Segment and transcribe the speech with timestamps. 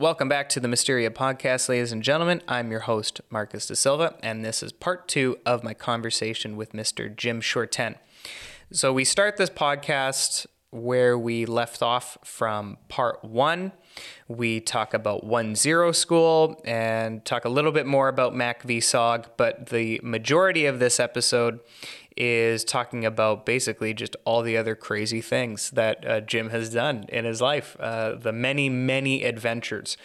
[0.00, 2.40] Welcome back to the Mysteria podcast, ladies and gentlemen.
[2.46, 6.70] I'm your host, Marcus De Silva, and this is part two of my conversation with
[6.70, 7.12] Mr.
[7.16, 7.96] Jim Shorten.
[8.70, 13.72] So, we start this podcast where we left off from part one.
[14.28, 19.70] We talk about 1 0 school and talk a little bit more about MACV-SOG, but
[19.70, 21.58] the majority of this episode
[22.18, 27.06] is talking about basically just all the other crazy things that uh, Jim has done
[27.10, 29.96] in his life, uh, the many, many adventures.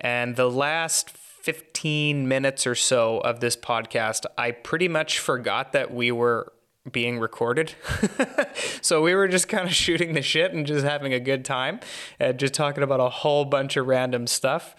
[0.00, 5.94] And the last 15 minutes or so of this podcast, I pretty much forgot that
[5.94, 6.52] we were
[6.90, 7.74] being recorded.
[8.80, 11.78] so we were just kind of shooting the shit and just having a good time
[12.18, 14.74] and just talking about a whole bunch of random stuff.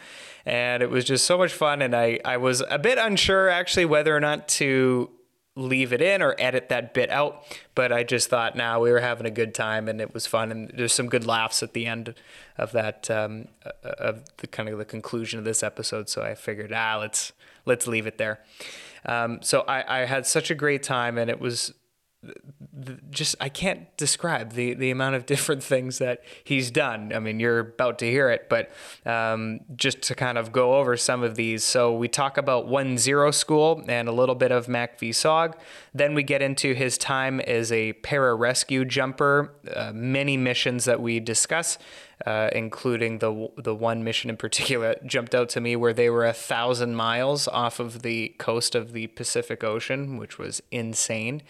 [0.46, 1.82] And it was just so much fun.
[1.82, 5.10] And I, I was a bit unsure actually whether or not to
[5.56, 7.44] leave it in or edit that bit out.
[7.76, 10.26] But I just thought, now nah, we were having a good time and it was
[10.26, 12.16] fun, and there's some good laughs at the end
[12.58, 16.10] of that um, uh, of the kind of the conclusion of this episode.
[16.10, 17.34] So I figured, ah, let's
[17.66, 18.40] let's leave it there.
[19.06, 21.74] Um, so I, I had such a great time, and it was
[23.10, 27.12] just I can't describe the the amount of different things that he's done.
[27.14, 28.72] I mean, you're about to hear it, but
[29.06, 31.64] um, just to kind of go over some of these.
[31.64, 35.56] So we talk about one zero school and a little bit of MACV-SOG.
[35.94, 41.20] Then we get into his time as a para-rescue jumper, uh, many missions that we
[41.20, 41.78] discuss,
[42.26, 46.10] uh, including the the one mission in particular that jumped out to me where they
[46.10, 51.42] were a thousand miles off of the coast of the Pacific Ocean, which was insane.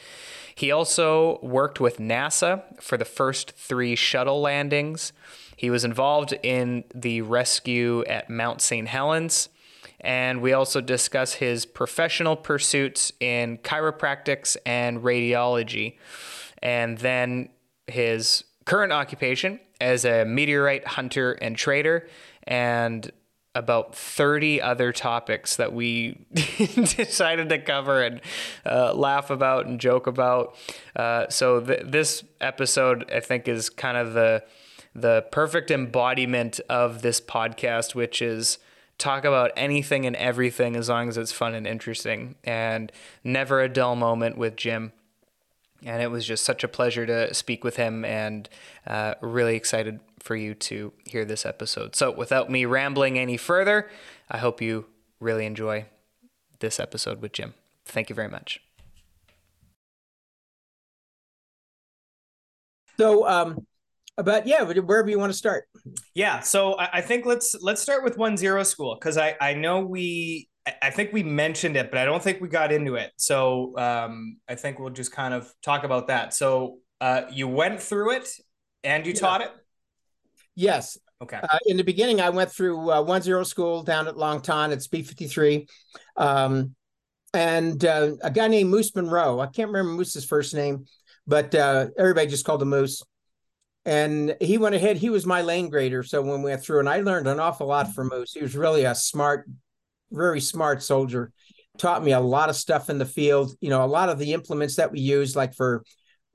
[0.56, 5.14] He also worked with NASA for the first three shuttle landings.
[5.56, 8.88] He was involved in the rescue at Mount St.
[8.88, 9.50] Helens
[10.04, 15.98] and we also discuss his professional pursuits in chiropractics and radiology,
[16.62, 17.50] and then
[17.88, 22.08] his current occupation as a meteorite hunter and trader,
[22.44, 23.12] and
[23.56, 28.22] about 30 other topics that we decided to cover and
[28.66, 30.56] uh, laugh about and joke about.
[30.96, 34.44] Uh, so th- this episode, I think, is kind of the
[34.96, 38.59] the perfect embodiment of this podcast, which is
[39.00, 42.91] talk about anything and everything as long as it's fun and interesting and
[43.24, 44.91] never a dull moment with Jim.
[45.84, 48.47] And it was just such a pleasure to speak with him and
[48.85, 51.95] uh, really excited for you to hear this episode.
[51.95, 53.89] So, without me rambling any further,
[54.31, 54.85] I hope you
[55.19, 55.85] really enjoy
[56.59, 57.53] this episode with Jim.
[57.85, 58.61] Thank you very much.
[62.97, 63.67] So, um,
[64.16, 65.66] but yeah, wherever you want to start.
[66.16, 69.81] Yeah, so I think let's let's start with one zero school because I I know
[69.81, 70.47] we
[70.81, 73.11] I think we mentioned it, but I don't think we got into it.
[73.17, 76.34] So um, I think we'll just kind of talk about that.
[76.34, 78.29] So uh, you went through it
[78.84, 79.19] and you yeah.
[79.19, 79.51] taught it.
[80.56, 80.97] Yes.
[81.22, 81.40] Okay.
[81.41, 84.72] Uh, in the beginning, I went through uh, one zero school down at Long Thanh
[84.72, 85.68] at Speed fifty three,
[86.18, 86.75] um,
[87.34, 89.40] and uh, a guy named Moose Monroe.
[89.40, 90.86] I can't remember Moose's first name,
[91.25, 93.03] but uh, everybody just called him Moose
[93.86, 94.97] and he went ahead.
[94.97, 96.03] He was my lane grader.
[96.03, 98.34] So when we went through, and I learned an awful lot from Moose.
[98.34, 99.50] He was really a smart,
[100.12, 101.31] very smart soldier.
[101.78, 103.56] Taught me a lot of stuff in the field.
[103.59, 105.84] You know, a lot of the implements that we use, like for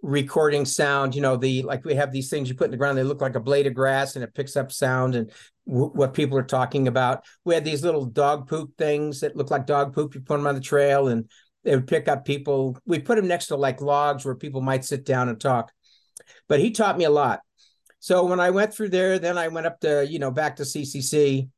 [0.03, 1.15] recording sound.
[1.15, 2.99] You know, the like we have these things you put in the ground.
[2.99, 5.31] They look like a blade of grass, and it picks up sound and
[5.67, 7.25] w- what people are talking about.
[7.45, 10.15] We had these little dog poop things that look like dog poop.
[10.15, 11.29] You put them on the trail, and
[11.65, 12.79] they would pick up people.
[12.87, 15.73] We put them next to like logs where people might sit down and talk
[16.49, 17.41] but he taught me a lot.
[18.01, 20.63] So when I went through there, then I went up to, you know, back to
[20.63, 21.49] CCC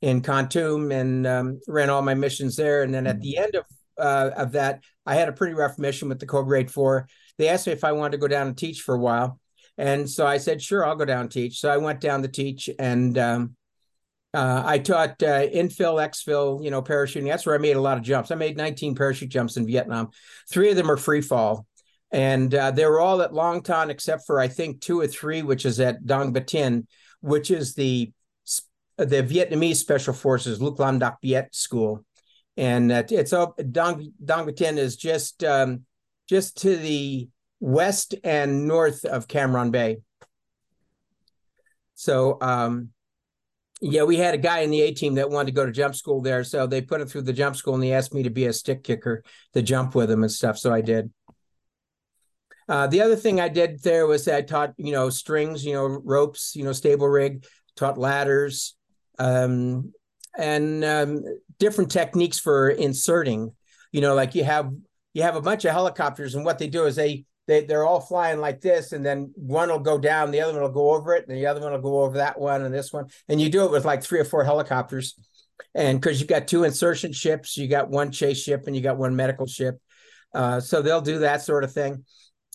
[0.00, 2.82] in Kontum and um, ran all my missions there.
[2.82, 3.64] And then at the end of
[3.98, 7.06] uh, of that, I had a pretty rough mission with the Code Grade Four.
[7.40, 9.40] They asked me if I wanted to go down and teach for a while,
[9.78, 12.28] and so I said, "Sure, I'll go down and teach." So I went down to
[12.28, 13.56] teach, and um,
[14.34, 17.28] uh, I taught uh, infill, exfil, you know, parachuting.
[17.28, 18.30] That's where I made a lot of jumps.
[18.30, 20.10] I made 19 parachute jumps in Vietnam.
[20.50, 21.66] Three of them are free fall,
[22.10, 25.40] and uh, they were all at Long Thanh except for I think two or three,
[25.40, 26.86] which is at Dong Ba Thin,
[27.22, 28.12] which is the
[28.98, 32.04] the Vietnamese Special Forces Luc Luong Dac Biet School,
[32.58, 35.86] and uh, it's up Dong Dong Ba Thin is just um,
[36.30, 37.28] just to the
[37.58, 39.98] west and north of Cam Ranh Bay.
[41.96, 42.90] So um,
[43.80, 45.96] yeah, we had a guy in the A team that wanted to go to jump
[45.96, 48.30] school there, so they put him through the jump school, and he asked me to
[48.30, 49.24] be a stick kicker
[49.54, 50.56] to jump with him and stuff.
[50.56, 51.10] So I did.
[52.68, 55.86] Uh, the other thing I did there was I taught, you know, strings, you know,
[56.04, 57.44] ropes, you know, stable rig,
[57.74, 58.76] taught ladders,
[59.18, 59.92] um,
[60.38, 61.24] and um,
[61.58, 63.52] different techniques for inserting.
[63.90, 64.70] You know, like you have
[65.12, 68.00] you have a bunch of helicopters, and what they do is they they they're all
[68.00, 71.14] flying like this, and then one will go down, the other one will go over
[71.14, 73.48] it, and the other one will go over that one and this one, and you
[73.48, 75.14] do it with like three or four helicopters,
[75.74, 78.98] and because you've got two insertion ships, you got one chase ship, and you got
[78.98, 79.80] one medical ship,
[80.34, 82.04] uh, so they'll do that sort of thing,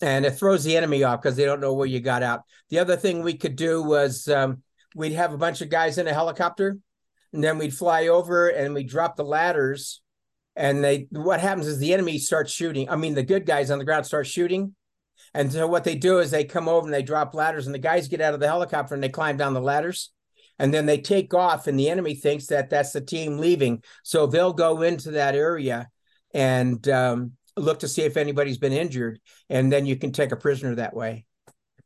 [0.00, 2.42] and it throws the enemy off because they don't know where you got out.
[2.70, 4.62] The other thing we could do was um,
[4.94, 6.78] we'd have a bunch of guys in a helicopter,
[7.32, 10.00] and then we'd fly over and we'd drop the ladders
[10.56, 13.78] and they what happens is the enemy starts shooting i mean the good guys on
[13.78, 14.74] the ground start shooting
[15.36, 17.78] and so what they do is they come over and they drop ladders, and the
[17.78, 20.10] guys get out of the helicopter and they climb down the ladders,
[20.58, 21.66] and then they take off.
[21.66, 25.88] And the enemy thinks that that's the team leaving, so they'll go into that area
[26.32, 29.20] and um, look to see if anybody's been injured,
[29.50, 31.26] and then you can take a prisoner that way.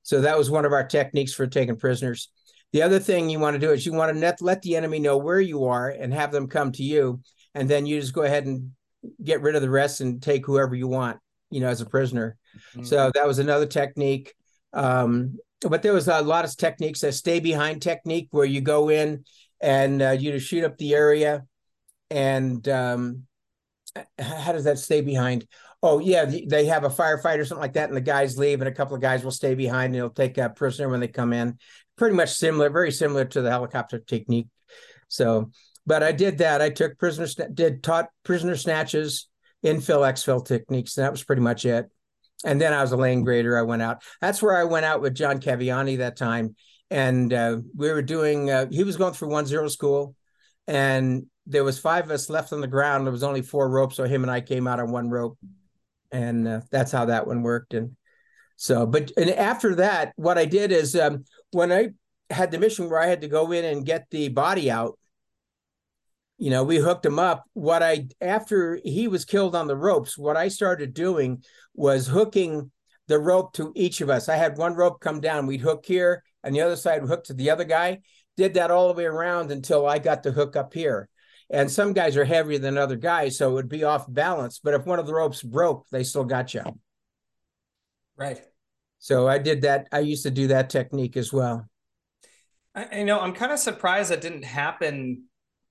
[0.02, 2.30] So that was one of our techniques for taking prisoners.
[2.72, 5.00] The other thing you want to do is you want to net, let the enemy
[5.00, 7.20] know where you are and have them come to you,
[7.54, 8.72] and then you just go ahead and
[9.22, 11.18] get rid of the rest and take whoever you want,
[11.50, 12.36] you know, as a prisoner.
[12.72, 12.84] Mm-hmm.
[12.84, 14.34] So that was another technique.
[14.72, 17.02] Um, but there was a lot of techniques.
[17.02, 19.24] A stay behind technique where you go in
[19.60, 21.44] and uh, you just shoot up the area.
[22.10, 23.26] And um,
[24.18, 25.46] how does that stay behind?
[25.82, 28.68] Oh yeah, they have a firefighter or something like that, and the guys leave, and
[28.68, 31.32] a couple of guys will stay behind, and they'll take a prisoner when they come
[31.32, 31.58] in.
[31.96, 34.48] Pretty much similar, very similar to the helicopter technique.
[35.08, 35.50] So,
[35.90, 36.62] but I did that.
[36.62, 39.26] I took prisoners, did taught prisoner snatches,
[39.66, 41.90] infill, exfil techniques, and that was pretty much it
[42.44, 43.58] and then I was a lane grader.
[43.58, 44.02] I went out.
[44.20, 46.54] That's where I went out with Jon Cavaiani that time,
[46.90, 48.50] and uh, we were doing.
[48.50, 50.14] Uh, he was going through one zero school,
[50.66, 53.06] and there was five of us left on the ground.
[53.06, 55.38] There was only four ropes, so him and I came out on one rope,
[56.10, 57.74] and uh, that's how that one worked.
[57.74, 57.96] And
[58.56, 61.90] so, but and after that, what I did is um, when I
[62.30, 64.98] had the mission where I had to go in and get the body out
[66.40, 67.44] you know, we hooked him up.
[67.52, 71.44] What I, after he was killed on the ropes, what I started doing
[71.74, 72.70] was hooking
[73.08, 74.26] the rope to each of us.
[74.26, 77.24] I had one rope come down, we'd hook here, and the other side would hook
[77.24, 78.00] to the other guy.
[78.38, 81.10] Did that all the way around until I got the hook up here.
[81.50, 84.60] And some guys are heavier than other guys, so it would be off balance.
[84.64, 86.62] But if one of the ropes broke, they still got you.
[88.16, 88.40] Right.
[88.98, 89.88] So I did that.
[89.92, 91.68] I used to do that technique as well.
[92.74, 95.24] I, I know I'm kind of surprised that didn't happen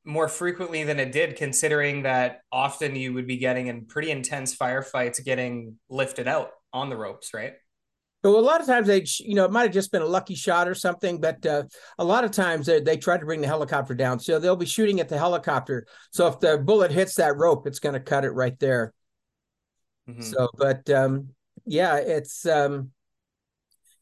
[0.10, 4.56] more frequently than it did, considering that often you would be getting in pretty intense
[4.56, 7.54] firefights getting lifted out on the ropes, right?
[8.22, 10.36] But a lot of times they, you know, it might have just been a lucky
[10.36, 11.64] shot or something, but uh,
[11.98, 14.20] a lot of times they, they try to bring the helicopter down.
[14.20, 15.88] So they'll be shooting at the helicopter.
[16.12, 18.94] So if the bullet hits that rope, it's going to cut it right there.
[20.10, 20.22] Mm-hmm.
[20.22, 21.30] So, but um,
[21.66, 22.92] yeah, it's, um,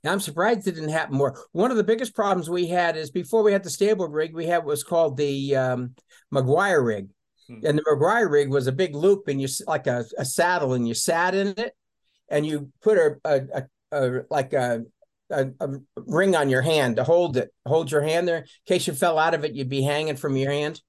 [0.10, 1.40] I'm surprised it didn't happen more.
[1.52, 4.46] One of the biggest problems we had is before we had the stable rig, we
[4.46, 5.96] had what was called the um,
[6.34, 7.10] McGuire rig.
[7.48, 7.66] Hmm.
[7.66, 10.88] And the McGuire rig was a big loop and you like a, a saddle and
[10.88, 11.74] you sat in it
[12.30, 14.84] and you put a, a, a, a like a,
[15.30, 18.40] a, a, ring on your hand to hold it, hold your hand there.
[18.40, 20.82] In case you fell out of it, you'd be hanging from your hand.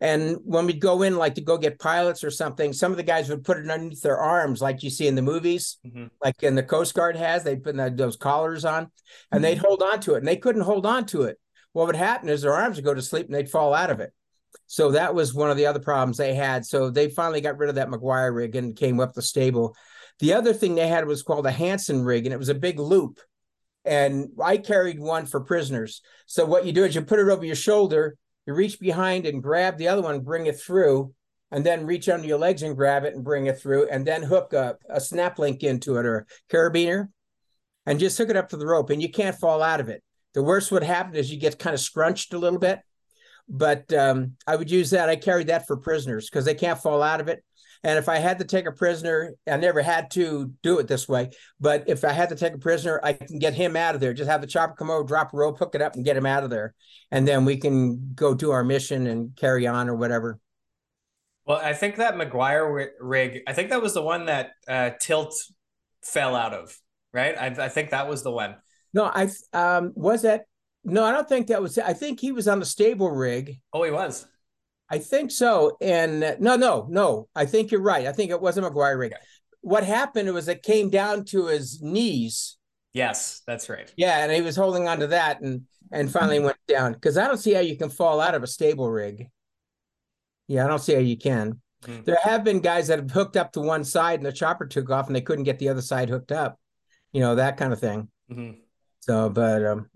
[0.00, 3.02] And when we'd go in, like to go get pilots or something, some of the
[3.02, 6.06] guys would put it underneath their arms, like you see in the movies, mm-hmm.
[6.22, 7.42] like in the Coast Guard has.
[7.42, 8.90] They'd put those collars on,
[9.32, 11.38] and they'd hold on to it, and they couldn't hold on to it.
[11.72, 14.00] What would happen is their arms would go to sleep, and they'd fall out of
[14.00, 14.12] it.
[14.66, 16.64] So that was one of the other problems they had.
[16.64, 19.76] So they finally got rid of that McGuire rig and came up the stable.
[20.18, 22.78] The other thing they had was called a Hansen rig, and it was a big
[22.78, 23.20] loop.
[23.84, 26.00] And I carried one for prisoners.
[26.26, 29.42] So what you do is you put it over your shoulder you reach behind and
[29.42, 31.12] grab the other one, bring it through,
[31.50, 34.22] and then reach under your legs and grab it and bring it through, and then
[34.22, 37.08] hook a, a snap link into it or a carabiner
[37.86, 40.02] and just hook it up to the rope, and you can't fall out of it.
[40.34, 42.80] The worst would happen is you get kind of scrunched a little bit,
[43.48, 45.08] but um, I would use that.
[45.08, 47.42] I carried that for prisoners because they can't fall out of it.
[47.82, 51.08] And if I had to take a prisoner, I never had to do it this
[51.08, 51.30] way,
[51.60, 54.14] but if I had to take a prisoner, I can get him out of there.
[54.14, 56.26] Just have the chopper come over, drop a rope, hook it up, and get him
[56.26, 56.74] out of there.
[57.10, 60.38] And then we can go do our mission and carry on or whatever.
[61.46, 65.34] Well, I think that McGuire rig, I think that was the one that uh, Tilt
[66.02, 66.76] fell out of,
[67.12, 67.36] right?
[67.38, 68.56] I, I think that was the one.
[68.92, 70.46] No, I um was that
[70.88, 71.78] no, I don't think that was.
[71.78, 73.60] I think he was on the stable rig.
[73.72, 74.24] Oh, he was.
[74.88, 75.76] I think so.
[75.80, 77.28] And uh, no, no, no.
[77.34, 78.06] I think you're right.
[78.06, 79.12] I think it wasn't McGuire rig.
[79.12, 79.22] Okay.
[79.62, 82.56] What happened was it came down to his knees.
[82.92, 83.92] Yes, that's right.
[83.96, 85.62] Yeah, and he was holding on to that and
[85.92, 86.92] and finally went down.
[86.92, 89.28] Because I don't see how you can fall out of a stable rig.
[90.48, 91.60] Yeah, I don't see how you can.
[91.84, 92.04] Mm-hmm.
[92.04, 94.90] There have been guys that have hooked up to one side and the chopper took
[94.90, 96.58] off and they couldn't get the other side hooked up.
[97.12, 98.08] You know, that kind of thing.
[98.30, 98.58] Mm-hmm.
[99.00, 99.90] So, but um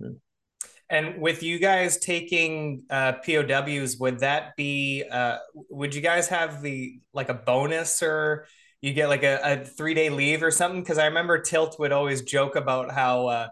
[0.91, 5.05] and with you guys taking uh, POWs, would that be?
[5.11, 8.47] Uh, would you guys have the like a bonus or
[8.81, 10.81] you get like a, a three day leave or something.
[10.81, 13.49] Because I remember Tilt would always joke about how uh,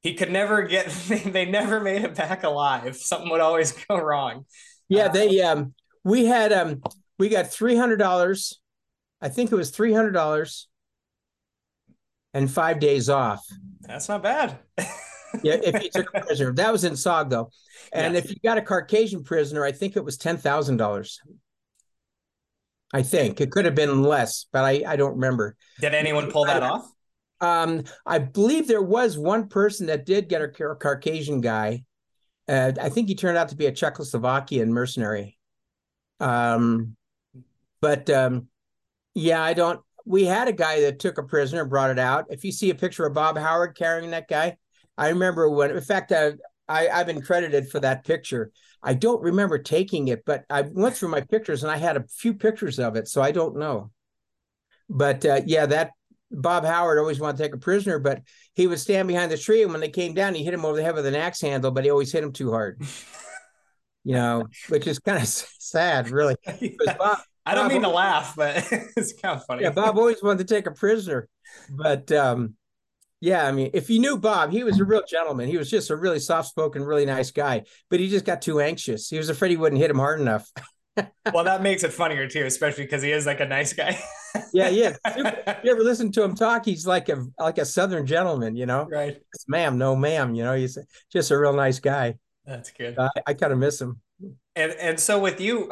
[0.00, 2.96] he could never get they never made it back alive.
[2.96, 4.46] Something would always go wrong.
[4.88, 6.82] Yeah, uh, they um we had um
[7.18, 8.60] we got three hundred dollars.
[9.20, 10.68] I think it was three hundred dollars
[12.32, 13.44] and five days off.
[13.80, 14.58] That's not bad.
[15.42, 17.50] yeah, if you took a prisoner, that was in SOG though,
[17.92, 18.20] and yeah.
[18.20, 21.20] if you got a Caucasian prisoner, I think it was ten thousand dollars.
[22.92, 25.56] I think it could have been less, but I I don't remember.
[25.80, 26.90] Did anyone pull that off?
[27.40, 31.84] Um, I believe there was one person that did get a Caucasian guy.
[32.46, 35.38] Uh, I think he turned out to be a Czechoslovakian mercenary.
[36.18, 36.96] Um,
[37.80, 38.48] but um,
[39.14, 39.80] yeah, I don't.
[40.04, 42.26] We had a guy that took a prisoner and brought it out.
[42.30, 44.56] If you see a picture of Bob Howard carrying that guy,
[45.00, 45.70] I remember when.
[45.70, 46.32] In fact, uh,
[46.68, 48.52] I, I've been credited for that picture.
[48.82, 52.04] I don't remember taking it, but I went through my pictures and I had a
[52.04, 53.90] few pictures of it, so I don't know.
[54.88, 55.92] But uh, yeah, that
[56.30, 58.22] Bob Howard always wanted to take a prisoner, but
[58.54, 60.76] he would stand behind the tree, and when they came down, he hit him over
[60.76, 62.80] the head with an axe handle, but he always hit him too hard.
[64.04, 66.36] you know, which is kind of sad, really.
[66.98, 68.66] Bob, I don't Bob mean to laugh, but
[68.96, 69.62] it's kind of funny.
[69.62, 71.28] Yeah, Bob always wanted to take a prisoner,
[71.70, 72.54] but um,
[73.20, 75.48] yeah, I mean, if you knew Bob, he was a real gentleman.
[75.48, 79.08] He was just a really soft-spoken, really nice guy, but he just got too anxious.
[79.08, 80.50] He was afraid he wouldn't hit him hard enough.
[81.32, 83.98] well, that makes it funnier too, especially because he is like a nice guy.
[84.52, 84.96] yeah, yeah.
[85.62, 86.64] You ever listen to him talk?
[86.64, 88.88] He's like a like a southern gentleman, you know.
[88.90, 89.18] Right.
[89.34, 90.34] It's, ma'am, no, ma'am.
[90.34, 90.78] You know, he's
[91.12, 92.16] just a real nice guy.
[92.46, 92.98] That's good.
[92.98, 94.00] Uh, I, I kind of miss him.
[94.56, 95.64] And and so with you,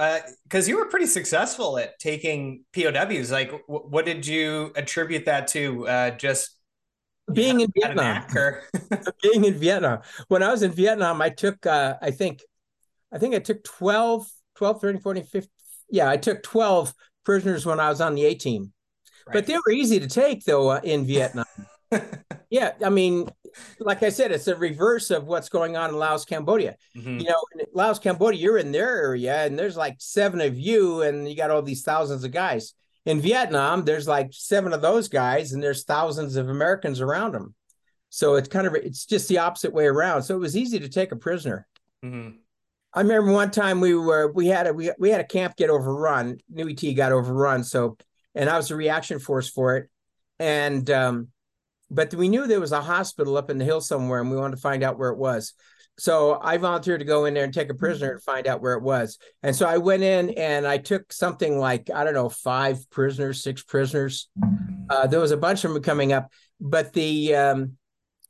[0.44, 3.30] because uh, you were pretty successful at taking POWs.
[3.30, 5.88] Like, w- what did you attribute that to?
[5.88, 6.57] Uh, just
[7.32, 8.24] being in Vietnam.
[9.22, 10.00] being in Vietnam.
[10.28, 11.66] When I was in Vietnam, I took.
[11.66, 12.42] Uh, I think,
[13.12, 15.50] I think I took 12 12, 13, 14, 15.
[15.90, 16.92] Yeah, I took 12
[17.24, 18.72] prisoners when I was on the A team.
[19.26, 19.34] Right.
[19.34, 21.46] But they were easy to take, though, uh, in Vietnam.
[22.50, 23.28] yeah, I mean,
[23.78, 26.76] like I said, it's a reverse of what's going on in Laos, Cambodia.
[26.96, 27.18] Mm-hmm.
[27.20, 31.02] You know, in Laos, Cambodia, you're in their area, and there's like seven of you,
[31.02, 32.74] and you got all these thousands of guys.
[33.08, 37.54] In Vietnam, there's like seven of those guys, and there's thousands of Americans around them.
[38.10, 40.24] So it's kind of it's just the opposite way around.
[40.24, 41.66] So it was easy to take a prisoner.
[42.04, 42.36] Mm-hmm.
[42.92, 45.70] I remember one time we were we had a we, we had a camp get
[45.70, 46.36] overrun.
[46.50, 47.64] New ET got overrun.
[47.64, 47.96] So
[48.34, 49.88] and I was a reaction force for it.
[50.38, 51.28] And um,
[51.90, 54.56] but we knew there was a hospital up in the hill somewhere, and we wanted
[54.56, 55.54] to find out where it was.
[55.98, 58.74] So I volunteered to go in there and take a prisoner and find out where
[58.74, 59.18] it was.
[59.42, 63.42] And so I went in and I took something like I don't know five prisoners,
[63.42, 64.28] six prisoners.
[64.88, 67.72] Uh, there was a bunch of them coming up, but the um,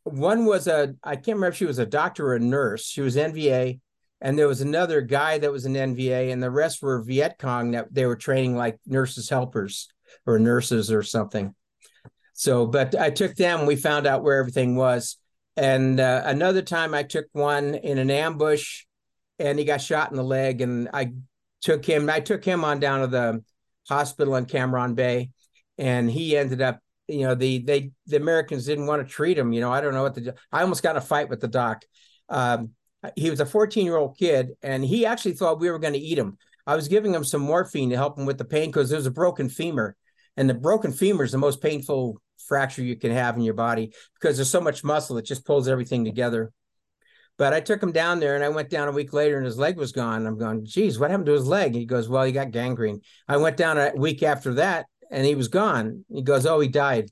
[0.04, 2.86] one was a I can't remember if she was a doctor or a nurse.
[2.86, 3.80] She was NVA
[4.20, 7.72] and there was another guy that was an NVA, and the rest were Viet Cong
[7.72, 9.88] that they were training like nurses helpers
[10.26, 11.54] or nurses or something.
[12.32, 13.66] So, but I took them.
[13.66, 15.17] We found out where everything was,
[15.58, 18.84] and uh, another time I took one in an ambush,
[19.40, 21.14] and he got shot in the leg, and I
[21.62, 22.08] took him.
[22.08, 23.42] I took him on down to the
[23.88, 25.30] hospital in Cam Ranh Bay,
[25.76, 26.78] and he ended up.
[27.08, 29.52] You know, the they the Americans didn't want to treat him.
[29.52, 30.34] You know, I don't know what the.
[30.52, 31.82] I almost got a fight with the doc.
[32.28, 32.70] Um,
[33.16, 35.98] he was a 14 year old kid and he actually thought we were going to
[35.98, 36.36] eat him.
[36.66, 39.06] I was giving him some morphine to help him with the pain because there was
[39.06, 39.96] a broken femur.
[40.36, 43.92] And the broken femur is the most painful fracture you can have in your body
[44.14, 46.50] because there's so much muscle, it just pulls everything together.
[47.36, 49.58] But I took him down there and I went down a week later and his
[49.58, 50.26] leg was gone.
[50.26, 51.74] I'm going, geez, what happened to his leg?
[51.74, 53.00] he goes, well, he got gangrene.
[53.28, 56.04] I went down a week after that and he was gone.
[56.12, 57.10] He goes, oh, he died.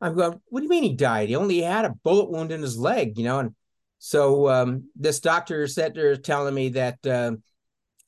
[0.00, 1.28] I'm going, what do you mean he died?
[1.28, 3.38] He only had a bullet wound in his leg, you know?
[3.38, 3.54] And
[3.98, 7.32] so um, this doctor sat there telling me that, uh,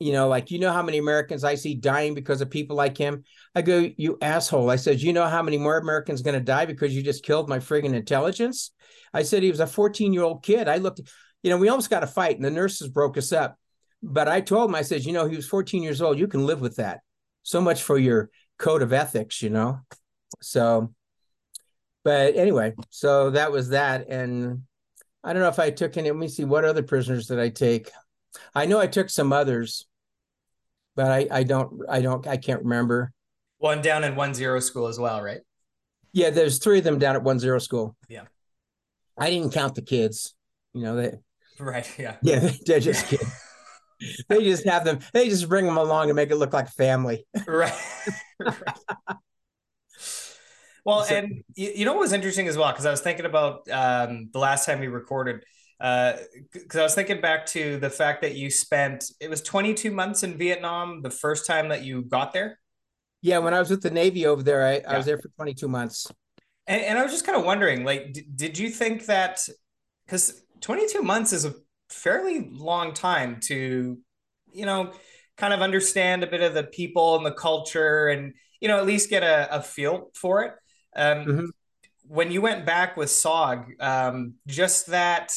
[0.00, 2.96] you know, like, you know how many Americans I see dying because of people like
[2.96, 3.24] him?
[3.54, 4.70] I go, you asshole.
[4.70, 7.48] I said, you know how many more Americans going to die because you just killed
[7.48, 8.70] my friggin' intelligence?
[9.12, 10.68] I said, he was a 14 year old kid.
[10.68, 11.00] I looked,
[11.42, 13.56] you know, we almost got a fight and the nurses broke us up.
[14.02, 16.18] But I told him, I said, you know, he was 14 years old.
[16.18, 17.00] You can live with that.
[17.42, 19.80] So much for your code of ethics, you know?
[20.40, 20.94] So,
[22.04, 24.08] but anyway, so that was that.
[24.08, 24.62] And
[25.24, 26.10] I don't know if I took any.
[26.10, 26.44] Let me see.
[26.44, 27.90] What other prisoners did I take?
[28.54, 29.86] I know I took some others,
[30.94, 33.12] but I, I don't, I don't, I can't remember.
[33.60, 35.40] One down in one zero school as well, right?
[36.12, 37.94] Yeah, there's three of them down at one zero school.
[38.08, 38.24] Yeah.
[39.18, 40.34] I didn't count the kids.
[40.72, 41.18] You know, they
[41.58, 42.16] right, yeah.
[42.22, 43.30] Yeah, they're just kids.
[44.28, 47.26] they just have them, they just bring them along to make it look like family.
[47.46, 47.72] right.
[48.40, 48.56] right.
[50.86, 53.26] Well, so, and you, you know what was interesting as well because I was thinking
[53.26, 55.44] about um, the last time we recorded
[55.78, 59.90] because uh, I was thinking back to the fact that you spent it was 22
[59.90, 62.58] months in Vietnam the first time that you got there.
[63.22, 64.92] Yeah, when I was with the Navy over there, I, yeah.
[64.92, 66.06] I was there for 22 months.
[66.66, 69.40] And, and I was just kind of wondering, like, d- did you think that
[70.06, 71.54] because 22 months is a
[71.88, 73.98] fairly long time to,
[74.52, 74.92] you know,
[75.36, 78.86] kind of understand a bit of the people and the culture and, you know, at
[78.86, 80.52] least get a, a feel for it.
[80.96, 81.44] Um, mm-hmm.
[82.06, 85.32] When you went back with SOG, um, just that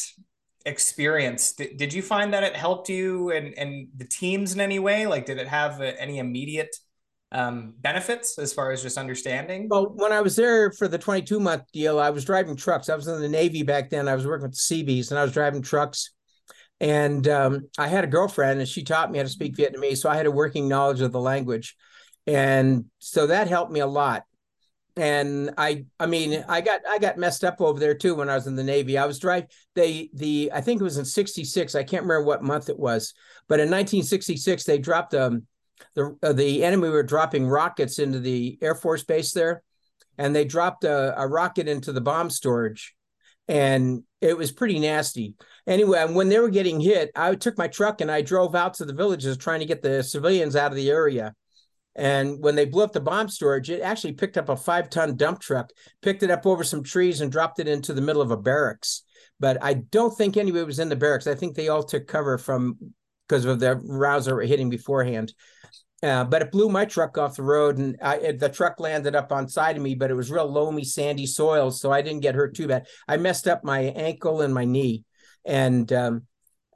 [0.66, 4.78] experience, did, did you find that it helped you and, and the teams in any
[4.78, 5.06] way?
[5.06, 6.74] Like, did it have any immediate
[7.34, 9.68] um, benefits as far as just understanding?
[9.68, 12.88] Well, when I was there for the 22 month deal, I was driving trucks.
[12.88, 14.08] I was in the Navy back then.
[14.08, 16.12] I was working with the Seabees and I was driving trucks.
[16.80, 19.98] And um, I had a girlfriend and she taught me how to speak Vietnamese.
[19.98, 21.76] So I had a working knowledge of the language.
[22.26, 24.22] And so that helped me a lot.
[24.96, 28.36] And I, I mean, I got, I got messed up over there too when I
[28.36, 28.96] was in the Navy.
[28.96, 29.48] I was driving.
[29.74, 31.74] They, the, I think it was in '66.
[31.74, 33.12] I can't remember what month it was,
[33.48, 35.48] but in 1966 they dropped um,
[35.94, 39.62] the uh, the enemy were dropping rockets into the Air Force base there,
[40.18, 42.94] and they dropped a, a rocket into the bomb storage,
[43.48, 45.34] and it was pretty nasty.
[45.66, 48.84] Anyway, when they were getting hit, I took my truck and I drove out to
[48.84, 51.34] the villages trying to get the civilians out of the area.
[51.96, 55.16] And when they blew up the bomb storage, it actually picked up a five ton
[55.16, 55.70] dump truck,
[56.02, 59.04] picked it up over some trees, and dropped it into the middle of a barracks.
[59.38, 61.26] But I don't think anybody was in the barracks.
[61.26, 62.78] I think they all took cover from
[63.28, 65.32] because of the were hitting beforehand.
[66.02, 69.14] Uh, but it blew my truck off the road, and I, it, the truck landed
[69.14, 69.94] up on side of me.
[69.94, 72.86] But it was real loamy, sandy soil, so I didn't get hurt too bad.
[73.08, 75.04] I messed up my ankle and my knee,
[75.46, 76.26] and um,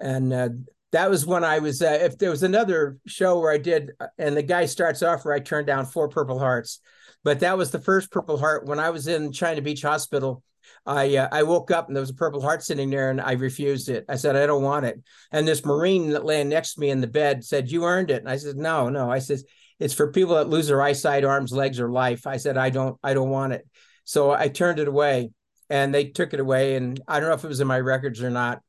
[0.00, 0.48] and uh,
[0.92, 1.82] that was when I was.
[1.82, 5.24] Uh, if there was another show where I did, uh, and the guy starts off
[5.24, 6.80] where I turned down four Purple Hearts,
[7.22, 10.42] but that was the first Purple Heart when I was in China Beach Hospital.
[10.86, 13.32] I uh, I woke up and there was a Purple Heart sitting there, and I
[13.32, 14.04] refused it.
[14.08, 15.00] I said I don't want it.
[15.32, 18.20] And this Marine that lay next to me in the bed said, "You earned it."
[18.20, 19.40] And I said, "No, no." I said,
[19.78, 22.98] "It's for people that lose their eyesight, arms, legs, or life." I said, "I don't,
[23.02, 23.66] I don't want it."
[24.04, 25.30] So I turned it away,
[25.68, 26.76] and they took it away.
[26.76, 28.62] And I don't know if it was in my records or not,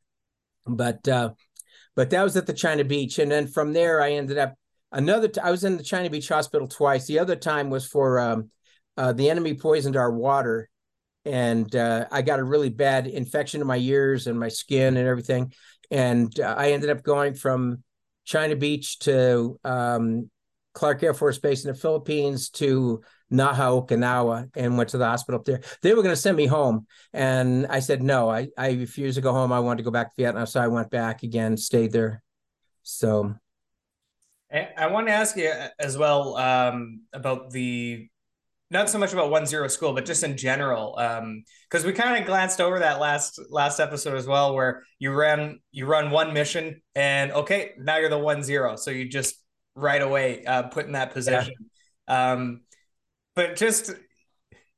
[0.65, 1.31] but uh,
[1.95, 4.55] but that was at the China Beach, and then from there I ended up
[4.91, 5.27] another.
[5.27, 7.07] T- I was in the China Beach Hospital twice.
[7.07, 8.51] The other time was for um,
[8.97, 10.69] uh, the enemy poisoned our water
[11.25, 15.07] and uh, I got a really bad infection in my ears and my skin and
[15.07, 15.53] everything.
[15.91, 17.83] And uh, I ended up going from
[18.25, 20.29] China Beach to um,
[20.73, 23.01] Clark Air Force Base in the Philippines to
[23.31, 25.61] Naha, Okinawa, and went to the hospital up there.
[25.81, 28.29] They were going to send me home, and I said no.
[28.29, 29.51] I I refused to go home.
[29.51, 32.23] I wanted to go back to Vietnam, so I went back again, stayed there.
[32.83, 33.35] So.
[34.51, 38.09] I want to ask you as well um, about the
[38.71, 40.93] not so much about one zero school, but just in general.
[40.95, 45.11] because um, we kind of glanced over that last last episode as well, where you
[45.11, 49.35] ran you run one mission and okay, now you're the one zero, so you just
[49.75, 51.53] right away uh, put in that position.
[52.07, 52.33] Yeah.
[52.33, 52.61] Um,
[53.35, 53.91] but just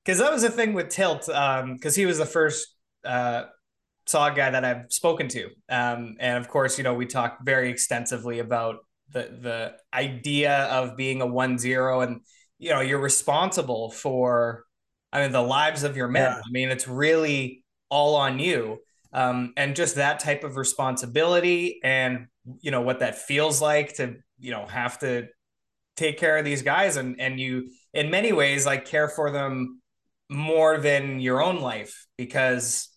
[0.03, 2.67] because that was the thing with Tilt, because um, he was the first
[3.03, 3.43] uh,
[4.07, 7.69] SOG guy that I've spoken to, um, and of course, you know, we talked very
[7.69, 8.77] extensively about
[9.11, 12.21] the the idea of being a one zero and
[12.61, 14.63] you know you're responsible for
[15.11, 16.31] i mean the lives of your men.
[16.31, 16.37] Yeah.
[16.37, 18.79] i mean it's really all on you.
[19.13, 22.27] Um, and just that type of responsibility and
[22.61, 25.27] you know what that feels like to you know have to
[25.97, 26.95] take care of these guys.
[26.95, 29.81] And and you in many ways like care for them
[30.29, 32.87] more than your own life because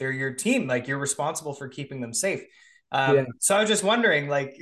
[0.00, 0.66] they're your team.
[0.66, 2.42] Like you're responsible for keeping them safe.
[2.92, 3.24] Um, yeah.
[3.38, 4.56] So I was just wondering, like,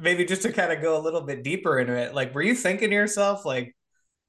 [0.00, 2.54] maybe just to kind of go a little bit deeper into it, like, were you
[2.54, 3.75] thinking to yourself, like,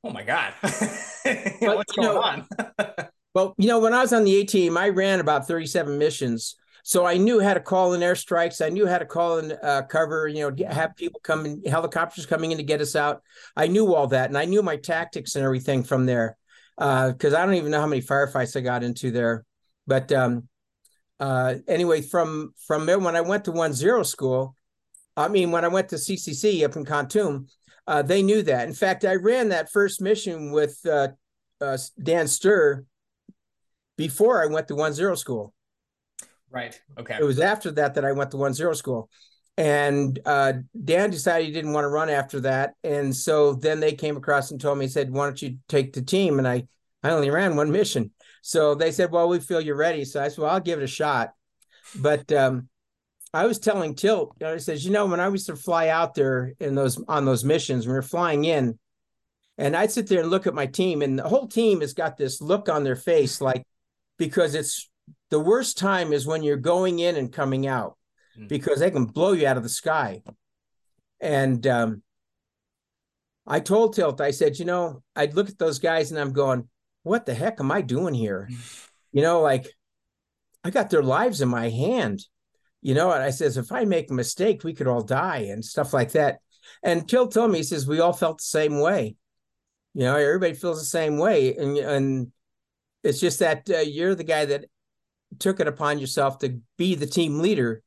[0.07, 2.47] oh my God, what's going know, on?
[3.33, 6.55] well, you know, when I was on the A team, I ran about 37 missions.
[6.83, 8.65] So I knew how to call in airstrikes.
[8.65, 12.25] I knew how to call in uh, cover, you know, have people come in, helicopters
[12.25, 13.21] coming in to get us out.
[13.57, 14.29] I knew all that.
[14.29, 16.37] And I knew my tactics and everything from there.
[16.77, 19.43] Because uh, I don't even know how many firefights I got into there.
[19.85, 20.47] But um,
[21.19, 24.55] uh, anyway, from from there, when I went to one zero school,
[25.17, 27.47] I mean, when I went to CCC up in Kontum,
[27.87, 28.67] uh, they knew that.
[28.67, 31.09] In fact, I ran that first mission with uh,
[31.61, 32.83] uh, Dan Stir
[33.97, 35.53] before I went to one zero school.
[36.49, 36.79] Right.
[36.97, 37.17] Okay.
[37.19, 39.09] It was after that that I went to one zero school,
[39.57, 43.93] and uh, Dan decided he didn't want to run after that, and so then they
[43.93, 46.67] came across and told me, said, "Why don't you take the team?" And I,
[47.03, 48.11] I only ran one mission.
[48.41, 50.85] So they said, "Well, we feel you're ready." So I said, "Well, I'll give it
[50.85, 51.33] a shot."
[51.95, 52.69] But um,
[53.33, 55.89] I was telling Tilt, you know, I says, you know, when I used to fly
[55.89, 58.79] out there in those on those missions, we were flying in,
[59.57, 62.17] and I'd sit there and look at my team, and the whole team has got
[62.17, 63.63] this look on their face, like
[64.17, 64.89] because it's
[65.29, 67.97] the worst time is when you're going in and coming out,
[68.37, 68.47] mm.
[68.47, 70.21] because they can blow you out of the sky.
[71.19, 72.03] And um,
[73.45, 76.67] I told Tilt, I said, you know, I'd look at those guys and I'm going,
[77.03, 78.49] what the heck am I doing here?
[79.13, 79.65] You know, like
[80.63, 82.19] I got their lives in my hand.
[82.81, 85.65] You know, and I says, if I make a mistake, we could all die and
[85.65, 86.39] stuff like that.
[86.83, 89.15] And Tilt told me, he says, we all felt the same way.
[89.93, 91.55] You know, everybody feels the same way.
[91.55, 92.31] And and
[93.03, 94.65] it's just that uh, you're the guy that
[95.39, 97.81] took it upon yourself to be the team leader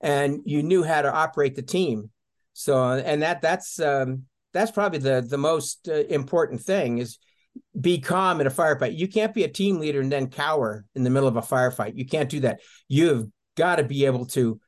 [0.00, 2.10] and you knew how to operate the team.
[2.52, 7.18] So, and that that's um, that's probably the the most uh, important thing is
[7.78, 8.96] be calm in a firefight.
[8.96, 11.96] You can't be a team leader and then cower in the middle of a firefight.
[11.96, 12.60] You can't do that.
[12.88, 14.60] You've got to be able to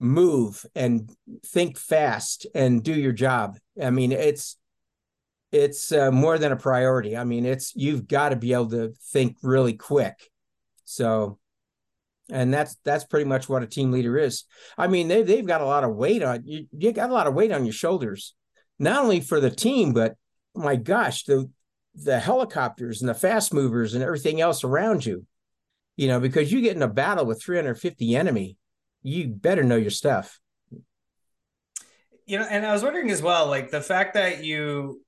[0.00, 1.10] move and
[1.46, 3.56] think fast and do your job.
[3.80, 4.56] I mean, it's
[5.52, 7.16] it's uh, more than a priority.
[7.16, 10.30] I mean, it's you've got to be able to think really quick.
[10.84, 11.38] So
[12.30, 14.44] and that's that's pretty much what a team leader is.
[14.78, 16.66] I mean, they they've got a lot of weight on you.
[16.72, 18.34] You got a lot of weight on your shoulders,
[18.78, 20.14] not only for the team, but
[20.54, 21.50] my gosh, the
[21.94, 25.26] the helicopters and the fast movers and everything else around you.
[25.96, 28.56] You know, because you get in a battle with 350 enemy,
[29.02, 30.40] you better know your stuff.
[32.26, 35.02] You know, and I was wondering as well, like the fact that you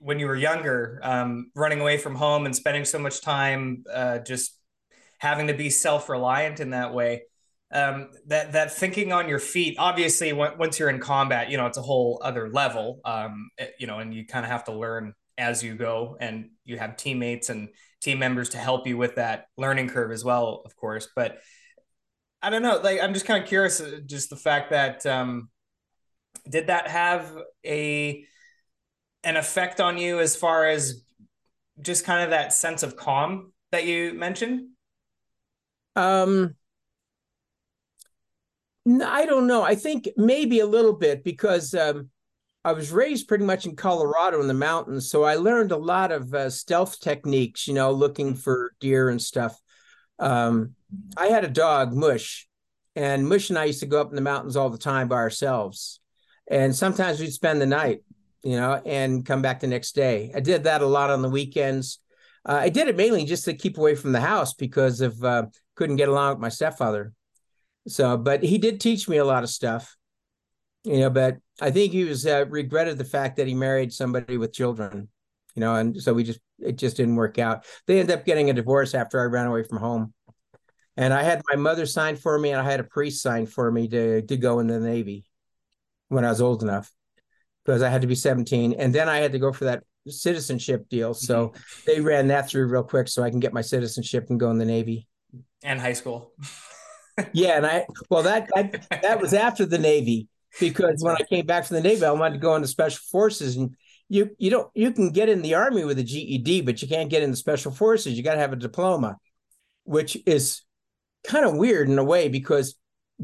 [0.00, 4.18] when you were younger, um, running away from home and spending so much time uh,
[4.18, 4.56] just
[5.18, 7.22] having to be self-reliant in that way
[7.72, 11.78] um, that that thinking on your feet obviously once you're in combat you know it's
[11.78, 15.62] a whole other level um, you know and you kind of have to learn as
[15.62, 17.68] you go and you have teammates and
[18.02, 21.38] team members to help you with that learning curve as well of course but
[22.42, 25.48] i don't know like i'm just kind of curious uh, just the fact that um,
[26.50, 27.32] did that have
[27.64, 28.24] a
[29.24, 31.04] an effect on you as far as
[31.80, 34.68] just kind of that sense of calm that you mentioned
[35.94, 36.54] um,
[38.86, 39.62] I don't know.
[39.62, 42.10] I think maybe a little bit because um,
[42.64, 46.12] I was raised pretty much in Colorado in the mountains, so I learned a lot
[46.12, 47.66] of uh, stealth techniques.
[47.66, 49.58] You know, looking for deer and stuff.
[50.18, 50.74] Um,
[51.16, 52.46] I had a dog, Mush,
[52.94, 55.16] and Mush and I used to go up in the mountains all the time by
[55.16, 56.00] ourselves,
[56.48, 58.02] and sometimes we'd spend the night,
[58.42, 60.30] you know, and come back the next day.
[60.34, 61.98] I did that a lot on the weekends.
[62.48, 65.46] Uh, I did it mainly just to keep away from the house because of uh,
[65.74, 67.12] couldn't get along with my stepfather.
[67.88, 69.96] So, but he did teach me a lot of stuff,
[70.84, 71.10] you know.
[71.10, 75.08] But I think he was uh, regretted the fact that he married somebody with children,
[75.54, 77.64] you know, and so we just it just didn't work out.
[77.86, 80.14] They ended up getting a divorce after I ran away from home,
[80.96, 83.70] and I had my mother sign for me, and I had a priest sign for
[83.70, 85.24] me to to go into the Navy
[86.08, 86.90] when I was old enough
[87.64, 90.88] because I had to be 17, and then I had to go for that citizenship
[90.88, 91.14] deal.
[91.14, 91.80] So mm-hmm.
[91.86, 94.58] they ran that through real quick so I can get my citizenship and go in
[94.58, 95.06] the Navy
[95.62, 96.32] and high school.
[97.32, 100.28] yeah, and I well that, that that was after the Navy
[100.60, 103.56] because when I came back from the Navy, I wanted to go into special forces
[103.56, 103.74] and
[104.12, 107.08] you you don't you can get in the army with a GED, but you can't
[107.08, 108.12] get in the special forces.
[108.12, 109.16] You got to have a diploma,
[109.84, 110.62] which is
[111.24, 112.74] kind of weird in a way because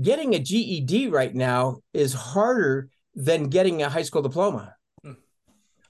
[0.00, 4.74] getting a GED right now is harder than getting a high school diploma.
[5.04, 5.12] Hmm.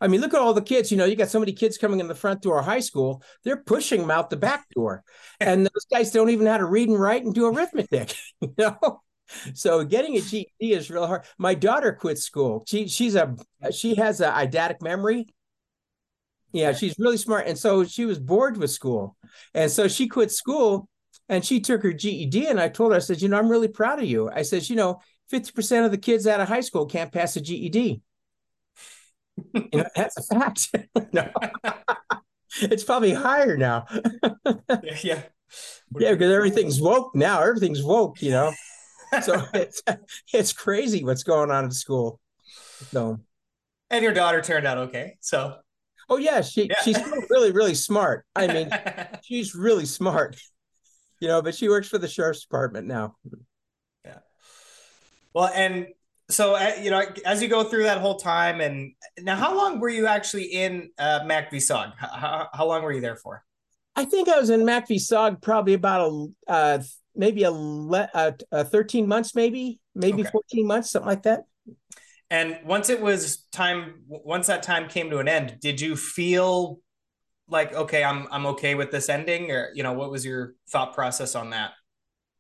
[0.01, 0.91] I mean, look at all the kids.
[0.91, 3.23] You know, you got so many kids coming in the front door of high school.
[3.45, 5.05] They're pushing them out the back door,
[5.41, 8.17] and those guys don't even know how to read and write and do arithmetic.
[8.41, 9.03] You know,
[9.55, 11.25] so getting a GED is real hard.
[11.39, 12.65] My daughter quit school.
[12.67, 13.37] She she's a
[13.73, 15.27] she has a eidetic memory.
[16.53, 19.17] Yeah, she's really smart, and so she was bored with school,
[19.55, 20.89] and so she quit school,
[21.29, 22.47] and she took her GED.
[22.47, 24.31] And I told her, I said, you know, I'm really proud of you.
[24.31, 27.37] I said, you know, fifty percent of the kids out of high school can't pass
[27.37, 28.03] a GED
[29.55, 30.75] you know, that's a fact.
[31.13, 31.31] no.
[32.63, 33.87] it's probably higher now.
[34.83, 35.23] yeah, yeah.
[35.99, 37.43] Yeah, because everything's woke now.
[37.43, 38.53] Everything's woke, you know.
[39.23, 39.83] So it's
[40.33, 42.21] it's crazy what's going on in school.
[42.91, 43.21] So
[43.91, 45.17] and your daughter turned out okay.
[45.21, 45.57] So
[46.09, 46.81] oh yeah, she yeah.
[46.83, 46.99] she's
[47.31, 48.25] really, really smart.
[48.35, 48.71] I mean,
[49.23, 50.37] she's really smart.
[51.21, 53.17] You know, but she works for the sheriff's department now.
[54.05, 54.21] Yeah.
[55.35, 55.89] Well, and
[56.31, 59.81] so uh, you know as you go through that whole time and now how long
[59.81, 63.43] were you actually in uh, MACV-SOG how, how long were you there for
[63.97, 66.01] i think i was in MACV-SOG probably about
[66.47, 66.83] a uh,
[67.19, 70.31] maybe a, a, a, 13 months maybe maybe okay.
[70.31, 71.43] 14 months something like that.
[72.31, 76.81] And once it was time once that time came to an end did you feel
[77.49, 79.51] like okay i'm i'm okay with this ending?
[79.51, 81.73] Or you know what was your thought process on that?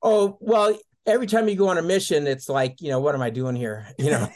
[0.03, 3.23] Oh well every time you go on a mission, it's like, you know, what am
[3.23, 3.89] I doing here?
[3.99, 4.29] You know,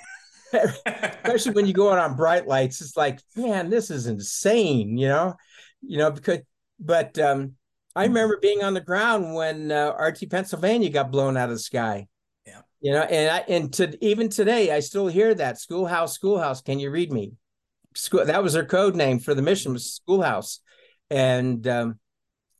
[0.84, 5.08] especially when you go out on bright lights, it's like, man, this is insane, you
[5.08, 5.34] know,
[5.80, 6.40] you know, because,
[6.80, 7.54] but um,
[7.94, 11.60] I remember being on the ground when uh, RT Pennsylvania got blown out of the
[11.60, 12.08] sky.
[12.46, 12.62] Yeah.
[12.80, 16.62] You know, and I, and to even today, I still hear that schoolhouse, schoolhouse.
[16.62, 17.32] Can you read me?
[17.94, 18.24] school.
[18.24, 20.60] That was their code name for the mission was schoolhouse,
[21.10, 21.98] and um,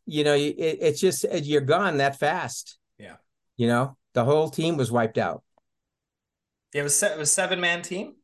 [0.05, 2.77] you know, it, it's just you're gone that fast.
[2.97, 3.15] Yeah.
[3.57, 5.43] You know, the whole team was wiped out.
[6.73, 8.15] It was it was seven man team.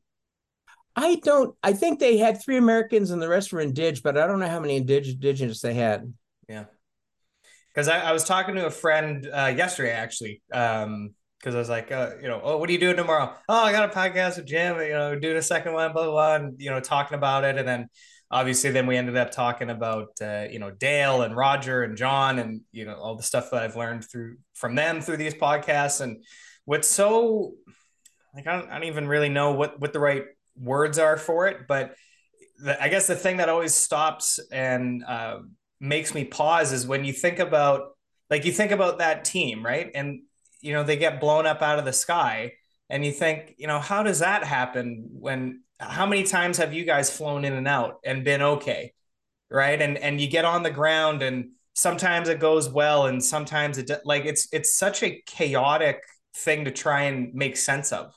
[0.96, 1.56] I don't.
[1.64, 4.50] I think they had three Americans and the rest were indig, but I don't know
[4.50, 6.14] how many indig- indigenous they had.
[6.48, 6.66] Yeah,
[7.74, 10.42] because I, I, was talking to a friend uh, yesterday actually.
[10.52, 13.34] Um, because I was like, uh, you know, oh, what are you doing tomorrow?
[13.48, 14.78] Oh, I got a podcast with Jim.
[14.80, 17.58] You know, doing a second one, blah blah, blah and you know, talking about it,
[17.58, 17.88] and then
[18.32, 22.40] obviously then we ended up talking about uh, you know Dale and Roger and John
[22.40, 26.02] and you know all the stuff that I've learned through from them through these podcasts
[26.02, 26.24] and
[26.66, 27.54] what's so
[28.36, 31.48] like I don't, I don't even really know what what the right words are for
[31.48, 31.96] it but
[32.62, 35.40] the, I guess the thing that always stops and uh,
[35.80, 37.92] makes me pause is when you think about
[38.30, 39.92] like you think about that team right?
[39.96, 40.22] And
[40.62, 42.54] you know they get blown up out of the sky
[42.90, 46.84] and you think you know how does that happen when how many times have you
[46.84, 48.94] guys flown in and out and been okay
[49.50, 49.82] right?
[49.82, 53.90] And and you get on the ground and sometimes it goes well and sometimes it
[54.06, 56.04] like it's it's such a chaotic
[56.36, 58.14] thing to try and make sense of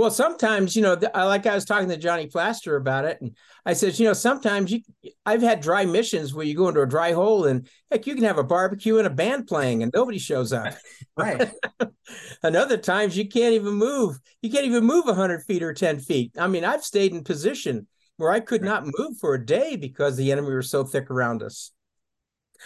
[0.00, 3.36] well, sometimes, you know, like I was talking to Johnny Plaster about it, and
[3.66, 4.80] I said, you know, sometimes you,
[5.26, 8.24] I've had dry missions where you go into a dry hole, and heck, you can
[8.24, 10.74] have a barbecue and a band playing, and nobody shows up.
[11.16, 11.52] Right.
[12.42, 14.18] and other times you can't even move.
[14.40, 16.32] You can't even move hundred feet or ten feet.
[16.38, 17.86] I mean, I've stayed in position
[18.16, 18.68] where I could right.
[18.68, 21.72] not move for a day because the enemy was so thick around us.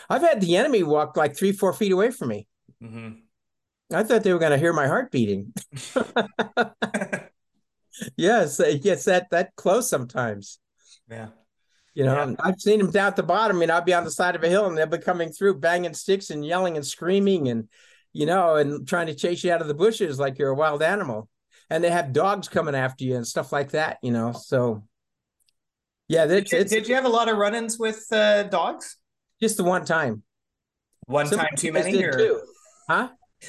[0.08, 2.46] I've had the enemy walk like three, four feet away from me.
[2.80, 3.24] Mm-hmm.
[3.92, 5.52] I thought they were going to hear my heart beating.
[8.16, 10.58] yes, it gets that that close sometimes.
[11.10, 11.28] Yeah.
[11.94, 12.34] You know, yeah.
[12.40, 13.56] I've seen them down at the bottom.
[13.56, 15.60] I mean, I'll be on the side of a hill and they'll be coming through,
[15.60, 17.68] banging sticks and yelling and screaming and,
[18.12, 20.82] you know, and trying to chase you out of the bushes like you're a wild
[20.82, 21.28] animal.
[21.70, 24.32] And they have dogs coming after you and stuff like that, you know.
[24.32, 24.84] So,
[26.08, 26.26] yeah.
[26.26, 28.96] Did you, did you have a lot of run ins with uh, dogs?
[29.40, 30.24] Just the one time.
[31.06, 32.02] One Some time too many?
[32.02, 32.12] Or...
[32.12, 32.40] Too.
[32.88, 33.08] Huh?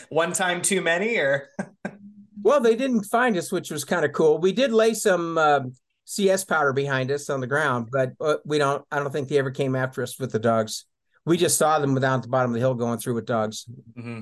[0.10, 1.50] one time too many or
[2.46, 4.38] well they didn't find us which was kind of cool.
[4.38, 5.62] We did lay some uh,
[6.06, 9.40] cs powder behind us on the ground but uh, we don't i don't think they
[9.40, 10.86] ever came after us with the dogs.
[11.26, 13.66] We just saw them down at the bottom of the hill going through with dogs.
[13.98, 14.22] Mm-hmm.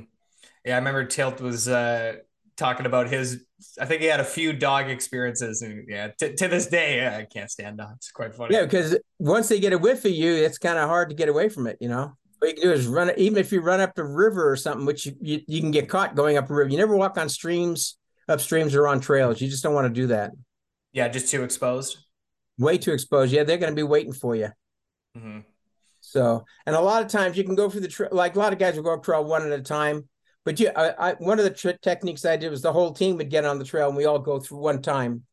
[0.65, 2.13] yeah i remember tilt was uh,
[2.55, 3.43] talking about his
[3.79, 7.17] i think he had a few dog experiences and yeah t- to this day yeah,
[7.17, 7.97] i can't stand dogs.
[7.97, 8.55] It's quite funny.
[8.55, 11.27] Yeah because once they get a whiff of you it's kind of hard to get
[11.27, 12.13] away from it you know?
[12.39, 14.85] What you can do is run even if you run up a river or something,
[14.85, 16.69] which you, you, you can get caught going up a river.
[16.69, 19.41] You never walk on streams, up streams or on trails.
[19.41, 20.31] You just don't want to do that.
[20.91, 21.97] Yeah, just too exposed.
[22.57, 23.33] Way too exposed.
[23.33, 24.49] Yeah, they're going to be waiting for you.
[25.17, 25.39] Mm-hmm.
[26.01, 28.09] So, and a lot of times you can go through the trail.
[28.11, 30.07] Like a lot of guys will go up trail one at a time.
[30.45, 33.29] But yeah, I, I, one of the techniques I did was the whole team would
[33.29, 35.23] get on the trail and we all go through one time.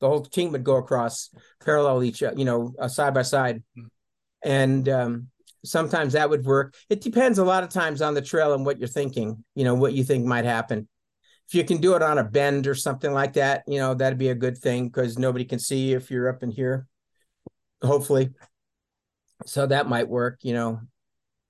[0.00, 1.30] The whole team would go across
[1.64, 3.86] parallel each, you know, uh, side by side, mm-hmm.
[4.42, 5.28] and um,
[5.64, 6.74] sometimes that would work.
[6.88, 9.74] It depends a lot of times on the trail and what you're thinking, you know,
[9.74, 10.88] what you think might happen.
[11.50, 14.18] If you can do it on a bend or something like that, you know, that'd
[14.18, 16.86] be a good thing because nobody can see you if you're up in here,
[17.82, 18.30] hopefully.
[19.46, 20.80] So that might work, you know.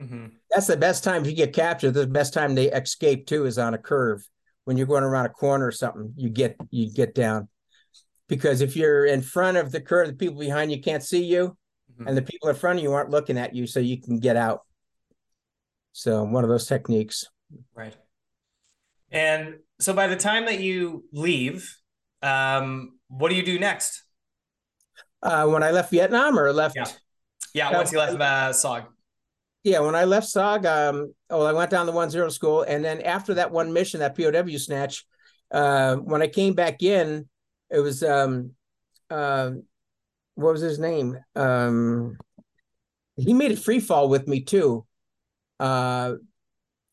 [0.03, 0.29] Mm-hmm.
[0.51, 1.91] That's the best time you get captured.
[1.91, 4.27] The best time they escape too is on a curve.
[4.65, 7.49] When you're going around a corner or something, you get you get down.
[8.27, 11.59] Because if you're in front of the curve, the people behind you can't see you
[11.93, 12.09] mm-hmm.
[12.09, 14.37] and the people in front of you aren't looking at you, so you can get
[14.37, 14.61] out.
[15.93, 17.27] So one of those techniques.
[17.75, 17.95] Right.
[19.11, 21.77] And so by the time that you leave,
[22.23, 24.03] um, what do you do next?
[25.23, 26.77] Uh, when I left Vietnam or left?
[26.77, 26.87] Yeah,
[27.55, 28.87] yeah once you left uh, SOG.
[29.63, 32.85] Yeah, when I left SOG, um, oh, I went down the one zero school, and
[32.85, 35.05] then after that one mission, that POW snatch,
[35.51, 37.29] uh, when I came back in,
[37.69, 38.53] it was um,
[39.11, 39.51] uh,
[40.35, 41.19] what was his name?
[41.37, 42.17] Um,
[43.17, 44.87] he made a free fall with me too.
[45.59, 46.15] Uh,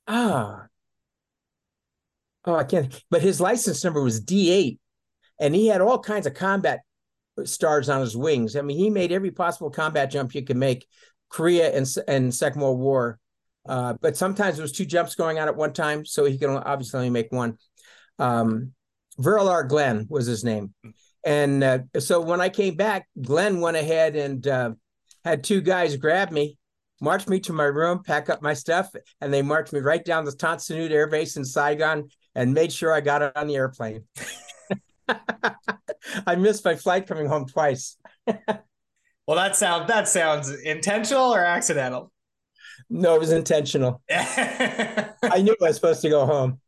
[0.08, 0.66] ah,
[2.47, 3.03] oh, I can't.
[3.12, 4.79] But his license number was D eight,
[5.39, 6.79] and he had all kinds of combat
[7.43, 8.55] stars on his wings.
[8.55, 10.88] I mean, he made every possible combat jump you could make,
[11.29, 13.19] Korea and and Second World War.
[13.67, 16.49] Uh, but sometimes there was two jumps going on at one time, so he could
[16.49, 17.57] obviously only make one.
[18.17, 18.71] Um,
[19.19, 20.73] Verilar Glenn was his name.
[21.25, 24.71] And uh, so when I came back, Glenn went ahead and uh,
[25.25, 26.57] had two guys grab me,
[27.01, 30.23] march me to my room, pack up my stuff, and they marched me right down
[30.23, 32.07] the Tan Son Nhut Air Base in Saigon
[32.38, 34.04] and made sure I got it on the airplane.
[36.28, 37.97] I missed my flight coming home twice.
[38.28, 42.12] well, that sounds that sounds intentional or accidental.
[42.89, 44.02] No, it was intentional.
[44.10, 46.60] I knew I was supposed to go home.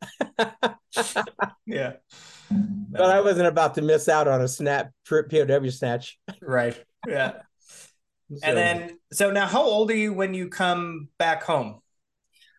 [1.67, 1.93] yeah.
[2.49, 6.17] But I wasn't about to miss out on a snap POW snatch.
[6.41, 6.83] Right.
[7.07, 7.33] Yeah.
[8.35, 11.79] so, and then, so now, how old are you when you come back home?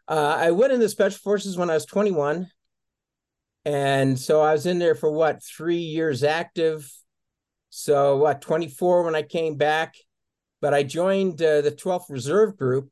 [0.07, 2.49] Uh, I went in the special forces when I was 21.
[3.65, 6.91] And so I was in there for what, three years active.
[7.69, 9.95] So what, 24 when I came back.
[10.61, 12.91] But I joined uh, the 12th Reserve Group,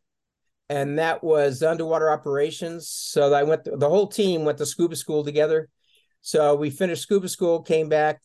[0.71, 2.89] and that was underwater operations.
[2.89, 5.69] So I went, the whole team went to scuba school together.
[6.23, 8.21] So we finished scuba school, came back,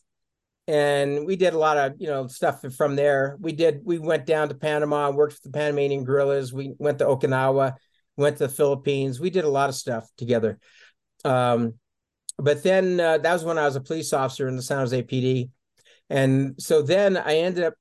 [0.66, 3.36] and we did a lot of you know stuff from there.
[3.40, 6.52] We did we went down to Panama, worked with the Panamanian guerrillas.
[6.52, 7.74] We went to Okinawa,
[8.16, 9.20] went to the Philippines.
[9.20, 10.58] We did a lot of stuff together.
[11.24, 11.74] Um,
[12.38, 15.02] but then uh, that was when I was a police officer in the San Jose
[15.02, 15.50] PD,
[16.10, 17.74] and so then I ended up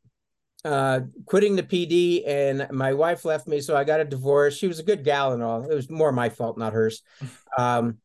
[0.65, 4.57] uh, quitting the PD, and my wife left me, so I got a divorce.
[4.57, 5.69] She was a good gal and all.
[5.69, 7.01] It was more my fault, not hers.
[7.55, 7.99] Um,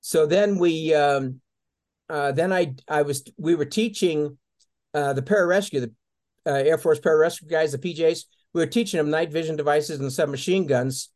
[0.00, 1.40] so then we, um,
[2.08, 4.38] uh, then I, I was, we were teaching
[4.94, 5.92] uh, the pararescue, the
[6.48, 8.26] uh, Air Force pararescue guys, the PJs.
[8.54, 11.08] We were teaching them night vision devices and submachine guns,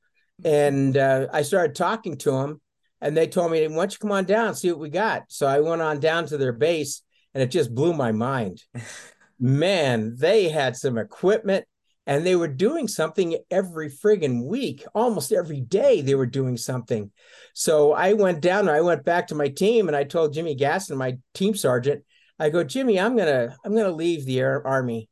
[0.45, 2.61] and uh, I started talking to them
[3.01, 5.25] and they told me, why don't you come on down, see what we got?
[5.29, 7.03] So I went on down to their base
[7.35, 8.63] and it just blew my mind.
[9.41, 11.65] Man, they had some equipment
[12.07, 17.11] and they were doing something every friggin' week, almost every day they were doing something.
[17.55, 20.99] So I went down I went back to my team and I told Jimmy Gaston,
[20.99, 22.05] my team sergeant,
[22.39, 25.09] I go, Jimmy, I'm gonna I'm gonna leave the air army.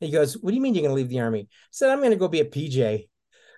[0.00, 1.42] He goes, What do you mean you're gonna leave the army?
[1.42, 3.08] I said, I'm gonna go be a PJ.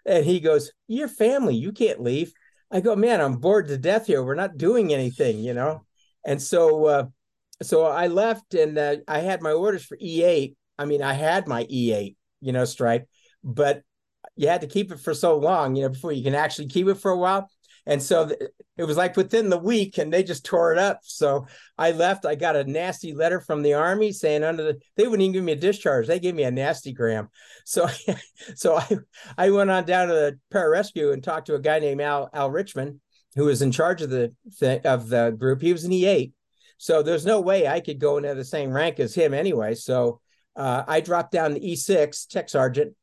[0.07, 2.33] And he goes, Your family, you can't leave.
[2.75, 4.23] I go, man, I'm bored to death here.
[4.25, 5.87] We're not doing anything, you know.
[6.27, 7.07] And so, uh,
[7.63, 10.57] so I left, and uh, I had my orders for E8.
[10.77, 13.09] I mean, I had my E8, you know, stripe,
[13.45, 13.83] but
[14.35, 16.89] you had to keep it for so long, you know, before you can actually keep
[16.89, 17.49] it for a while.
[17.87, 18.41] And so th-
[18.77, 21.01] it was like within the week, and they just tore it up.
[21.03, 21.47] So
[21.79, 22.27] I left.
[22.27, 25.45] I got a nasty letter from the army saying under the they wouldn't even give
[25.45, 26.07] me a discharge.
[26.07, 27.29] They gave me a nasty gram.
[27.65, 27.89] So
[28.57, 28.99] so I
[29.39, 32.51] I went on down to the pararescue and talked to a guy named Al Al
[32.51, 33.01] Richmond,
[33.37, 34.35] who was in charge of the
[34.85, 35.63] of the group.
[35.63, 36.33] He was an E8.
[36.79, 39.75] So there's no way I could go into the same rank as him anyway.
[39.75, 40.21] So
[40.57, 42.95] uh, I dropped down to E6, tech sergeant,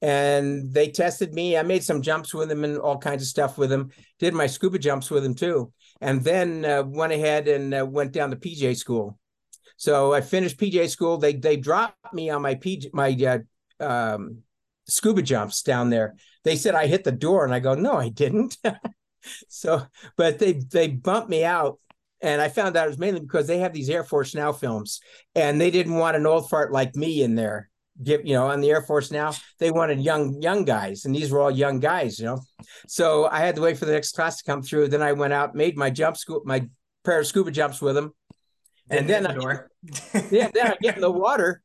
[0.00, 1.56] and they tested me.
[1.56, 3.90] I made some jumps with them and all kinds of stuff with them.
[4.18, 8.12] Did my scuba jumps with them too, and then uh, went ahead and uh, went
[8.12, 9.18] down to PJ school.
[9.76, 11.18] So I finished PJ school.
[11.18, 13.16] They they dropped me on my PJ my
[13.80, 14.38] uh, um,
[14.86, 16.14] scuba jumps down there.
[16.44, 18.56] They said I hit the door, and I go, no, I didn't.
[19.48, 19.82] so,
[20.16, 21.80] but they they bumped me out.
[22.20, 25.00] And I found out it was mainly because they have these Air Force Now films,
[25.36, 27.70] and they didn't want an old fart like me in there
[28.02, 31.30] give you know on the air force now they wanted young young guys and these
[31.30, 32.40] were all young guys you know.
[32.86, 34.88] So i had to wait for the next class to come through.
[34.88, 36.66] Then i went out made my jump school my
[37.04, 38.12] pair of scuba jumps with them.
[38.90, 39.66] And then the
[40.14, 41.62] I, yeah then i get in the water.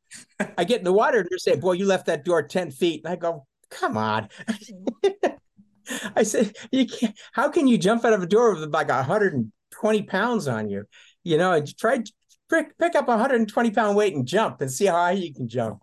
[0.58, 3.02] I get in the water and they say boy you left that door 10 feet.
[3.06, 4.30] And i go come on.
[6.16, 10.04] I said you can't how can you jump out of a door with like 120
[10.04, 10.86] pounds on you?
[11.24, 12.04] You know and try
[12.50, 15.48] pick, pick up a 120 pound weight and jump and see how high you can
[15.48, 15.82] jump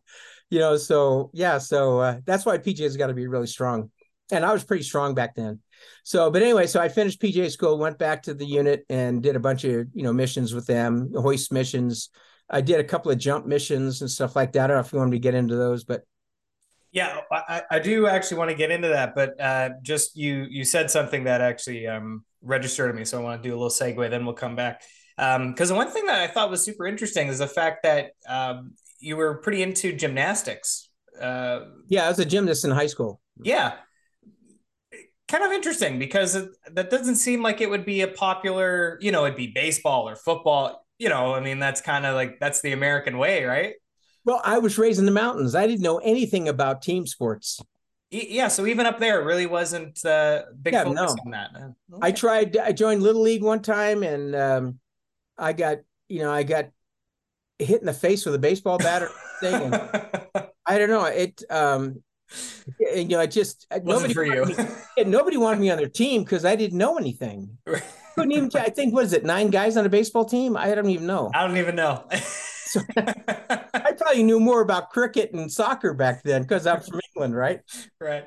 [0.51, 3.91] you know, so yeah, so uh, that's why PJ has got to be really strong.
[4.33, 5.61] And I was pretty strong back then.
[6.05, 9.35] So, but anyway, so I finished PJ school, went back to the unit and did
[9.35, 12.11] a bunch of, you know, missions with them, hoist missions.
[12.49, 14.65] I did a couple of jump missions and stuff like that.
[14.65, 16.03] I don't know if you want me to get into those, but
[16.93, 20.65] yeah, I, I do actually want to get into that, but uh, just you you
[20.65, 23.71] said something that actually um, registered to me, so I want to do a little
[23.71, 24.11] segue.
[24.11, 24.83] Then we'll come back
[25.17, 28.11] because um, the one thing that I thought was super interesting is the fact that
[28.29, 30.89] um, you were pretty into gymnastics.
[31.21, 33.21] Uh, yeah, I was a gymnast in high school.
[33.43, 33.75] Yeah,
[35.31, 38.99] kind of interesting because it, that doesn't seem like it would be a popular.
[39.01, 40.85] You know, it'd be baseball or football.
[40.99, 43.75] You know, I mean, that's kind of like that's the American way, right?
[44.25, 45.55] Well, I was raised in the mountains.
[45.55, 47.61] I didn't know anything about team sports.
[48.11, 51.23] Yeah, so even up there, it really wasn't uh, big yeah, focus no.
[51.25, 51.51] on that.
[51.55, 52.01] Okay.
[52.03, 52.57] I tried.
[52.57, 54.81] I joined little league one time, and um,
[55.39, 56.67] I got you know I got
[57.61, 59.73] hit in the face with a baseball bat or thing.
[60.67, 61.05] I don't know.
[61.05, 62.03] It um
[62.79, 64.45] you know, I just Wasn't nobody for you.
[64.45, 67.59] Me, nobody wanted me on their team because I didn't know anything.
[68.15, 68.51] Couldn't even.
[68.55, 69.25] I think what is it?
[69.25, 70.57] Nine guys on a baseball team?
[70.57, 71.31] I don't even know.
[71.35, 72.05] I don't even know.
[72.13, 77.35] so, I probably knew more about cricket and soccer back then because I'm from England,
[77.35, 77.61] right?
[78.01, 78.25] Right.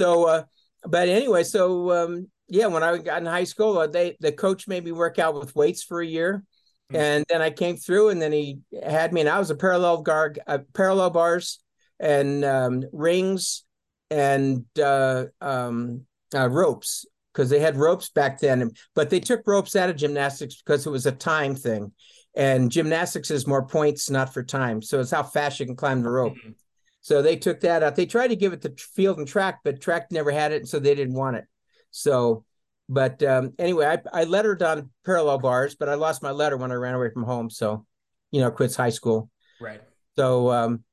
[0.00, 0.44] So, uh,
[0.84, 4.68] but anyway, so um, yeah, when I got in high school, uh, they the coach
[4.68, 6.44] made me work out with weights for a year.
[6.90, 6.96] Hmm.
[6.96, 10.02] And then I came through, and then he had me, and I was a parallel
[10.02, 11.60] guard, uh, parallel bars,
[12.00, 13.64] and um, rings,
[14.10, 17.04] and uh, um, uh, ropes.
[17.32, 20.90] because they had ropes back then, but they took ropes out of gymnastics because it
[20.90, 21.92] was a time thing.
[22.34, 24.82] And gymnastics is more points, not for time.
[24.82, 26.34] So it's how fast you can climb the rope.
[26.34, 26.50] Mm-hmm.
[27.00, 27.96] So they took that out.
[27.96, 30.68] They tried to give it to field and track, but track never had it, and
[30.68, 31.44] so they didn't want it.
[31.90, 32.44] So,
[32.88, 36.72] but um, anyway, I, I lettered on parallel bars, but I lost my letter when
[36.72, 37.50] I ran away from home.
[37.50, 37.84] So,
[38.30, 39.30] you know, quits high school.
[39.60, 39.80] Right.
[40.16, 40.84] So, um,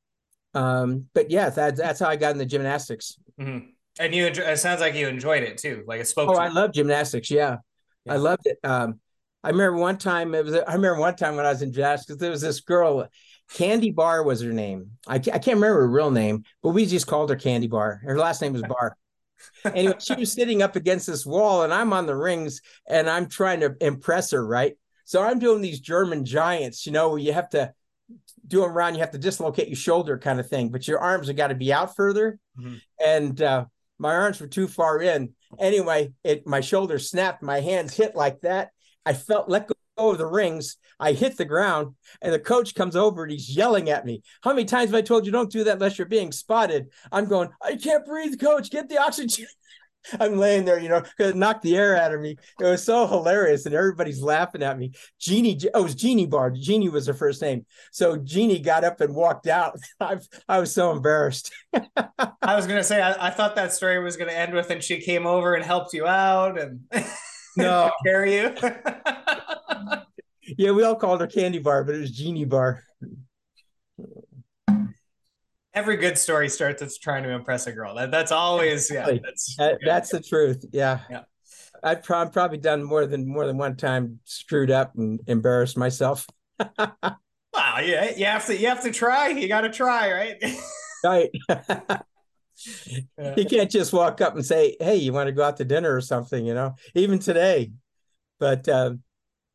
[0.53, 3.17] um, but yeah, that, that's how I got into gymnastics.
[3.39, 3.69] Mm-hmm.
[3.97, 5.83] And you, it sounds like you enjoyed it too.
[5.87, 6.29] Like it spoke.
[6.29, 7.31] Oh, I love gymnastics.
[7.31, 7.57] Yeah.
[8.05, 8.13] yeah.
[8.13, 8.57] I loved it.
[8.63, 8.99] Um,
[9.41, 10.55] I remember one time it was.
[10.55, 13.07] I remember one time when I was in gymnastics, there was this girl,
[13.53, 14.91] Candy Bar was her name.
[15.07, 18.01] I I can't remember her real name, but we just called her Candy Bar.
[18.03, 18.97] Her last name was Bar.
[19.65, 23.27] Anyway, she was sitting up against this wall, and I'm on the rings, and I'm
[23.27, 24.77] trying to impress her, right?
[25.05, 27.73] So I'm doing these German giants, you know, where you have to
[28.47, 31.27] do them around, you have to dislocate your shoulder kind of thing, but your arms
[31.27, 32.39] have got to be out further.
[32.59, 32.75] Mm-hmm.
[33.03, 33.65] And uh,
[33.97, 35.33] my arms were too far in.
[35.59, 38.71] Anyway, it my shoulder snapped, my hands hit like that.
[39.05, 40.77] I felt let of the rings.
[40.99, 44.21] I hit the ground, and the coach comes over and he's yelling at me.
[44.41, 46.87] How many times have I told you don't do that unless you're being spotted?
[47.11, 48.69] I'm going, I can't breathe, coach.
[48.69, 49.47] Get the oxygen.
[50.19, 52.37] I'm laying there, you know, because it knocked the air out of me.
[52.59, 54.91] It was so hilarious, and everybody's laughing at me.
[55.19, 56.51] Jeannie, oh, it was Jeannie Bar.
[56.51, 57.65] Jeannie was her first name.
[57.91, 59.77] So Jeannie got up and walked out.
[59.99, 60.17] I,
[60.47, 61.51] I was so embarrassed.
[61.73, 64.99] I was gonna say, I, I, thought that story was gonna end with, and she
[64.99, 66.81] came over and helped you out and
[67.57, 68.55] no carry you.
[70.57, 72.83] yeah, we all called her Candy Bar, but it was Jeannie Bar
[75.75, 77.93] every good story starts with trying to impress a girl.
[77.95, 79.05] That, that's always yeah.
[79.21, 80.65] That's that, that's the truth.
[80.71, 81.01] Yeah.
[81.09, 81.23] Yeah.
[81.83, 86.25] I've pro- probably done more than more than one time screwed up and embarrassed myself.
[86.79, 86.95] wow,
[87.53, 89.27] yeah, you have to you have to try.
[89.27, 90.43] You got to try, right?
[91.49, 92.01] right.
[93.37, 95.95] You can't just walk up and say, "Hey, you want to go out to dinner
[95.95, 97.71] or something?" You know, even today.
[98.39, 99.01] But um,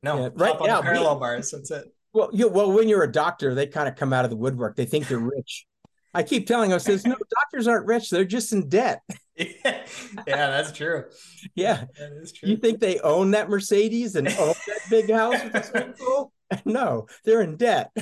[0.02, 1.50] no, yeah, right now, parallel bars.
[1.50, 1.84] That's it.
[2.12, 4.76] Well, you well, when you're a doctor, they kind of come out of the woodwork.
[4.76, 5.66] They think they're rich.
[6.12, 8.10] I keep telling them, says, no, doctors aren't rich.
[8.10, 9.00] They're just in debt.
[9.36, 9.84] yeah,
[10.24, 11.04] that's true.
[11.54, 11.84] Yeah.
[11.98, 12.48] That is true.
[12.48, 16.32] You think they own that Mercedes and own that big house with the swimming pool?
[16.64, 17.92] No, they're in debt.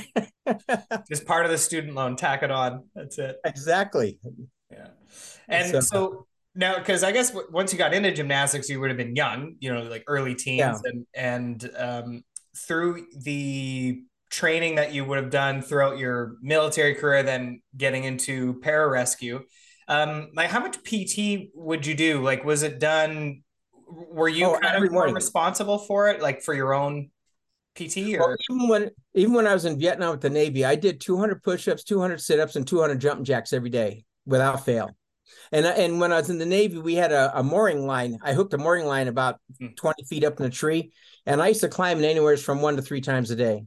[1.11, 2.85] just part of the student loan, tack it on.
[2.95, 3.37] That's it.
[3.45, 4.19] Exactly.
[4.71, 4.89] Yeah.
[5.49, 8.97] And so, so now, because I guess once you got into gymnastics, you would have
[8.97, 10.91] been young, you know, like early teens, yeah.
[10.91, 12.25] and and um,
[12.57, 18.55] through the training that you would have done throughout your military career, then getting into
[18.61, 19.41] pararescue.
[19.87, 22.23] Um, like how much PT would you do?
[22.23, 23.43] Like, was it done?
[23.87, 27.11] Were you oh, kind of more responsible for it, like for your own
[27.77, 28.17] PT?
[28.19, 31.01] Or well, even when even when I was in Vietnam with the Navy, I did
[31.01, 34.95] 200 push-ups, 200 sit-ups, and 200 jumping jacks every day without fail.
[35.51, 38.19] And and when I was in the Navy, we had a, a mooring line.
[38.23, 39.69] I hooked a mooring line about hmm.
[39.77, 40.93] 20 feet up in a tree,
[41.27, 43.65] and I used to climb it anywhere from one to three times a day.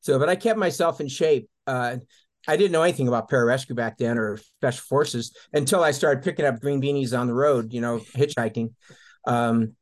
[0.00, 1.48] So, but I kept myself in shape.
[1.66, 1.98] Uh,
[2.46, 6.46] I didn't know anything about pararescue back then or special forces until I started picking
[6.46, 8.72] up green beanies on the road, you know, hitchhiking.
[9.26, 9.74] Um,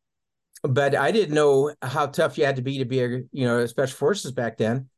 [0.63, 3.65] but I didn't know how tough you had to be to be a, you know,
[3.67, 4.89] special forces back then.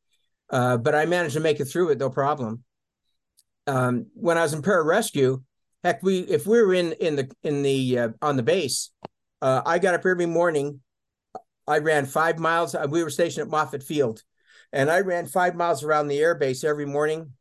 [0.50, 2.64] Uh, but I managed to make it through it, no problem.
[3.68, 5.42] Um, when I was in pararescue,
[5.84, 8.90] heck, we if we were in in the in the uh, on the base,
[9.42, 10.80] uh, I got up every morning.
[11.66, 12.74] I ran five miles.
[12.74, 14.22] Uh, we were stationed at Moffett Field,
[14.72, 17.32] and I ran five miles around the airbase every morning.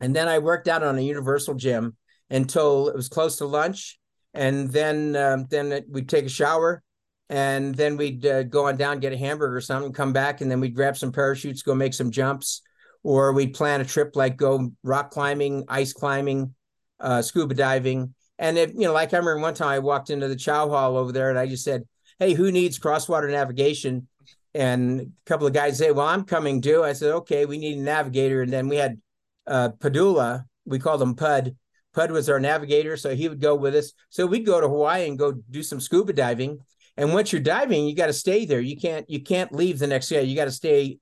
[0.00, 1.94] And then I worked out on a universal gym
[2.30, 3.98] until it was close to lunch.
[4.32, 6.82] And then um, then we'd take a shower,
[7.28, 10.50] and then we'd uh, go on down, get a hamburger or something, come back, and
[10.50, 12.62] then we'd grab some parachutes, go make some jumps,
[13.02, 16.54] or we'd plan a trip like go rock climbing, ice climbing,
[17.00, 18.14] uh, scuba diving.
[18.38, 20.96] And if you know, like I remember one time I walked into the chow hall
[20.96, 21.86] over there, and I just said,
[22.18, 24.08] "Hey, who needs crosswater navigation?"
[24.54, 27.78] and a couple of guys say, "Well, I'm coming too." I said, "Okay, we need
[27.78, 29.00] a navigator." And then we had
[29.46, 30.44] uh, Padula.
[30.64, 31.56] We called him Pud.
[31.92, 33.92] Pud was our navigator, so he would go with us.
[34.10, 36.60] So we'd go to Hawaii and go do some scuba diving.
[36.96, 38.60] And once you're diving, you got to stay there.
[38.60, 40.22] You can't you can't leave the next day.
[40.24, 40.98] You got to stay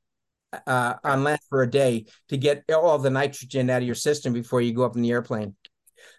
[0.66, 4.32] uh, on land for a day to get all the nitrogen out of your system
[4.32, 5.54] before you go up in the airplane.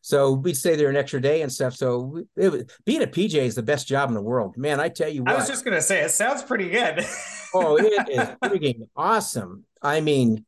[0.02, 1.76] So we'd stay there an extra day and stuff.
[1.76, 4.80] So it was, being a PJ is the best job in the world, man.
[4.80, 5.34] I tell you what.
[5.34, 7.06] I was just gonna say it sounds pretty good.
[7.54, 9.66] oh, it is freaking awesome.
[9.82, 10.46] I mean,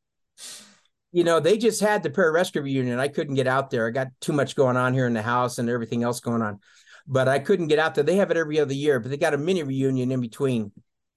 [1.12, 3.00] you know, they just had the pararescue reunion.
[3.00, 3.88] I couldn't get out there.
[3.88, 6.60] I got too much going on here in the house and everything else going on,
[7.08, 8.04] but I couldn't get out there.
[8.04, 10.72] They have it every other year, but they got a mini reunion in between.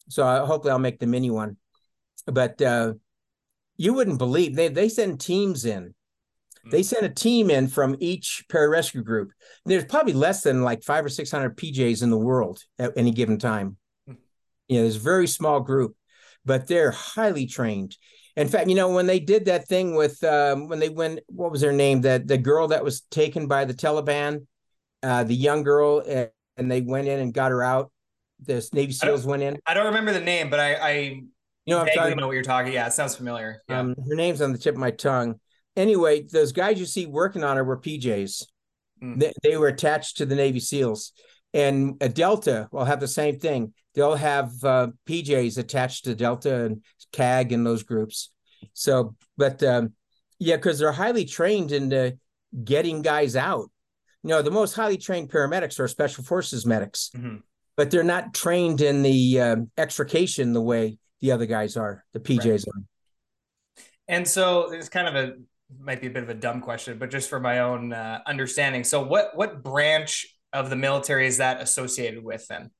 [0.09, 1.57] So I, hopefully I'll make the mini one.
[2.27, 2.95] But uh,
[3.77, 5.95] you wouldn't believe they they send teams in
[6.71, 9.33] They sent a team in from each pararescue group.
[9.67, 13.11] There's probably less than like five or six hundred PJs in the world at any
[13.11, 13.77] given time.
[14.07, 14.15] Hmm.
[14.69, 15.95] You know, there's a very small group,
[16.45, 17.97] but they're highly trained.
[18.37, 21.53] In fact, you know, when they did that thing with um, when they went, what
[21.53, 22.01] was her name?
[22.01, 24.47] That the girl that was taken by the Taliban,
[25.03, 27.93] uh, the young girl, and, and they went in and got her out.
[28.43, 29.59] The Navy SEALs went in.
[29.67, 31.23] I don't remember the name, but I, I
[31.67, 32.73] You know I'm talking know what you're talking.
[32.73, 33.63] Yeah, it sounds familiar.
[33.69, 33.81] Yeah.
[33.81, 35.41] Um, her name's on the tip of my tongue.
[35.77, 38.45] Anyway, those guys you see working on her were PJs.
[39.03, 39.19] Mm.
[39.19, 41.13] They, they were attached to the Navy SEALs,
[41.53, 43.73] and a Delta will have the same thing.
[43.95, 48.31] They'll have uh, PJs attached to Delta and CAG and those groups.
[48.73, 49.93] So, but um,
[50.39, 52.19] yeah, because they're highly trained into
[52.63, 53.71] getting guys out.
[54.23, 57.43] You know, the most highly trained paramedics are special forces medics, Mhm.
[57.77, 62.05] but they're not trained in the um, extrication the way the other guys are.
[62.13, 62.83] The PJs are.
[64.09, 65.33] And so it's kind of a
[65.81, 68.85] might be a bit of a dumb question, but just for my own uh, understanding.
[68.85, 72.71] So what what branch of the military is that associated with then?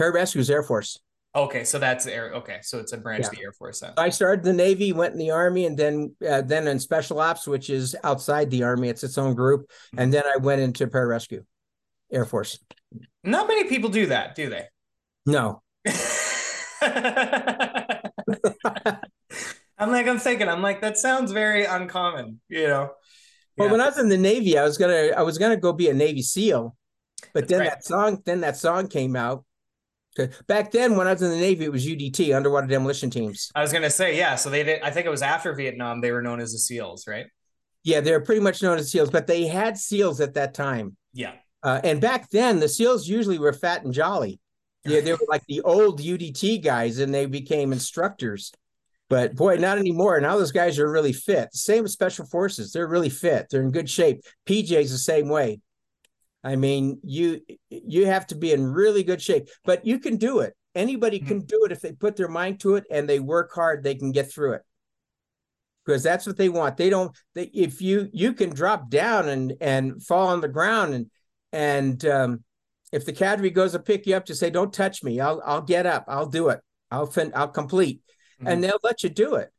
[0.00, 0.98] Pararescues Air Force.
[1.36, 2.32] Okay, so that's air.
[2.34, 3.28] Okay, so it's a branch Yeah.
[3.28, 3.92] of the Air Force then.
[3.96, 7.46] I started the Navy, went in the Army, and then uh, then in Special Ops,
[7.46, 11.44] which is outside the Army, it's its own group, and then I went into pararescue,
[12.10, 12.58] Air Force.
[13.22, 14.64] Not many people do that, do they?
[15.24, 15.62] No,
[19.78, 22.90] I'm like, I'm thinking, I'm like, that sounds very uncommon, you know.
[23.56, 23.72] well, Yeah.
[23.72, 25.94] when I was in the Navy, I was gonna I was gonna go be a
[25.94, 26.74] Navy SEAL,
[27.34, 27.70] but That's then right.
[27.70, 29.44] that song then that song came out.
[30.46, 33.50] Back then, when I was in the Navy, it was UDT, Underwater Demolition Teams.
[33.54, 34.34] I was gonna say, yeah.
[34.36, 34.80] So they did.
[34.80, 36.00] I think it was after Vietnam.
[36.00, 37.26] They were known as the SEALs, right?
[37.84, 40.96] Yeah, they're pretty much known as SEAls, but they had SEAls at that time.
[41.12, 41.32] Yeah.
[41.62, 44.40] Uh, and back then, the SEAls usually were fat and jolly.
[44.88, 48.52] Yeah, they were like the old UDT guys, and they became instructors.
[49.08, 50.20] But boy, not anymore.
[50.20, 51.54] Now those guys are really fit.
[51.54, 53.46] Same with Special Forces; they're really fit.
[53.50, 54.22] They're in good shape.
[54.46, 55.60] PJ's the same way.
[56.42, 60.40] I mean, you you have to be in really good shape, but you can do
[60.40, 60.54] it.
[60.74, 63.82] Anybody can do it if they put their mind to it and they work hard.
[63.82, 64.62] They can get through it
[65.86, 66.76] because that's what they want.
[66.76, 67.16] They don't.
[67.34, 71.06] They, if you you can drop down and and fall on the ground and
[71.52, 72.44] and um,
[72.92, 75.20] if the cadre goes to pick you up, just say, "Don't touch me.
[75.20, 76.04] I'll I'll get up.
[76.08, 76.60] I'll do it.
[76.90, 78.00] I'll fin- I'll complete,"
[78.40, 79.50] and they'll let you do it.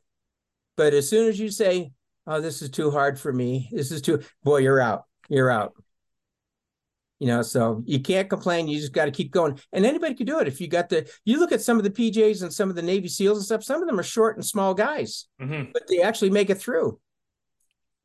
[0.75, 1.91] But as soon as you say,
[2.25, 3.69] "Oh, this is too hard for me.
[3.71, 5.05] This is too," boy, you're out.
[5.29, 5.73] You're out.
[7.19, 8.67] You know, so you can't complain.
[8.67, 9.59] You just got to keep going.
[9.73, 11.11] And anybody can do it if you got the.
[11.25, 13.63] You look at some of the PJs and some of the Navy SEALs and stuff.
[13.63, 15.73] Some of them are short and small guys Mhm.
[15.73, 16.99] but they actually make it through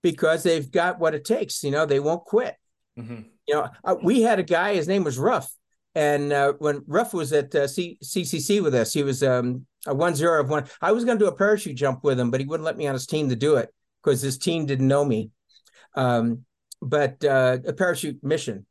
[0.02, 1.62] because they've got what it takes.
[1.62, 2.56] You know, they won't quit.
[2.98, 3.26] Mhm.
[3.46, 5.52] You know, uh, we had a guy, his name was Ruff.
[5.94, 9.94] And uh, when Ruff was at uh, C- CCC with us, he was um, a
[9.94, 10.66] one zero of one.
[10.80, 12.86] I was going to do a parachute jump with him, but he wouldn't let me
[12.86, 13.68] on his team to do it
[14.02, 15.30] because his team didn't know me.
[15.94, 16.44] Um,
[16.80, 18.66] but uh, a parachute mission.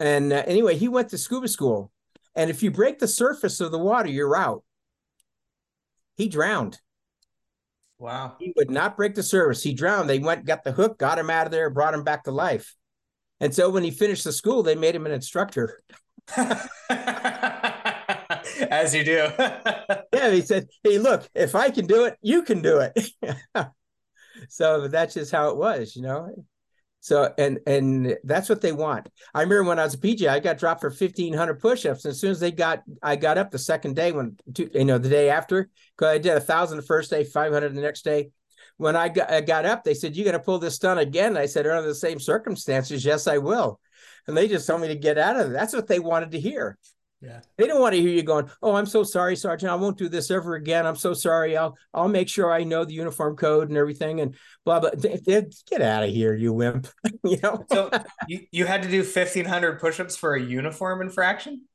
[0.00, 1.92] And uh, anyway, he went to scuba school.
[2.34, 4.64] And if you break the surface of the water, you're out.
[6.16, 6.80] He drowned.
[7.98, 8.36] Wow.
[8.38, 9.62] He would not break the surface.
[9.62, 10.08] He drowned.
[10.08, 12.74] They went, got the hook, got him out of there, brought him back to life.
[13.40, 15.80] And so when he finished the school, they made him an instructor.
[18.70, 19.28] As you do.
[20.12, 23.10] Yeah, he said, "Hey, look, if I can do it, you can do it."
[24.48, 26.44] so that's just how it was, you know.
[27.00, 29.08] So and and that's what they want.
[29.32, 32.04] I remember when I was a PJ, I got dropped for fifteen hundred push-ups.
[32.04, 34.98] And as soon as they got, I got up the second day when you know
[34.98, 38.02] the day after because I did a thousand the first day, five hundred the next
[38.02, 38.30] day.
[38.80, 41.36] When I got, I got up, they said, "You got to pull this stunt again."
[41.36, 43.78] I said, "Under the same circumstances, yes, I will."
[44.26, 45.52] And they just told me to get out of it.
[45.52, 46.78] That's what they wanted to hear.
[47.20, 47.40] yeah.
[47.58, 49.70] They don't want to hear you going, "Oh, I'm so sorry, Sergeant.
[49.70, 50.86] I won't do this ever again.
[50.86, 51.58] I'm so sorry.
[51.58, 54.90] I'll I'll make sure I know the uniform code and everything." And blah blah.
[54.96, 56.88] They- they- get out of here, you wimp.
[57.22, 57.62] you know.
[57.70, 57.90] So
[58.28, 61.66] you, you had to do 1,500 push-ups for a uniform infraction?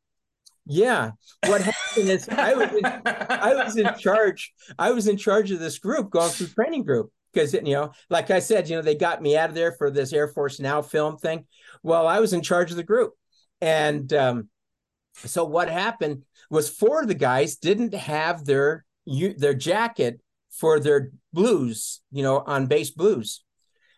[0.65, 1.11] Yeah.
[1.45, 4.53] What happened is I was in, I was in charge.
[4.79, 8.31] I was in charge of this group going through training group because you know, like
[8.31, 10.81] I said, you know, they got me out of there for this Air Force Now
[10.81, 11.45] film thing.
[11.83, 13.13] Well, I was in charge of the group,
[13.61, 14.49] and um,
[15.13, 21.11] so what happened was four of the guys didn't have their their jacket for their
[21.31, 23.43] blues, you know, on base blues.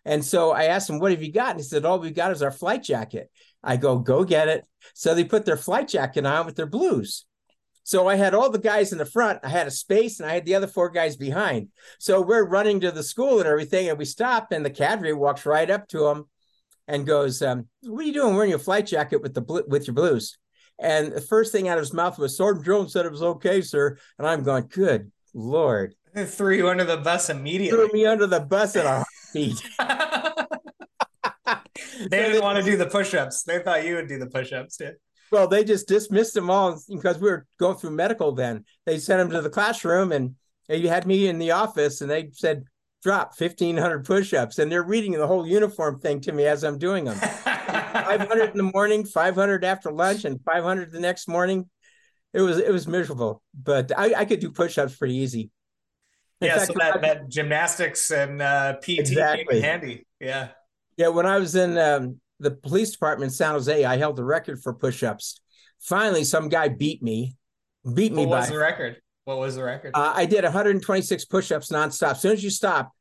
[0.03, 2.32] And so I asked him, "What have you got?" And he said, "All we got
[2.32, 3.30] is our flight jacket."
[3.64, 7.26] I go, "Go get it." So they put their flight jacket on with their blues.
[7.84, 9.39] So I had all the guys in the front.
[9.43, 11.70] I had a space, and I had the other four guys behind.
[11.99, 15.45] So we're running to the school and everything, and we stop, and the cadre walks
[15.45, 16.26] right up to him
[16.88, 19.88] and goes, um, "What are you doing wearing your flight jacket with the bl- with
[19.88, 20.38] your blues?"
[20.80, 23.62] And the first thing out of his mouth was, "Sergeant Jones said it was okay,
[23.62, 25.95] sir." And I'm going, "Good lord!"
[26.26, 27.88] Threw you under the bus immediately.
[27.88, 29.64] Threw me under the bus at a heartbeat.
[32.09, 33.43] they didn't want to do the push-ups.
[33.43, 34.78] They thought you would do the push-ups.
[34.80, 34.91] Yeah.
[35.32, 38.65] Well, they just dismissed them all because we were going through medical then.
[38.86, 40.36] They sent them to the classroom and
[40.69, 42.63] you had me in the office and they said,
[43.03, 44.59] drop 1500 push-ups.
[44.59, 47.17] And they're reading the whole uniform thing to me as I'm doing them.
[47.17, 51.69] 500 in the morning, 500 after lunch and 500 the next morning.
[52.34, 55.49] It was, it was miserable, but I, I could do push-ups pretty easy.
[56.41, 56.57] In yeah.
[56.57, 59.61] Fact, so that, I, that gymnastics and uh, PT exactly.
[59.61, 60.05] handy.
[60.19, 60.49] Yeah.
[60.97, 61.09] Yeah.
[61.09, 64.61] When I was in, um, the police department in San Jose, I held the record
[64.61, 65.41] for push-ups.
[65.79, 67.35] Finally, some guy beat me.
[67.93, 68.97] Beat me what was by, the record?
[69.25, 69.91] What was the record?
[69.93, 72.11] Uh, I did 126 push-ups nonstop.
[72.11, 72.91] As soon as you stop,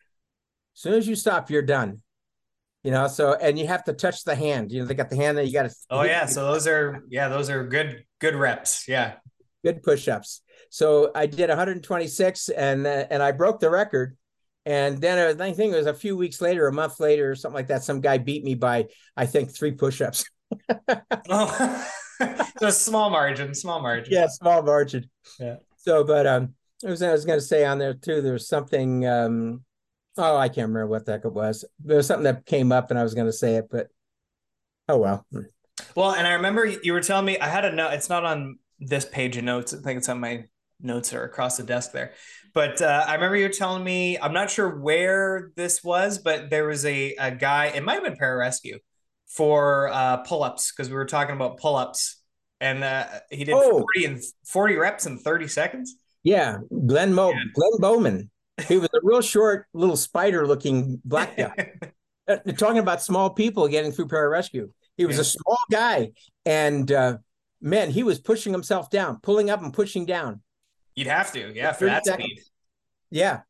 [0.75, 2.03] as soon as you stop, you're done.
[2.83, 4.71] You know, so and you have to touch the hand.
[4.71, 5.75] You know, they got the hand that you got to.
[5.91, 8.87] Oh yeah, so those are yeah, those are good good reps.
[8.87, 9.15] Yeah,
[9.65, 10.43] good push-ups.
[10.71, 14.17] So I did 126, and uh, and I broke the record.
[14.67, 17.55] And then I think it was a few weeks later, a month later, or something
[17.55, 17.85] like that.
[17.85, 20.29] Some guy beat me by, I think, three push-ups.
[21.31, 21.89] oh,
[22.59, 24.13] so small margin, small margin.
[24.13, 25.09] Yeah, small margin.
[25.39, 25.57] Yeah.
[25.77, 26.55] So, but um,
[26.85, 28.21] I was I was going to say on there too.
[28.21, 29.07] There was something.
[29.07, 29.65] Um,
[30.17, 31.65] oh, I can't remember what the heck it was.
[31.85, 33.87] There was something that came up, and I was going to say it, but
[34.89, 35.25] oh well.
[35.95, 37.93] Well, and I remember you were telling me I had a note.
[37.93, 39.73] It's not on this page of notes.
[39.73, 40.45] I think it's on my
[40.81, 42.13] notes that are across the desk there.
[42.57, 46.67] But uh, I remember you telling me, I'm not sure where this was, but there
[46.67, 48.79] was a, a guy, it might have been pararescue
[49.27, 52.23] for uh, pull ups because we were talking about pull ups
[52.59, 53.85] and uh, he did oh.
[53.95, 55.97] 40 and 40 reps in 30 seconds.
[56.23, 56.57] Yeah.
[56.87, 57.41] Glenn Mo, yeah.
[57.53, 58.31] Glenn Bowman.
[58.67, 61.75] He was a real short little spider looking black guy.
[62.29, 64.69] Uh, talking about small people getting through pararescue.
[64.97, 65.21] He was yeah.
[65.21, 66.11] a small guy
[66.45, 67.19] and uh,
[67.61, 70.41] man, he was pushing himself down, pulling up and pushing down.
[70.97, 72.27] You'd have to, yeah, for that seconds.
[72.27, 72.43] speed.
[73.11, 73.41] Yeah,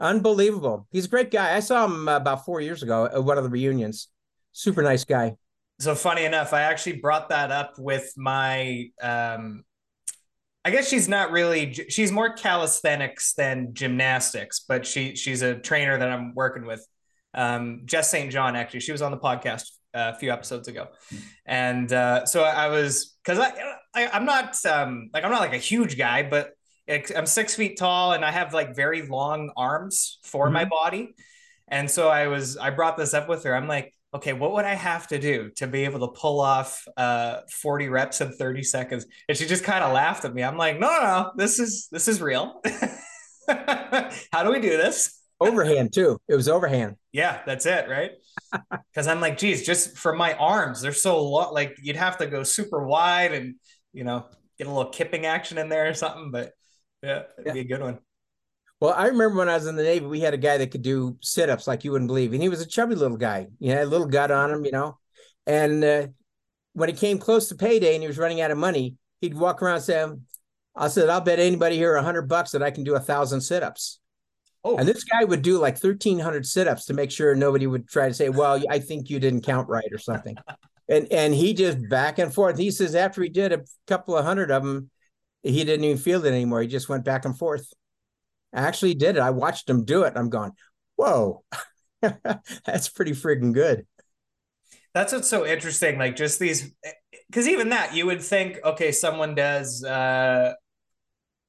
[0.00, 0.88] unbelievable.
[0.90, 1.54] He's a great guy.
[1.54, 4.08] I saw him uh, about four years ago at one of the reunions.
[4.52, 5.36] Super nice guy.
[5.78, 8.90] So funny enough, I actually brought that up with my.
[9.00, 9.64] Um,
[10.64, 11.72] I guess she's not really.
[11.72, 16.86] She's more calisthenics than gymnastics, but she she's a trainer that I'm working with.
[17.32, 18.30] Um, Jess St.
[18.30, 19.64] John, actually, she was on the podcast
[19.94, 20.88] a few episodes ago,
[21.46, 23.52] and uh, so I was because I,
[23.94, 26.52] I am not um, like I'm not like a huge guy, but
[26.90, 30.54] I'm six feet tall and I have like very long arms for mm-hmm.
[30.54, 31.14] my body.
[31.68, 33.54] And so I was, I brought this up with her.
[33.54, 36.84] I'm like, okay, what would I have to do to be able to pull off
[36.96, 39.06] uh, 40 reps in 30 seconds?
[39.28, 40.42] And she just kind of laughed at me.
[40.42, 42.60] I'm like, no, no, no this is, this is real.
[43.48, 45.16] How do we do this?
[45.40, 46.18] Overhand too.
[46.28, 46.96] It was overhand.
[47.12, 47.88] Yeah, that's it.
[47.88, 48.12] Right.
[48.94, 52.26] Cause I'm like, geez, just for my arms, they're so long, like you'd have to
[52.26, 53.54] go super wide and,
[53.92, 54.26] you know,
[54.58, 56.30] get a little kipping action in there or something.
[56.30, 56.52] But
[57.02, 57.52] yeah, it'd yeah.
[57.52, 57.98] be a good one.
[58.80, 60.82] Well, I remember when I was in the Navy, we had a guy that could
[60.82, 62.32] do sit ups like you wouldn't believe.
[62.32, 64.72] And he was a chubby little guy, you know, a little gut on him, you
[64.72, 64.98] know.
[65.46, 66.06] And uh,
[66.72, 69.62] when it came close to payday and he was running out of money, he'd walk
[69.62, 70.06] around and say,
[70.74, 73.42] I said, I'll bet anybody here a hundred bucks that I can do a thousand
[73.42, 74.00] sit ups.
[74.64, 74.76] Oh.
[74.76, 78.08] And this guy would do like 1,300 sit ups to make sure nobody would try
[78.08, 80.36] to say, well, I think you didn't count right or something.
[80.88, 82.58] and and he just back and forth.
[82.58, 84.90] He says after he did a couple of hundred of them,
[85.42, 86.62] he didn't even feel it anymore.
[86.62, 87.72] He just went back and forth.
[88.52, 89.20] I actually did it.
[89.20, 90.14] I watched him do it.
[90.16, 90.52] I'm going,
[90.96, 91.44] whoa,
[92.64, 93.86] that's pretty freaking good.
[94.92, 95.98] That's what's so interesting.
[95.98, 96.72] Like just these,
[97.28, 99.84] because even that you would think, okay, someone does.
[99.84, 100.54] uh,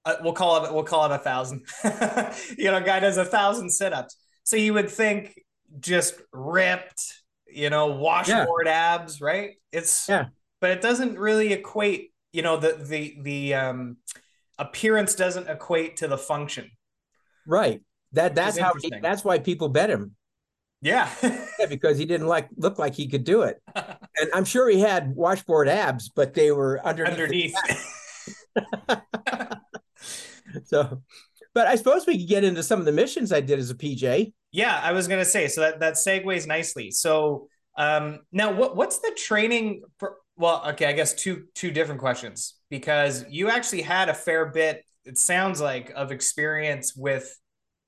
[0.05, 0.73] uh we'll call it.
[0.73, 1.65] We'll call it a thousand.
[2.57, 4.15] you know, guy does a thousand sit-ups.
[4.43, 5.33] So you would think
[5.79, 8.95] just ripped, you know, washboard yeah.
[8.95, 9.51] abs, right?
[9.71, 10.25] It's yeah,
[10.59, 13.97] but it doesn't really equate you know the the the um,
[14.57, 16.71] appearance doesn't equate to the function.
[17.45, 17.81] Right.
[18.13, 20.15] That that's how he, that's why people bet him.
[20.81, 21.09] Yeah.
[21.23, 23.61] yeah, because he didn't like look like he could do it.
[23.75, 27.55] and I'm sure he had washboard abs, but they were underneath.
[28.57, 28.97] Underneath.
[30.65, 31.01] so,
[31.53, 33.75] but I suppose we could get into some of the missions I did as a
[33.75, 34.33] PJ.
[34.51, 36.91] Yeah, I was gonna say so that that segues nicely.
[36.91, 39.83] So um, now, what what's the training
[40.37, 44.83] well, okay, I guess two two different questions because you actually had a fair bit.
[45.05, 47.37] It sounds like of experience with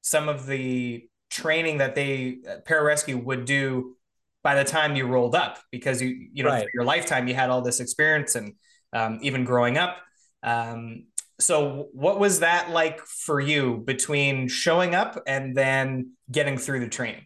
[0.01, 3.95] some of the training that they uh, pararescue would do
[4.43, 6.67] by the time you rolled up because you you know right.
[6.73, 8.53] your lifetime you had all this experience and
[8.93, 9.97] um, even growing up.
[10.43, 11.05] Um,
[11.39, 16.87] so what was that like for you between showing up and then getting through the
[16.87, 17.25] training?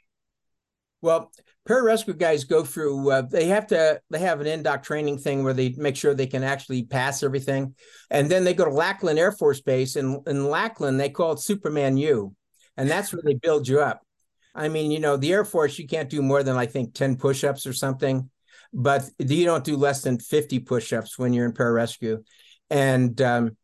[1.02, 1.32] Well,
[1.68, 5.54] pararescue guys go through uh, they have to they have an indoc training thing where
[5.54, 7.76] they make sure they can actually pass everything
[8.10, 11.40] and then they go to lackland air force base and in lackland they call it
[11.40, 12.34] superman u
[12.78, 14.02] and that's where they build you up
[14.58, 17.18] I mean, you know, the Air Force, you can't do more than I think 10
[17.18, 18.30] push-ups or something,
[18.74, 22.24] but you don't do less than 50 push-ups when you're in pararescue.
[22.72, 23.56] And um,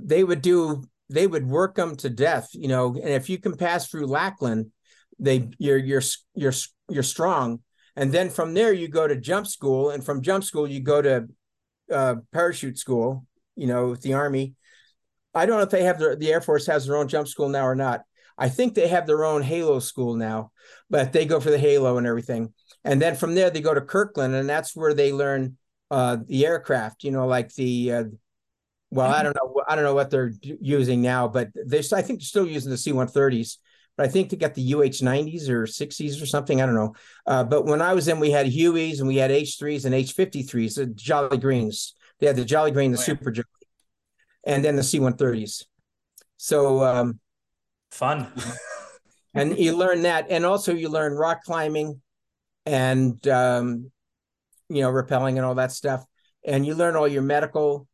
[0.00, 3.56] they would do, they would work them to death, you know, and if you can
[3.56, 4.70] pass through Lackland,
[5.18, 6.02] they you're you're
[6.34, 6.52] you're
[6.88, 7.60] you're strong.
[7.96, 11.02] And then from there you go to jump school, and from jump school you go
[11.02, 11.28] to
[11.92, 14.54] uh, parachute school, you know, with the Army.
[15.34, 17.48] I don't know if they have their, the Air Force has their own jump school
[17.48, 18.02] now or not.
[18.36, 20.52] I think they have their own Halo school now,
[20.88, 22.52] but they go for the Halo and everything.
[22.84, 25.56] And then from there, they go to Kirtland, and that's where they learn
[25.90, 27.02] uh, the aircraft.
[27.02, 28.04] You know, like the uh,
[28.90, 32.20] well, I don't know, I don't know what they're using now, but they I think
[32.20, 33.58] they're still using the C-130s.
[33.98, 36.62] But I think they got the UH-90s or 60s or something.
[36.62, 36.94] I don't know.
[37.26, 40.76] Uh, but when I was in, we had Hueys and we had H3s and H53s,
[40.76, 41.94] the Jolly Greens.
[42.20, 43.06] They had the Jolly Green, the oh, yeah.
[43.06, 43.46] Super Jolly,
[44.44, 45.64] and then the C-130s.
[46.36, 47.18] So um,
[47.90, 48.32] Fun.
[49.34, 50.26] and you learn that.
[50.30, 52.00] And also you learn rock climbing
[52.66, 53.90] and, um,
[54.68, 56.04] you know, rappelling and all that stuff.
[56.46, 57.88] And you learn all your medical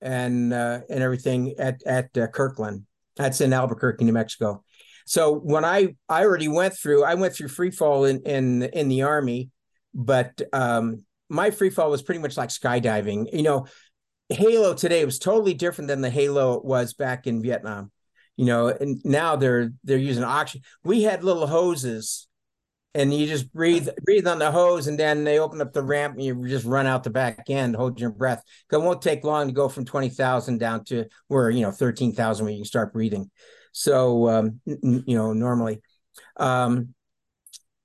[0.00, 2.86] and uh, and everything at at uh, Kirtland.
[3.16, 4.64] That's in Albuquerque, New Mexico.
[5.06, 8.88] So when I I already went through, I went through free fall in in in
[8.88, 9.50] the army,
[9.94, 13.26] but um, my free fall was pretty much like skydiving.
[13.32, 13.66] You know,
[14.28, 17.90] Halo today was totally different than the Halo it was back in Vietnam.
[18.36, 22.28] You know and now they're they're using oxygen we had little hoses
[22.94, 26.14] and you just breathe breathe on the hose and then they open up the ramp
[26.14, 28.42] and you just run out the back end hold your breath.
[28.70, 32.52] It won't take long to go from 20000 down to where you know 13000 where
[32.52, 33.30] you can start breathing
[33.72, 35.80] so um, you know normally
[36.36, 36.94] um,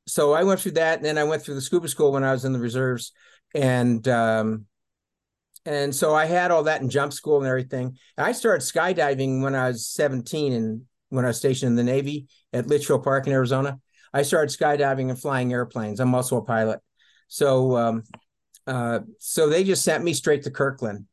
[0.05, 2.31] so i went through that and then i went through the scuba school when i
[2.31, 3.11] was in the reserves
[3.55, 4.65] and um,
[5.67, 7.97] and so I had all that in jump school and everything.
[8.17, 12.27] I started skydiving when I was 17 and when I was stationed in the Navy
[12.53, 13.77] at Litchfield Park in Arizona.
[14.13, 15.99] I started skydiving and flying airplanes.
[15.99, 16.79] I'm also a pilot.
[17.27, 18.03] So um,
[18.65, 21.05] uh, so they just sent me straight to Kirtland.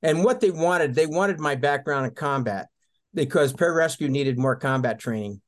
[0.00, 2.68] And what they wanted, they wanted my background in combat
[3.14, 5.40] because pararescue needed more combat training.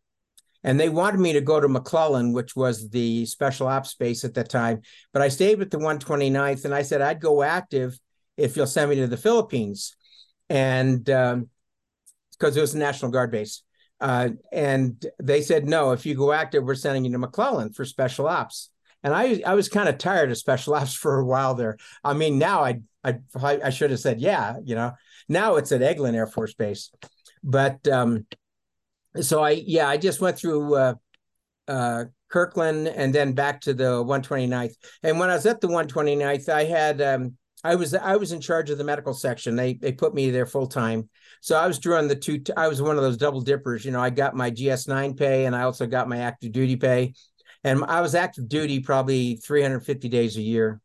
[0.62, 4.34] And they wanted me to go to McClellan, which was the special ops base at
[4.34, 4.80] that time.
[5.12, 7.98] But I stayed with the 129th and I said I'd go active
[8.38, 9.94] if you'll send me to the Philippines.
[10.48, 11.48] And because um,
[12.40, 13.62] it was a National Guard base.
[14.00, 17.84] Uh, and they said, no, if you go active, we're sending you to McClellan for
[17.84, 18.70] special ops.
[19.02, 21.76] And I, I was kind of tired of special ops for a while there.
[22.02, 24.92] I mean, now I, I, I should have said, yeah, you know,
[25.28, 26.90] now it's at Eglin Air Force Base.
[27.44, 28.26] But um,
[29.20, 30.94] so I, yeah, I just went through uh,
[31.68, 34.74] uh, Kirtland and then back to the 129th.
[35.02, 38.40] And when I was at the 129th, I had um, I was I was in
[38.40, 39.56] charge of the medical section.
[39.56, 41.08] They they put me there full time.
[41.40, 42.42] So I was drawing the two.
[42.56, 43.84] I was one of those double dippers.
[43.84, 46.76] You know, I got my GS nine pay and I also got my active duty
[46.76, 47.14] pay,
[47.62, 50.80] and I was active duty probably 350 days a year.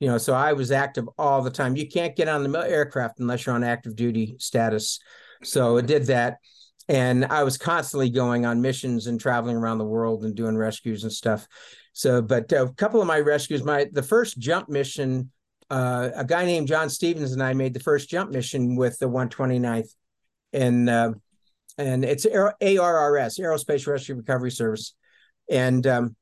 [0.00, 1.76] You know, so I was active all the time.
[1.76, 4.98] You can't get on the aircraft unless you're on active duty status.
[5.42, 6.38] So I did that,
[6.88, 11.04] and I was constantly going on missions and traveling around the world and doing rescues
[11.04, 11.46] and stuff.
[11.92, 15.30] So, but a couple of my rescues, my the first jump mission
[15.70, 19.08] uh, a guy named John Stevens and I made the first jump mission with the
[19.08, 19.94] 129th,
[20.52, 21.12] and uh,
[21.78, 24.94] and it's ARRS, Aerospace Rescue Recovery Service,
[25.48, 26.16] and um,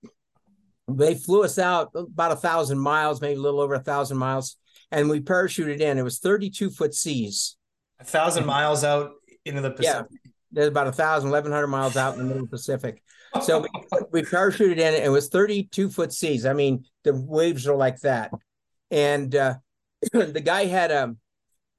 [0.87, 4.57] they flew us out about a thousand miles, maybe a little over a thousand miles,
[4.91, 5.99] and we parachuted in.
[5.99, 7.57] It was 32 foot seas.
[8.01, 9.13] A thousand miles out
[9.45, 10.07] into the Pacific.
[10.11, 13.03] Yeah, there's about a thousand, 1100 miles out in the middle of the Pacific.
[13.43, 13.69] So we,
[14.11, 14.95] we parachuted in.
[14.95, 16.47] and It was 32 foot seas.
[16.47, 18.31] I mean, the waves are like that
[18.91, 19.55] and uh,
[20.13, 21.17] the guy had a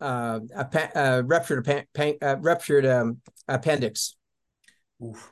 [0.01, 1.67] uh, a, a ruptured
[2.22, 4.15] a ruptured um, appendix.
[5.03, 5.32] Oof.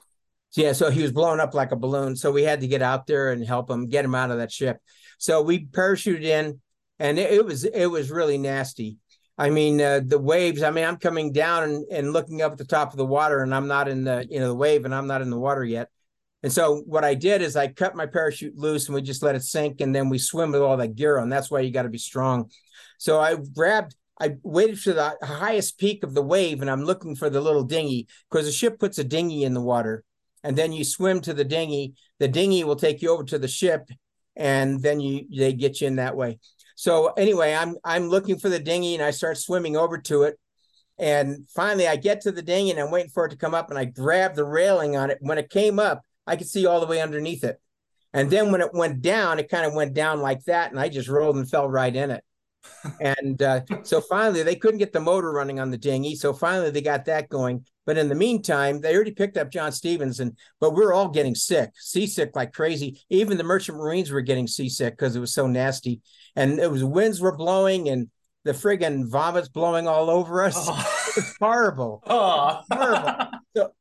[0.55, 2.15] Yeah, so he was blown up like a balloon.
[2.15, 4.51] So we had to get out there and help him get him out of that
[4.51, 4.79] ship.
[5.19, 6.61] So we parachuted in,
[6.99, 8.97] and it, it was it was really nasty.
[9.37, 10.63] I mean, uh, the waves.
[10.63, 13.43] I mean, I'm coming down and, and looking up at the top of the water,
[13.43, 15.63] and I'm not in the you know the wave, and I'm not in the water
[15.63, 15.89] yet.
[16.43, 19.35] And so what I did is I cut my parachute loose and we just let
[19.35, 21.29] it sink and then we swim with all that gear on.
[21.29, 22.49] That's why you got to be strong.
[22.99, 27.15] So I grabbed, I waited for the highest peak of the wave and I'm looking
[27.15, 30.03] for the little dinghy because the ship puts a dinghy in the water
[30.43, 31.95] and then you swim to the dinghy.
[32.19, 33.89] The dinghy will take you over to the ship
[34.35, 36.39] and then you they get you in that way.
[36.77, 40.39] So anyway, I'm I'm looking for the dinghy and I start swimming over to it.
[40.99, 43.71] And finally I get to the dinghy and I'm waiting for it to come up
[43.71, 45.17] and I grab the railing on it.
[45.19, 47.59] When it came up, I could see all the way underneath it.
[48.13, 50.87] And then when it went down, it kind of went down like that, and I
[50.87, 52.23] just rolled and fell right in it.
[52.99, 56.15] And uh, so finally, they couldn't get the motor running on the dinghy.
[56.15, 59.71] So finally, they got that going, But in the meantime, they already picked up John
[59.71, 63.01] Stevens, and but we are all getting sick, seasick like crazy.
[63.09, 66.01] Even the merchant marines were getting seasick because it was so nasty,
[66.35, 68.09] and it was winds were blowing and
[68.43, 70.55] the friggin' vomits blowing all over us.
[70.57, 70.93] Oh.
[71.17, 72.03] It's horrible.
[72.07, 72.61] Oh.
[72.71, 73.31] horrible.
[73.55, 73.71] So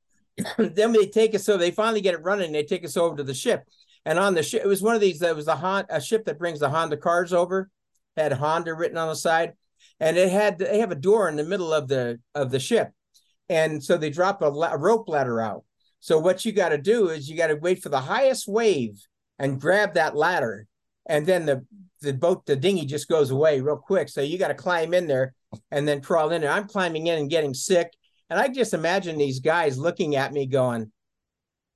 [0.59, 1.45] then they take us.
[1.45, 2.53] So they finally get it running.
[2.53, 3.65] They take us over to the ship,
[4.05, 5.21] and on the ship, it was one of these.
[5.21, 7.71] That was a Honda, a ship that brings the Honda cars over.
[8.17, 9.55] Had Honda written on the side,
[10.01, 12.93] and it had they have a door in the middle of the of the ship
[13.49, 15.65] and so they drop a, la- rope ladder out.
[16.01, 19.01] So what you got to do is you got to wait for the highest wave
[19.39, 20.67] and grab that ladder,
[21.07, 21.65] and then the
[22.03, 24.09] the boat the dinghy just goes away real quick.
[24.09, 25.35] So you got to climb in there
[25.71, 26.51] and then crawl in there.
[26.51, 27.93] I'm climbing in and getting sick,
[28.31, 30.93] and I just imagine these guys looking at me going,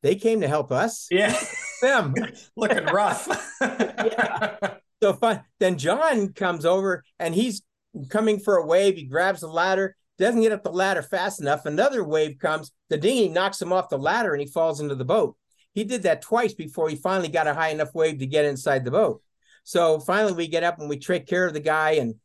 [0.02, 1.36] "They came to help us." Yeah,
[1.82, 2.14] them
[2.56, 3.26] looking rough.
[3.60, 4.74] yeah.
[5.02, 5.42] So fun.
[5.58, 7.62] Then John comes over and he's
[8.08, 8.96] coming for a wave.
[8.96, 11.64] He grabs the ladder doesn't get up the ladder fast enough.
[11.64, 15.04] Another wave comes, the dinghy knocks him off the ladder and he falls into the
[15.04, 15.34] boat.
[15.72, 18.84] He did that twice before he finally got a high enough wave to get inside
[18.84, 19.22] the boat.
[19.64, 22.16] So finally we get up and we take care of the guy and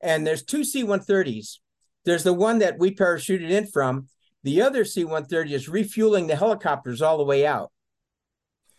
[0.00, 1.58] and there's two C-130s.
[2.04, 4.08] There's the one that we parachuted in from.
[4.42, 7.70] The other C-130 is refueling the helicopters all the way out.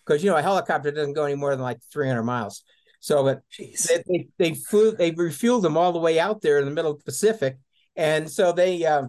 [0.05, 2.63] Because you know a helicopter doesn't go any more than like 300 miles.
[3.03, 3.41] So but
[4.07, 6.99] they, they, flew they refueled them all the way out there in the middle of
[6.99, 7.57] the Pacific
[7.95, 9.07] and so they, uh,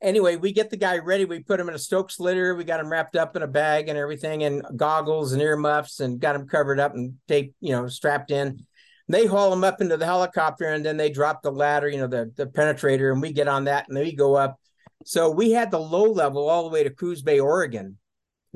[0.00, 1.24] anyway, we get the guy ready.
[1.24, 2.54] We put him in a Stokes litter.
[2.54, 6.20] We got him wrapped up in a bag and everything, and goggles and earmuffs, and
[6.20, 8.64] got him covered up and taped, you know, strapped in.
[9.08, 12.06] They haul him up into the helicopter, and then they drop the ladder, you know,
[12.06, 14.58] the the penetrator, and we get on that, and then we go up.
[15.04, 17.98] So we had the low level all the way to Coos Bay, Oregon,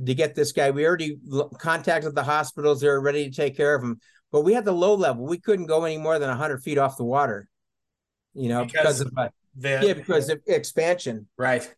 [0.04, 0.70] to get this guy.
[0.70, 1.18] We already
[1.58, 3.98] contacted the hospitals; they were ready to take care of him.
[4.32, 5.24] But we had the low level.
[5.24, 7.48] We couldn't go any more than hundred feet off the water
[8.36, 11.26] you know, because, because of uh, the, yeah, because of expansion.
[11.36, 11.68] Right.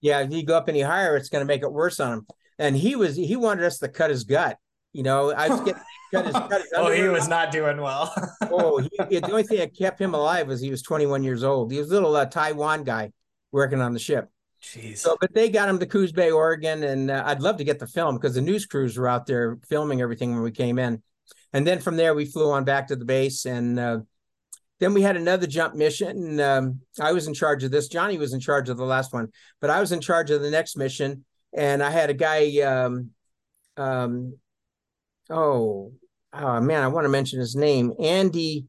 [0.00, 2.26] Yeah, if you go up any higher, it's going to make it worse on him.
[2.58, 4.58] And he was he wanted us to cut his gut.
[4.92, 5.82] You know, I was getting
[6.12, 8.12] cut his, cut his Oh, he was not doing well.
[8.50, 11.70] oh, he, the only thing that kept him alive was he was 21 years old.
[11.70, 13.12] He was a little uh, Taiwan guy
[13.52, 14.28] working on the ship.
[14.60, 14.98] Jeez.
[14.98, 17.78] So, but they got him to Coos Bay, Oregon, and uh, I'd love to get
[17.78, 21.00] the film because the news crews were out there filming everything when we came in.
[21.52, 23.98] And then from there, we flew on back to the base, and uh,
[24.80, 26.38] then we had another jump mission.
[26.40, 27.88] Um, I was in charge of this.
[27.88, 29.28] Johnny was in charge of the last one,
[29.60, 31.24] but I was in charge of the next mission.
[31.56, 32.60] And I had a guy.
[32.60, 33.10] Um,
[33.76, 34.36] um,
[35.30, 35.92] oh,
[36.32, 38.66] oh man, I want to mention his name, Andy.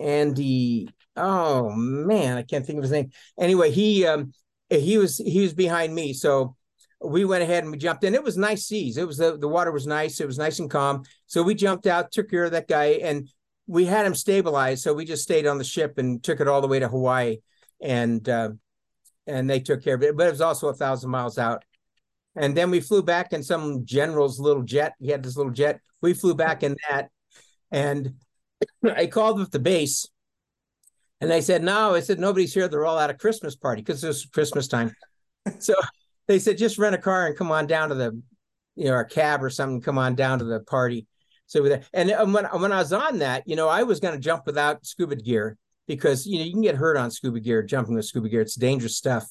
[0.00, 0.88] Andy.
[1.16, 3.10] Oh man, I can't think of his name.
[3.38, 4.32] Anyway, he um,
[4.70, 6.55] he was he was behind me, so
[7.02, 8.14] we went ahead and we jumped in.
[8.14, 8.96] It was nice seas.
[8.96, 10.20] It was the, the water was nice.
[10.20, 11.02] It was nice and calm.
[11.26, 13.28] So we jumped out, took care of that guy, and
[13.66, 16.60] we had him stabilized, so we just stayed on the ship and took it all
[16.60, 17.38] the way to Hawaii,
[17.82, 18.50] and uh,
[19.26, 20.16] and they took care of it.
[20.16, 21.64] But it was also a thousand miles out.
[22.36, 24.94] And then we flew back in some general's little jet.
[25.00, 25.80] He had this little jet.
[26.02, 27.08] We flew back in that,
[27.70, 28.14] and
[28.84, 30.06] I called with the base,
[31.20, 31.94] and they said no.
[31.94, 32.68] I said nobody's here.
[32.68, 34.92] They're all at a Christmas party because it was Christmas time.
[35.58, 35.74] so
[36.28, 38.20] they said just rent a car and come on down to the,
[38.74, 39.80] you know, a cab or something.
[39.80, 41.06] Come on down to the party.
[41.46, 44.14] So with that, and when when I was on that, you know, I was going
[44.14, 45.56] to jump without scuba gear
[45.86, 48.40] because you know you can get hurt on scuba gear jumping with scuba gear.
[48.40, 49.28] It's dangerous stuff.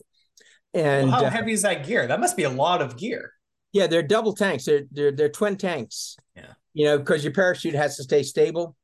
[0.74, 2.08] And well, how uh, heavy is that gear?
[2.08, 3.32] That must be a lot of gear.
[3.74, 4.66] Yeah, they're double tanks.
[4.66, 6.16] They're they're they're twin tanks.
[6.36, 6.54] Yeah.
[6.74, 8.76] You know, because your parachute has to stay stable.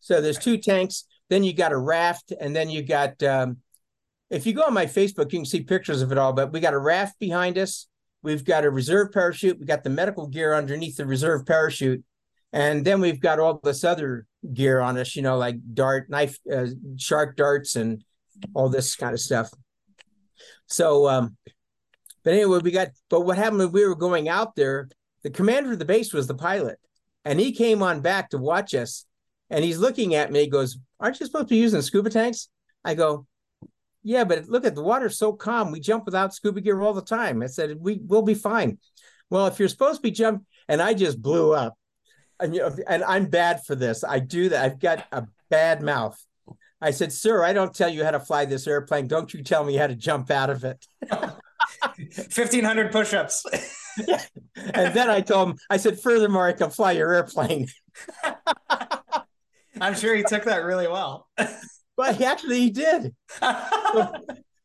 [0.00, 1.04] So there's two tanks.
[1.28, 3.22] Then you got a raft, and then you got.
[3.22, 3.58] Um,
[4.30, 6.32] if you go on my Facebook, you can see pictures of it all.
[6.32, 7.86] But we got a raft behind us.
[8.22, 9.58] We've got a reserve parachute.
[9.58, 12.02] We got the medical gear underneath the reserve parachute,
[12.52, 16.38] and then we've got all this other gear on us, you know, like dart, knife,
[16.52, 16.66] uh,
[16.96, 18.02] shark darts, and
[18.54, 19.50] all this kind of stuff.
[20.66, 21.36] So, um,
[22.24, 24.88] but anyway, we got, but what happened when we were going out there,
[25.22, 26.78] the commander of the base was the pilot,
[27.24, 29.04] and he came on back to watch us.
[29.50, 32.48] And he's looking at me, he goes, Aren't you supposed to be using scuba tanks?
[32.84, 33.26] I go,
[34.08, 35.70] Yeah, but look at the water's so calm.
[35.70, 37.42] We jump without scuba gear all the time.
[37.42, 38.78] I said, We will be fine.
[39.28, 41.74] Well, if you're supposed to be jump, and I just blew up
[42.40, 44.04] and, you know, and I'm bad for this.
[44.04, 44.64] I do that.
[44.64, 46.18] I've got a bad mouth.
[46.80, 49.08] I said, Sir, I don't tell you how to fly this airplane.
[49.08, 50.86] Don't you tell me how to jump out of it.
[51.10, 53.44] 1,500 push ups.
[54.06, 54.22] yeah.
[54.56, 57.68] And then I told him, I said, Furthermore, I can fly your airplane.
[59.80, 61.28] I'm sure he took that really well.
[61.98, 63.14] But he actually he did.
[63.42, 64.12] so,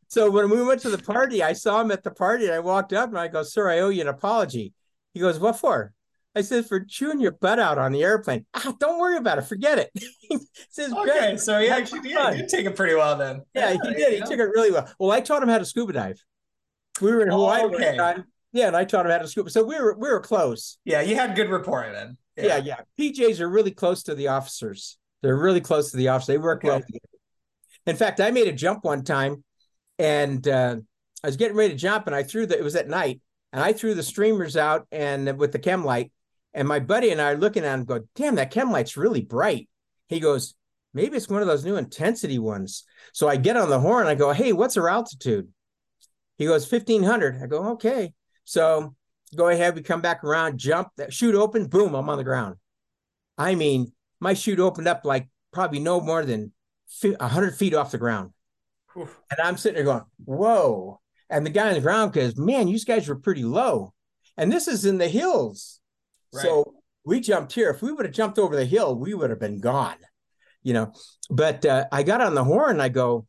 [0.08, 2.60] so when we went to the party, I saw him at the party and I
[2.60, 4.72] walked up and I go, Sir, I owe you an apology.
[5.14, 5.92] He goes, What for?
[6.36, 8.46] I said, for chewing your butt out on the airplane.
[8.56, 9.44] Ah, don't worry about it.
[9.44, 9.90] Forget it.
[10.30, 10.40] he
[10.72, 13.44] says, okay, so he actually did, did take it pretty well then.
[13.54, 14.14] Yeah, he did.
[14.14, 14.92] He took it really well.
[14.98, 16.24] Well, I taught him how to scuba dive.
[17.02, 17.64] We were in Oh, Hawaii.
[17.66, 17.86] okay.
[17.86, 18.24] one time.
[18.52, 19.50] Yeah, and I taught him how to scuba.
[19.52, 20.78] So we were we were close.
[20.86, 22.18] Yeah, you had good rapport then.
[22.36, 22.82] Yeah, yeah.
[23.00, 24.98] PJs are really close to the officers.
[25.22, 26.28] They're really close to the officers.
[26.28, 27.00] They work well together.
[27.86, 29.44] In fact, I made a jump one time,
[30.00, 30.78] and uh,
[31.24, 32.58] I was getting ready to jump, and I threw the.
[32.58, 33.22] It was at night,
[33.52, 36.12] and I threw the streamers out and with the chem light,
[36.54, 39.22] and my buddy and I are looking at him, go, "Damn, that chem light's really
[39.22, 39.70] bright."
[40.08, 40.56] He goes,
[40.94, 44.08] "Maybe it's one of those new intensity ones." So I get on the horn.
[44.08, 45.50] I go, "Hey, what's our altitude?"
[46.38, 47.42] He goes, 1500.
[47.42, 48.14] I go, "Okay."
[48.46, 48.96] So
[49.36, 49.76] go ahead.
[49.76, 52.56] We come back around, jump, that chute open, boom, I'm on the ground.
[53.38, 56.52] I mean, my chute opened up like probably no more than
[57.02, 58.32] 100 feet off the ground.
[58.98, 59.20] Oof.
[59.32, 61.00] And I'm sitting there going, whoa.
[61.30, 63.94] And the guy on the ground goes, man, you guys were pretty low.
[64.38, 65.80] And this is in the hills.
[66.32, 66.76] So
[67.06, 67.70] we jumped here.
[67.70, 69.98] If we would have jumped over the hill, we would have been gone,
[70.64, 70.94] you know.
[71.30, 72.82] But uh, I got on the horn.
[72.82, 73.28] I go,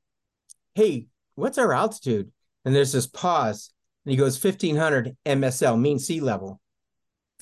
[0.74, 2.30] hey, what's our altitude?
[2.64, 3.70] And there's this pause.
[4.04, 6.60] And he goes, 1500 MSL, mean sea level.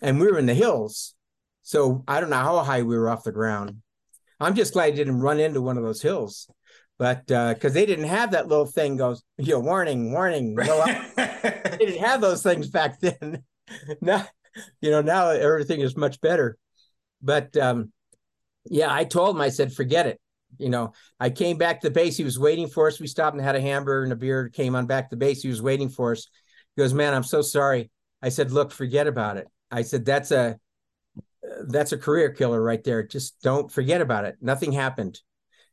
[0.00, 1.14] And we were in the hills.
[1.62, 3.82] So I don't know how high we were off the ground.
[4.42, 6.48] I'm just glad I didn't run into one of those hills.
[6.98, 10.54] But because they didn't have that little thing goes, you know, warning, warning.
[10.54, 10.84] No,
[11.16, 13.42] they didn't have those things back then.
[14.00, 14.26] now,
[14.80, 16.56] you know, now everything is much better.
[17.20, 17.92] But um,
[18.66, 20.20] yeah, I told him, I said, forget it.
[20.58, 22.16] You know, I came back to the base.
[22.16, 23.00] He was waiting for us.
[23.00, 24.48] We stopped and had a hamburger and a beer.
[24.50, 25.42] Came on back to the base.
[25.42, 26.28] He was waiting for us.
[26.76, 27.90] He goes, man, I'm so sorry.
[28.22, 29.48] I said, look, forget about it.
[29.70, 30.58] I said, that's a
[31.68, 33.02] that's a career killer right there.
[33.02, 34.36] Just don't forget about it.
[34.40, 35.20] Nothing happened.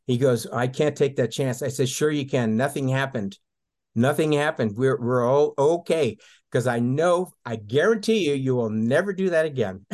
[0.05, 1.61] He goes, I can't take that chance.
[1.61, 2.57] I said, sure you can.
[2.57, 3.37] Nothing happened.
[3.95, 4.75] Nothing happened.
[4.75, 6.17] We're we're all okay
[6.51, 9.85] because I know, I guarantee you, you will never do that again.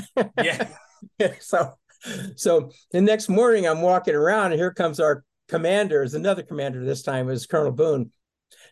[0.42, 0.68] yeah.
[1.40, 1.74] so,
[2.36, 6.04] so the next morning, I'm walking around, and here comes our commander.
[6.04, 7.28] Is another commander this time.
[7.28, 8.12] It was Colonel Boone.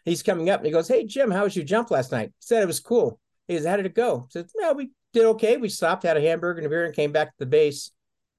[0.05, 2.34] He's coming up, and he goes, "Hey Jim, how was your jump last night?" He
[2.41, 3.19] said it was cool.
[3.47, 5.57] He goes, "How did it go?" I said, "No, we did okay.
[5.57, 7.91] We stopped, had a hamburger and a beer, and came back to the base."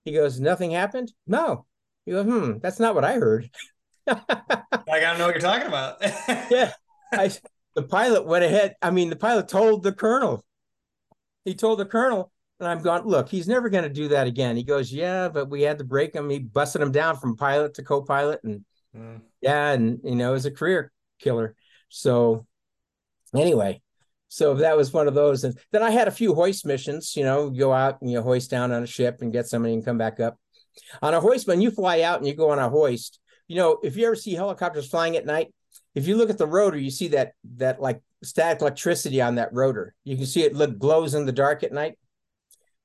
[0.04, 1.66] He goes, "Nothing happened." No.
[2.04, 3.50] He goes, "Hmm, that's not what I heard."
[4.06, 4.16] I
[4.86, 5.96] gotta know what you're talking about.
[6.50, 6.72] yeah.
[7.12, 7.30] I,
[7.74, 8.74] the pilot went ahead.
[8.82, 10.44] I mean, the pilot told the colonel.
[11.44, 14.56] He told the colonel, and I'm going, look, he's never going to do that again.
[14.56, 16.30] He goes, yeah, but we had to break him.
[16.30, 18.64] He busted him down from pilot to co-pilot, and
[18.96, 19.22] Mm.
[19.40, 21.56] yeah, and you know, it was a career killer.
[21.88, 22.46] So
[23.34, 23.82] anyway,
[24.34, 25.44] so that was one of those.
[25.44, 27.14] And then I had a few hoist missions.
[27.14, 29.84] You know, go out and you hoist down on a ship and get somebody and
[29.84, 30.36] come back up.
[31.02, 33.78] On a hoist, when you fly out and you go on a hoist, you know,
[33.84, 35.54] if you ever see helicopters flying at night,
[35.94, 39.52] if you look at the rotor, you see that that like static electricity on that
[39.52, 39.94] rotor.
[40.02, 41.96] You can see it look glows in the dark at night.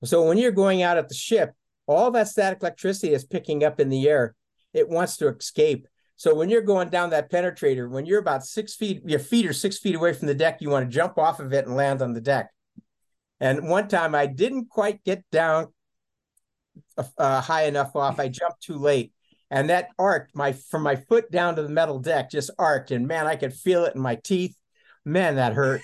[0.04, 1.54] So when you're going out at the ship,
[1.88, 4.36] all that static electricity is picking up in the air.
[4.72, 5.88] It wants to escape.
[6.20, 9.54] So when you're going down that penetrator, when you're about six feet, your feet are
[9.54, 12.02] six feet away from the deck, you want to jump off of it and land
[12.02, 12.50] on the deck.
[13.40, 15.68] And one time I didn't quite get down
[17.18, 18.20] uh, high enough off.
[18.20, 19.14] I jumped too late
[19.50, 23.08] and that arced my from my foot down to the metal deck just arced and
[23.08, 24.56] man i could feel it in my teeth
[25.06, 25.82] man that hurt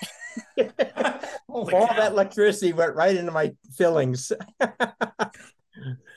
[1.47, 1.85] all cow.
[1.87, 4.31] that electricity went right into my fillings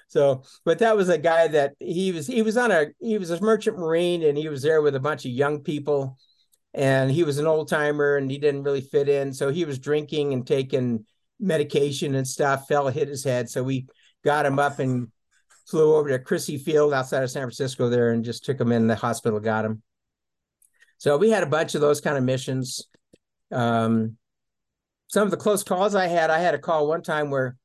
[0.09, 3.31] so but that was a guy that he was he was on a he was
[3.31, 6.19] a merchant marine and he was there with a bunch of young people
[6.75, 9.79] and he was an old timer and he didn't really fit in so he was
[9.79, 11.05] drinking and taking
[11.39, 13.87] medication and stuff fell hit his head so we
[14.25, 15.09] got him up and
[15.69, 18.87] flew over to Crissy Field outside of San Francisco there and just took him in
[18.87, 19.83] the hospital, got him.
[20.97, 22.89] So we had a bunch of those kind of missions.
[23.53, 24.17] Um,
[25.09, 27.57] some of the close calls I had, I had a call one time where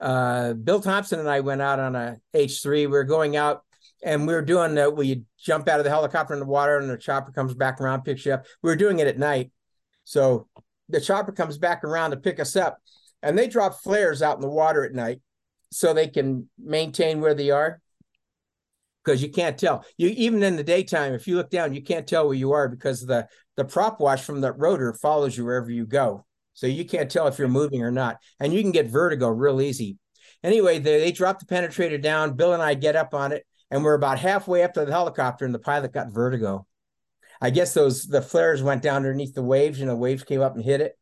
[0.00, 2.70] uh, Bill Thompson and I went out on a H3.
[2.70, 3.62] We were going out
[4.02, 4.96] and we were doing that.
[4.96, 8.02] We jump out of the helicopter in the water and the chopper comes back around,
[8.02, 8.46] picks you up.
[8.62, 9.50] We were doing it at night.
[10.04, 10.48] So
[10.88, 12.78] the chopper comes back around to pick us up
[13.22, 15.20] and they drop flares out in the water at night
[15.70, 17.80] so they can maintain where they are
[19.04, 22.06] because you can't tell you even in the daytime if you look down you can't
[22.06, 23.26] tell where you are because the
[23.56, 26.24] the prop wash from the rotor follows you wherever you go
[26.58, 29.60] so you can't tell if you're moving or not and you can get vertigo real
[29.60, 29.96] easy
[30.42, 33.84] anyway they, they drop the penetrator down bill and i get up on it and
[33.84, 36.66] we're about halfway up to the helicopter and the pilot got vertigo
[37.40, 40.56] i guess those the flares went down underneath the waves and the waves came up
[40.56, 40.98] and hit it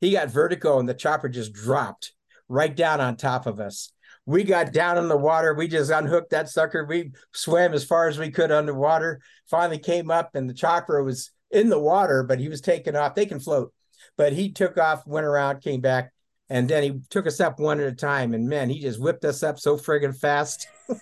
[0.00, 2.12] he got vertigo and the chopper just dropped
[2.48, 3.92] right down on top of us
[4.26, 5.54] we got down in the water.
[5.54, 6.84] We just unhooked that sucker.
[6.84, 9.20] We swam as far as we could underwater.
[9.48, 13.14] Finally came up, and the chopper was in the water, but he was taken off.
[13.14, 13.72] They can float,
[14.20, 16.12] but he took off, went around, came back,
[16.50, 18.34] and then he took us up one at a time.
[18.34, 20.68] And man, he just whipped us up so friggin' fast.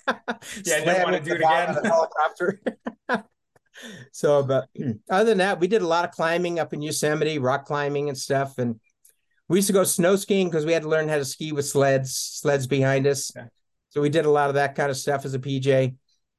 [0.64, 1.74] Yeah, I didn't want to do it again.
[1.74, 2.60] the helicopter.
[4.12, 4.68] so, but
[5.10, 8.16] other than that, we did a lot of climbing up in Yosemite, rock climbing and
[8.16, 8.58] stuff.
[8.58, 8.78] And
[9.48, 11.66] we used to go snow skiing because we had to learn how to ski with
[11.66, 13.32] sleds, sleds behind us.
[13.36, 13.48] Okay.
[13.88, 15.96] So we did a lot of that kind of stuff as a PJ.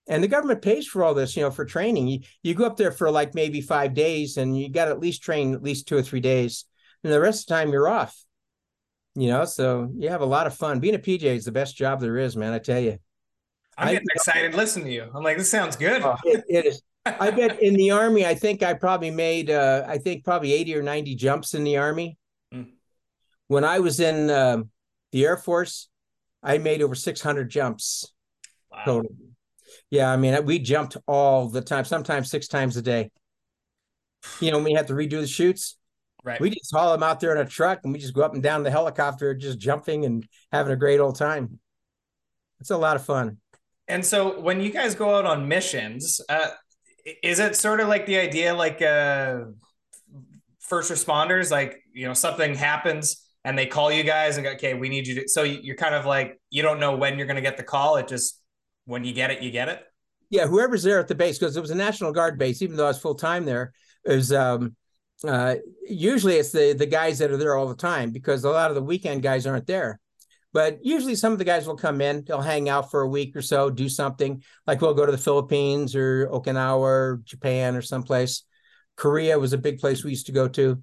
[0.09, 2.07] And the government pays for all this, you know, for training.
[2.07, 4.99] You, you go up there for like maybe five days and you got to at
[4.99, 6.65] least train at least two or three days.
[7.03, 8.15] And the rest of the time you're off,
[9.15, 10.79] you know, so you have a lot of fun.
[10.79, 12.53] Being a PJ is the best job there is, man.
[12.53, 12.97] I tell you.
[13.77, 15.09] I'm getting I, excited listening to you.
[15.13, 16.01] I'm like, this sounds good.
[16.03, 16.81] Oh, it, it is.
[17.05, 20.75] I bet in the army, I think I probably made, uh, I think probably 80
[20.75, 22.17] or 90 jumps in the army.
[22.53, 22.71] Mm.
[23.47, 24.63] When I was in uh,
[25.11, 25.87] the Air Force,
[26.43, 28.11] I made over 600 jumps
[28.71, 28.83] wow.
[28.83, 29.11] total.
[29.89, 33.11] Yeah, I mean, we jumped all the time, sometimes six times a day.
[34.39, 35.77] You know, we had to redo the chutes.
[36.23, 36.39] Right.
[36.41, 38.43] We just haul them out there in a truck and we just go up and
[38.43, 41.59] down the helicopter, just jumping and having a great old time.
[42.59, 43.37] It's a lot of fun.
[43.87, 46.49] And so when you guys go out on missions, uh,
[47.23, 49.45] is it sort of like the idea like uh,
[50.59, 54.73] first responders, like, you know, something happens and they call you guys and go, okay,
[54.73, 57.37] we need you to, so you're kind of like, you don't know when you're going
[57.37, 57.95] to get the call.
[57.95, 58.41] It just,
[58.85, 59.81] when you get it, you get it.
[60.29, 60.47] Yeah.
[60.47, 62.89] Whoever's there at the base, because it was a National Guard base, even though I
[62.89, 63.71] was full time there,
[64.03, 64.75] is um,
[65.27, 65.55] uh,
[65.87, 68.75] usually it's the, the guys that are there all the time because a lot of
[68.75, 69.99] the weekend guys aren't there.
[70.51, 73.35] But usually some of the guys will come in, they'll hang out for a week
[73.35, 74.41] or so, do something.
[74.65, 78.43] Like we'll go to the Philippines or Okinawa or Japan or someplace.
[78.95, 80.81] Korea was a big place we used to go to.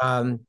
[0.00, 0.40] Um,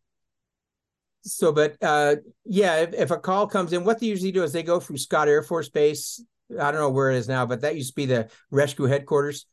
[1.24, 4.52] so, but uh, yeah, if, if, a call comes in, what they usually do is
[4.52, 6.24] they go from Scott Air Force Base.
[6.52, 9.46] I don't know where it is now, but that used to be the rescue headquarters.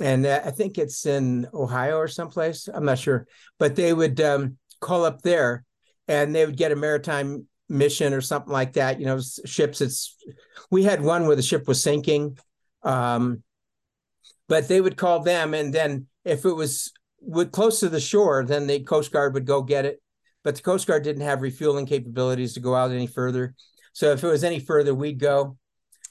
[0.00, 2.68] And uh, I think it's in Ohio or someplace.
[2.72, 3.26] I'm not sure.
[3.58, 5.64] But they would um, call up there
[6.08, 9.00] and they would get a maritime mission or something like that.
[9.00, 9.80] You know, ships.
[9.80, 10.16] It's
[10.70, 12.38] we had one where the ship was sinking,
[12.82, 13.42] um,
[14.48, 18.44] but they would call them, and then if it was would close to the shore,
[18.44, 20.02] then the Coast Guard would go get it.
[20.42, 23.54] But the Coast Guard didn't have refueling capabilities to go out any further.
[23.94, 25.56] So if it was any further, we'd go.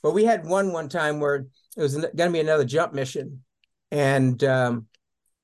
[0.02, 1.46] But we had one one time where
[1.78, 3.44] it was going to be another jump mission,
[3.94, 4.88] and um,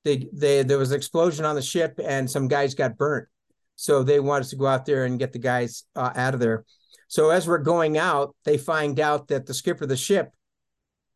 [0.03, 3.27] they they there was an explosion on the ship, and some guys got burnt.
[3.75, 6.39] So they wanted us to go out there and get the guys uh, out of
[6.39, 6.65] there.
[7.07, 10.31] So as we're going out, they find out that the skipper of the ship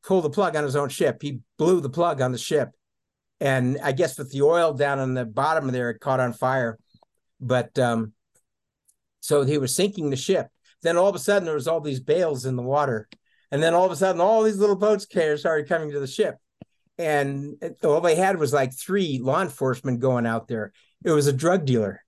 [0.04, 1.22] pulled the plug on his own ship.
[1.22, 2.70] He blew the plug on the ship.
[3.40, 6.34] And I guess with the oil down on the bottom of there, it caught on
[6.34, 6.78] fire.
[7.42, 8.14] But um,
[9.20, 10.48] so he was sinking the ship.
[10.84, 13.10] Then all of a sudden, there was all these bales in the water.
[13.52, 16.38] And then all of a sudden, all these little boats started coming to the ship.
[16.98, 20.72] And all they had was like three law enforcement going out there.
[21.04, 22.02] It was a drug dealer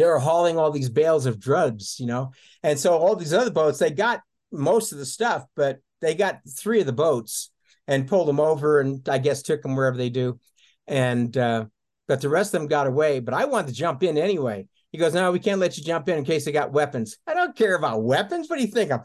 [0.00, 2.32] they were hauling all these bales of drugs, you know.
[2.62, 6.40] And so all these other boats, they got most of the stuff, but they got
[6.48, 7.50] three of the boats
[7.86, 10.38] and pulled them over and I guess took them wherever they do.
[10.86, 11.66] And uh,
[12.08, 13.20] but the rest of them got away.
[13.20, 14.66] But I wanted to jump in anyway.
[14.90, 17.18] He goes, No, we can't let you jump in in case they got weapons.
[17.26, 18.48] I don't care about weapons.
[18.48, 18.90] What do you think?
[18.90, 19.02] I'm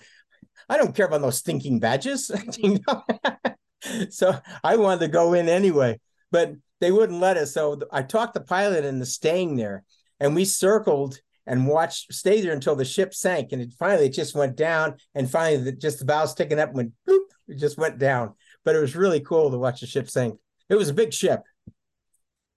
[0.69, 2.31] I don't care about those stinking badges.
[4.09, 5.99] so I wanted to go in anyway.
[6.31, 7.53] But they wouldn't let us.
[7.53, 9.83] So I talked the pilot into staying there,
[10.19, 14.13] and we circled and watched, stayed there until the ship sank, and it finally it
[14.13, 17.77] just went down, and finally the, just the bow sticking up went bloop, it just
[17.77, 18.33] went down.
[18.63, 20.39] But it was really cool to watch the ship sink.
[20.69, 21.41] It was a big ship,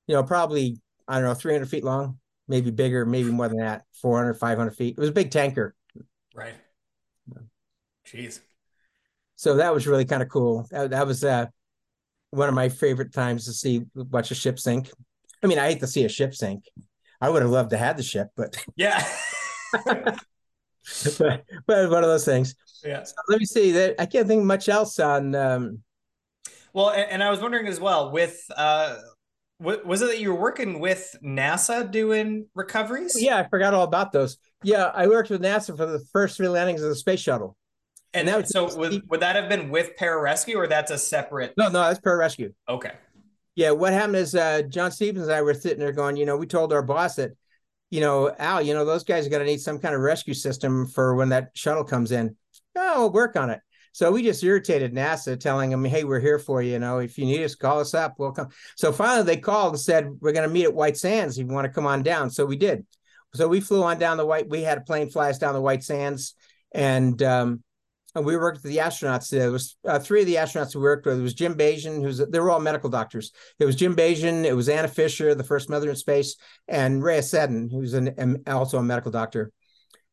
[0.06, 2.18] you know, probably I don't know, 300 feet long,
[2.48, 4.94] maybe bigger, maybe more than that, 400, 500 feet.
[4.96, 5.74] It was a big tanker.
[6.34, 6.54] Right.
[8.06, 8.40] Jeez.
[9.38, 10.66] So that was really kind of cool.
[10.72, 11.46] That, that was uh,
[12.32, 14.90] one of my favorite times to see watch a ship sink.
[15.44, 16.64] I mean, I hate to see a ship sink.
[17.20, 19.06] I would have loved to have the ship, but yeah.
[19.84, 22.56] but, but one of those things.
[22.84, 23.04] Yeah.
[23.04, 25.36] So let me see that I can't think much else on.
[25.36, 25.82] Um,
[26.72, 28.96] well, and, and I was wondering as well with uh,
[29.60, 33.16] was it that you were working with NASA doing recoveries?
[33.16, 34.36] Yeah, I forgot all about those.
[34.64, 37.56] Yeah, I worked with NASA for the first three landings of the space shuttle.
[38.14, 41.54] And, that so would, would that have been with pararescue or that's a separate?
[41.56, 42.54] No, no, that's pararescue.
[42.68, 42.92] Okay.
[43.54, 46.36] Yeah, what happened is uh, John Stevens and I were sitting there going, you know,
[46.36, 47.32] we told our boss that,
[47.90, 50.34] you know, Al, you know, those guys are going to need some kind of rescue
[50.34, 52.36] system for when that shuttle comes in.
[52.76, 53.60] Oh, we'll work on it.
[53.92, 56.72] So we just irritated NASA, telling them, "Hey, we're here for you.
[56.72, 58.14] You know, if you need us, call us up.
[58.16, 61.36] We'll come." So finally, they called and said, "We're going to meet at White Sands.
[61.36, 62.86] If you want to come on down." So we did.
[63.34, 64.48] So we flew on down the White.
[64.48, 66.34] We had a plane fly us down the White Sands,
[66.72, 67.64] and um,
[68.14, 69.30] and we worked with the astronauts.
[69.30, 71.18] There was uh, three of the astronauts we worked with.
[71.18, 73.32] It was Jim Bagian, who's they were all medical doctors.
[73.58, 76.36] It was Jim Bagian, it was Anna Fisher, the first mother in space,
[76.66, 79.52] and Rhea Seddon, who's an, also a medical doctor.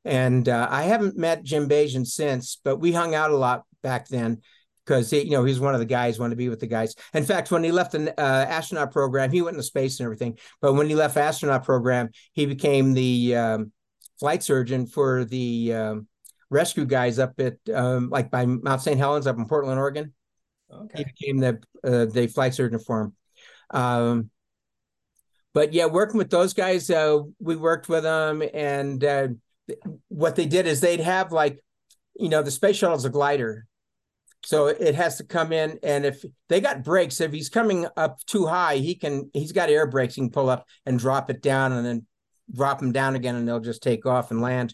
[0.03, 4.07] And uh, I haven't met Jim Bagian since, but we hung out a lot back
[4.07, 4.41] then.
[4.85, 6.95] because you know he's one of the guys wanted to be with the guys.
[7.13, 10.37] In fact, when he left the uh, astronaut program, he went into space and everything.
[10.61, 13.71] But when he left astronaut program, he became the um,
[14.19, 16.07] flight surgeon for the um,
[16.55, 18.97] rescue guys up at um, like by Mount St.
[18.97, 20.13] Helens up in Portland, Oregon.
[20.71, 20.99] Okay.
[20.99, 23.13] He became the uh, the flight surgeon for him.
[23.69, 24.29] Um,
[25.53, 29.27] but yeah, working with those guys, uh, we worked with them, and uh,
[30.07, 31.59] what they did is they'd have like,
[32.15, 33.67] you know, the space shuttle is a glider,
[34.43, 38.19] so it has to come in, and if they got brakes, if he's coming up
[38.25, 40.15] too high, he can he's got air brakes.
[40.15, 42.05] He can pull up and drop it down, and then
[42.53, 44.73] drop him down again, and they'll just take off and land.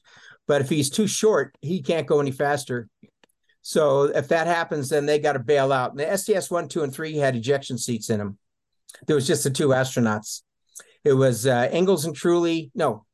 [0.51, 2.89] But if he's too short, he can't go any faster.
[3.61, 5.91] So if that happens, then they got to bail out.
[5.91, 8.37] And the STS one, two, and three had ejection seats in them.
[9.07, 10.41] There was just the two astronauts.
[11.05, 12.69] It was uh, Ingalls and Truly.
[12.75, 13.05] No,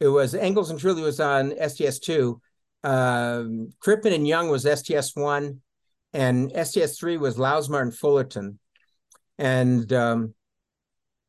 [0.00, 2.42] it was Ingalls and Truly was on STS two.
[2.84, 5.62] Um, Crippen and Young was STS one
[6.12, 8.58] and STS3 was Lousma and Fullerton.
[9.38, 10.34] And um,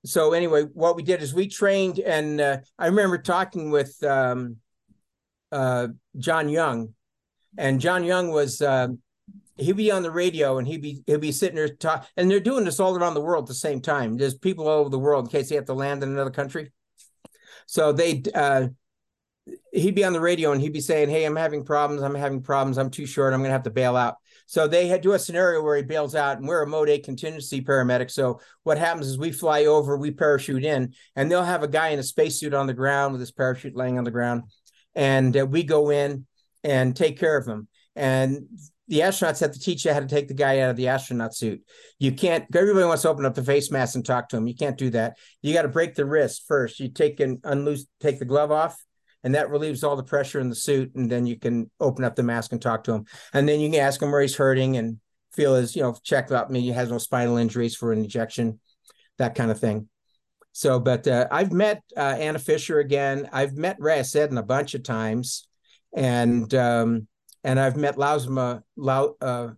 [0.03, 4.57] so anyway, what we did is we trained, and uh, I remember talking with um,
[5.51, 6.93] uh, John Young,
[7.57, 8.89] and John Young was uh,
[9.57, 12.39] he'd be on the radio and he'd be he'd be sitting there talk, and they're
[12.39, 14.17] doing this all around the world at the same time.
[14.17, 16.71] There's people all over the world in case they have to land in another country.
[17.67, 18.67] So they uh,
[19.71, 22.01] he'd be on the radio and he'd be saying, "Hey, I'm having problems.
[22.01, 22.77] I'm having problems.
[22.77, 23.33] I'm too short.
[23.33, 24.15] I'm going to have to bail out."
[24.45, 26.89] So they had to do a scenario where he bails out, and we're a mode
[26.89, 28.11] A contingency paramedic.
[28.11, 31.89] So what happens is we fly over, we parachute in, and they'll have a guy
[31.89, 34.43] in a spacesuit on the ground with his parachute laying on the ground,
[34.95, 36.25] and uh, we go in
[36.63, 37.67] and take care of him.
[37.95, 38.47] And
[38.87, 41.33] the astronauts have to teach you how to take the guy out of the astronaut
[41.33, 41.61] suit.
[41.97, 42.45] You can't.
[42.55, 44.47] Everybody wants to open up the face mask and talk to him.
[44.47, 45.17] You can't do that.
[45.41, 46.79] You got to break the wrist first.
[46.79, 48.81] You take and unloose, take the glove off,
[49.23, 52.15] and that relieves all the pressure in the suit and then you can open up
[52.15, 54.77] the mask and talk to him and then you can ask him where he's hurting
[54.77, 54.97] and
[55.31, 58.59] feel his you know check out me he has no spinal injuries for an injection
[59.17, 59.87] that kind of thing
[60.51, 64.73] so but uh, i've met uh, anna fisher again i've met Rhea Seddon a bunch
[64.73, 65.47] of times
[65.95, 67.07] and um,
[67.43, 69.49] and i've met lousma Lau, uh,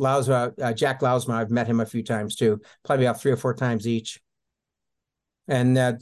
[0.00, 3.36] Lousma, uh, Jack Lousma, I've met him a few times too, probably about three or
[3.36, 4.20] four times each.
[5.46, 5.94] And uh,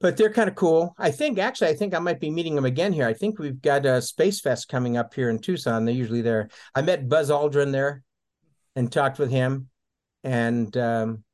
[0.00, 0.94] but they're kind of cool.
[0.98, 3.06] I think actually, I think I might be meeting them again here.
[3.06, 5.84] I think we've got a Space Fest coming up here in Tucson.
[5.84, 6.48] They're usually there.
[6.74, 8.02] I met Buzz Aldrin there
[8.76, 9.68] and talked with him,
[10.22, 11.24] and um,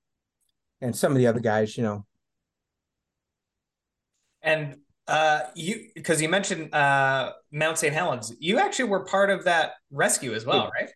[0.80, 2.06] and some of the other guys, you know.
[4.42, 4.76] And
[5.06, 7.94] uh, you because you mentioned uh, Mount St.
[7.94, 10.90] Helens, you actually were part of that rescue as well, right?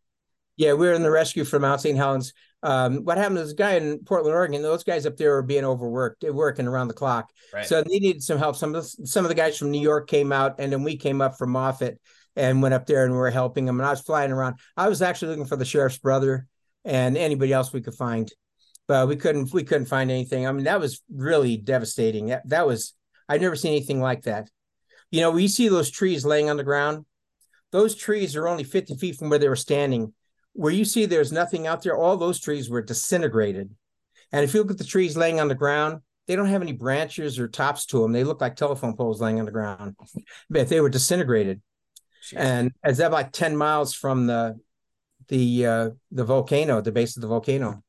[0.57, 1.97] Yeah, we were in the rescue for Mount St.
[1.97, 2.33] Helens
[2.63, 4.63] um, what happened to this guy in Portland, Oregon?
[4.63, 7.31] Those guys up there were being overworked, working around the clock.
[7.53, 7.67] Right.
[7.67, 8.57] So they needed some help.
[8.57, 10.97] Some of the, some of the guys from New York came out, and then we
[10.97, 11.99] came up from Moffett
[12.35, 13.79] and went up there and we were helping them.
[13.79, 14.57] And I was flying around.
[14.77, 16.47] I was actually looking for the sheriff's brother
[16.85, 18.33] and anybody else we could find,
[18.89, 19.52] but we couldn't.
[19.52, 20.47] We couldn't find anything.
[20.47, 22.27] I mean, that was really devastating.
[22.27, 22.94] That, that was
[23.28, 24.51] I'd never seen anything like that.
[25.10, 27.05] You know, we see those trees laying on the ground.
[27.70, 30.15] Those trees are only 50 feet from where they were standing
[30.59, 33.70] where you see there's nothing out there, all those trees were disintegrated.
[34.32, 36.73] And if you look at the trees laying on the ground, they don't have any
[36.73, 38.10] branches or tops to them.
[38.10, 39.94] They look like telephone poles laying on the ground,
[40.51, 41.62] but they were disintegrated.
[42.24, 42.39] Jeez.
[42.39, 44.59] And as that like 10 miles from the
[45.28, 47.85] the uh, the volcano, the base of the volcano.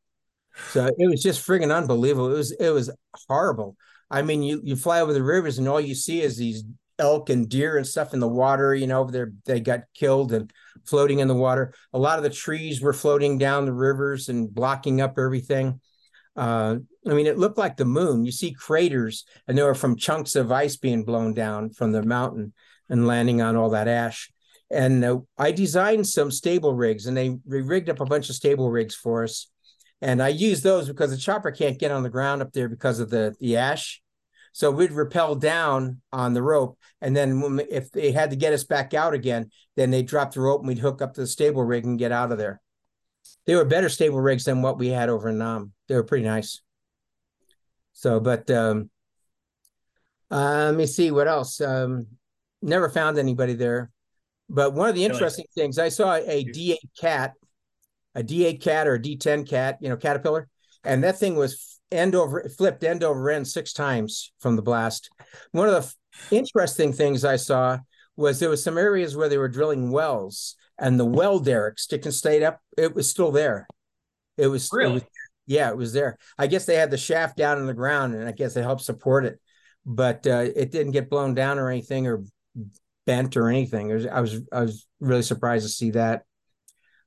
[0.71, 2.33] So it was just friggin' unbelievable.
[2.33, 2.89] It was it was
[3.27, 3.75] horrible.
[4.11, 6.63] I mean, you you fly over the rivers and all you see is these
[6.97, 8.75] elk and deer and stuff in the water.
[8.75, 10.51] You know, they they got killed and
[10.85, 11.73] floating in the water.
[11.93, 15.79] A lot of the trees were floating down the rivers and blocking up everything.
[16.35, 16.77] Uh,
[17.07, 18.25] I mean, it looked like the moon.
[18.25, 22.03] You see craters, and they were from chunks of ice being blown down from the
[22.03, 22.53] mountain
[22.89, 24.31] and landing on all that ash.
[24.71, 28.69] And uh, I designed some stable rigs, and they rigged up a bunch of stable
[28.69, 29.47] rigs for us.
[30.01, 32.99] And I used those because the chopper can't get on the ground up there because
[32.99, 34.01] of the the ash.
[34.51, 38.53] So we'd rappel down on the rope, and then when, if they had to get
[38.53, 41.27] us back out again, then they'd drop the rope and we'd hook up to the
[41.27, 42.59] stable rig and get out of there.
[43.45, 45.73] They were better stable rigs than what we had over in Nam.
[45.87, 46.61] They were pretty nice.
[47.93, 48.89] So, but um,
[50.31, 51.61] uh, let me see what else.
[51.61, 52.07] Um,
[52.61, 53.91] never found anybody there.
[54.49, 57.33] But one of the interesting things, I saw a D8 cat,
[58.15, 60.47] a D8 cat or a D10 cat, you know, caterpillar,
[60.83, 65.09] and that thing was end over flipped end over end six times from the blast.
[65.51, 65.73] One of
[66.29, 67.79] the interesting things I saw
[68.15, 72.11] was there was some areas where they were drilling wells and the well derrick sticking
[72.11, 73.67] straight up, it was still there.
[74.37, 74.91] It was, really?
[74.91, 75.03] It was,
[75.47, 76.17] yeah, it was there.
[76.37, 78.83] I guess they had the shaft down in the ground and I guess it helped
[78.83, 79.39] support it,
[79.85, 82.23] but uh, it didn't get blown down or anything or
[83.05, 83.89] bent or anything.
[83.89, 86.23] Was, I was I was really surprised to see that.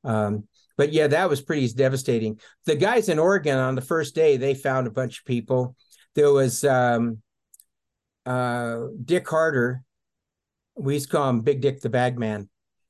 [0.04, 2.40] Um, but yeah, that was pretty devastating.
[2.66, 5.76] The guys in Oregon on the first day, they found a bunch of people.
[6.14, 7.22] There was um,
[8.26, 9.82] uh, Dick Harder.
[10.76, 12.48] We used to call him Big Dick the Bag Man,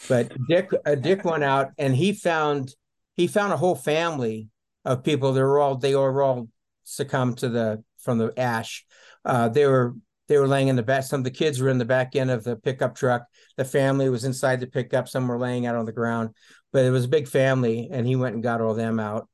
[0.09, 2.75] but Dick uh, Dick went out and he found
[3.15, 4.49] he found a whole family
[4.85, 5.33] of people.
[5.33, 6.49] They were all they were all
[6.85, 8.85] succumbed to the from the ash.
[9.25, 9.95] Uh, they were
[10.29, 11.05] they were laying in the back.
[11.05, 13.27] Some of the kids were in the back end of the pickup truck.
[13.57, 15.09] The family was inside the pickup.
[15.09, 16.31] Some were laying out on the ground,
[16.73, 19.29] but it was a big family, and he went and got all them out.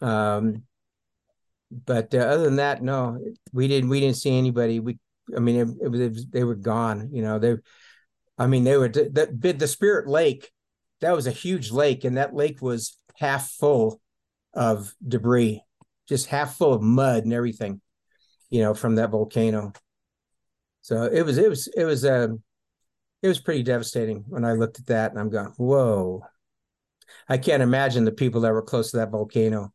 [0.00, 0.62] Um,
[1.70, 3.18] but uh, other than that, no,
[3.52, 3.90] we didn't.
[3.90, 4.80] We didn't see anybody.
[4.80, 4.98] We,
[5.36, 7.10] I mean, it, it was, it they were gone.
[7.12, 7.56] You know, they,
[8.38, 10.50] I mean, they were the the Spirit Lake.
[11.00, 14.00] That was a huge lake, and that lake was half full
[14.54, 15.62] of debris,
[16.08, 17.80] just half full of mud and everything.
[18.50, 19.72] You know, from that volcano.
[20.80, 22.42] So it was it was it was um
[23.22, 26.22] it was pretty devastating when I looked at that and I'm going, whoa.
[27.28, 29.72] I can't imagine the people that were close to that volcano.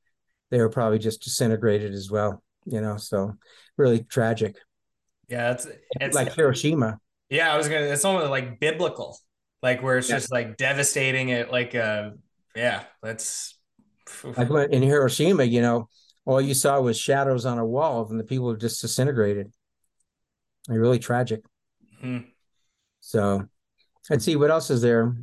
[0.51, 2.97] They were probably just disintegrated as well, you know.
[2.97, 3.34] So
[3.77, 4.55] really tragic.
[5.27, 5.68] Yeah, it's
[5.99, 6.99] it's like Hiroshima.
[7.30, 7.85] Yeah, I was gonna.
[7.85, 9.18] It's almost like biblical,
[9.61, 10.18] like where it's yeah.
[10.18, 11.30] just like devastating.
[11.30, 12.11] It like uh,
[12.55, 13.57] yeah, that's
[14.23, 15.43] like when, in Hiroshima.
[15.43, 15.89] You know,
[16.26, 19.51] all you saw was shadows on a wall, and the people just disintegrated
[20.69, 21.43] It really tragic.
[22.03, 22.27] Mm-hmm.
[22.99, 23.45] So
[24.10, 25.15] let's see what else is there.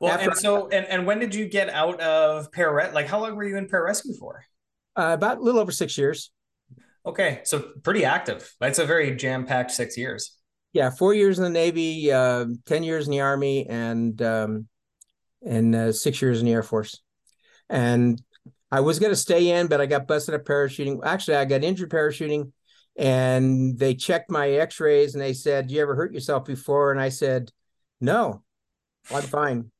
[0.00, 2.90] Well, After and so and, and when did you get out of para?
[2.92, 4.44] Like, how long were you in pararescue for?
[4.96, 6.30] Uh, about a little over six years.
[7.04, 8.52] Okay, so pretty active.
[8.60, 10.32] That's a very jam packed six years.
[10.72, 14.68] Yeah, four years in the Navy, uh, ten years in the Army, and um,
[15.44, 17.00] and uh, six years in the Air Force.
[17.68, 18.20] And
[18.70, 21.00] I was going to stay in, but I got busted up parachuting.
[21.04, 22.52] Actually, I got injured parachuting
[22.96, 27.08] and they checked my x-rays and they said you ever hurt yourself before and i
[27.08, 27.50] said
[28.00, 28.42] no
[29.10, 29.70] i'm fine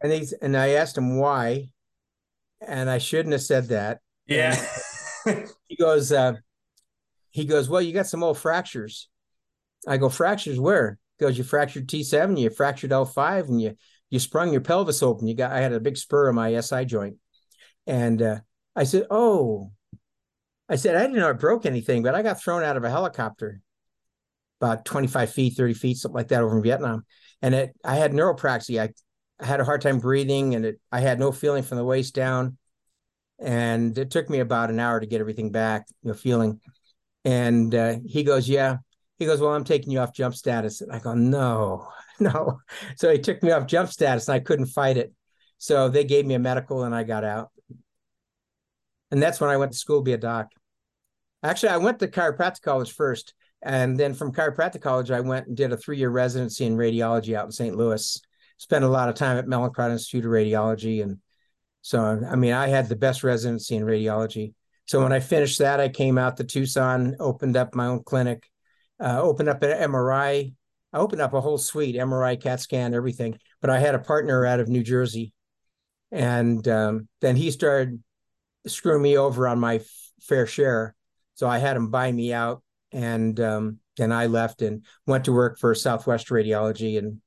[0.00, 1.68] and they and i asked him why
[2.66, 4.00] and i shouldn't have said that.
[4.26, 4.56] Yeah.
[5.68, 6.34] He goes uh,
[7.30, 9.08] he goes well you got some old fractures.
[9.86, 10.98] I go fractures where?
[11.18, 13.76] He goes you fractured t7 you fractured l5 and you
[14.08, 15.26] you sprung your pelvis open.
[15.26, 17.16] You got i had a big spur in my si joint.
[17.86, 18.38] And uh,
[18.76, 19.72] i said oh.
[20.68, 22.90] I said, I didn't know I broke anything, but I got thrown out of a
[22.90, 23.60] helicopter
[24.60, 27.04] about 25 feet, 30 feet, something like that over in Vietnam.
[27.42, 28.82] And it, I had neuropraxia.
[28.82, 28.92] I,
[29.40, 32.14] I had a hard time breathing and it, I had no feeling from the waist
[32.14, 32.56] down.
[33.38, 36.60] And it took me about an hour to get everything back, you know, feeling.
[37.24, 38.78] And uh, he goes, Yeah.
[39.18, 40.80] He goes, Well, I'm taking you off jump status.
[40.80, 41.88] And I go, No,
[42.20, 42.60] no.
[42.96, 45.12] So he took me off jump status and I couldn't fight it.
[45.58, 47.50] So they gave me a medical and I got out.
[49.10, 50.48] And that's when I went to school to be a doc.
[51.42, 53.34] Actually, I went to chiropractic college first.
[53.62, 57.34] And then from chiropractic college, I went and did a three year residency in radiology
[57.34, 57.76] out in St.
[57.76, 58.20] Louis.
[58.58, 61.02] Spent a lot of time at Mallinckrodt Institute of Radiology.
[61.02, 61.18] And
[61.82, 64.54] so, I mean, I had the best residency in radiology.
[64.86, 68.48] So when I finished that, I came out to Tucson, opened up my own clinic,
[69.00, 70.54] uh, opened up an MRI.
[70.92, 73.38] I opened up a whole suite, MRI, CAT scan, everything.
[73.60, 75.32] But I had a partner out of New Jersey.
[76.10, 78.02] And um, then he started
[78.66, 80.94] screw me over on my f- fair share.
[81.34, 82.62] So I had him buy me out,
[82.92, 87.20] and um, then I left and went to work for Southwest Radiology, and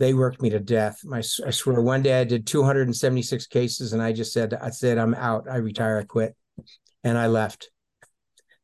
[0.00, 0.98] they worked me to death.
[1.04, 4.98] My, I swear, one day I did 276 cases, and I just said, I said,
[4.98, 5.46] I'm out.
[5.48, 5.98] I retire.
[5.98, 6.34] I quit,
[7.04, 7.70] and I left,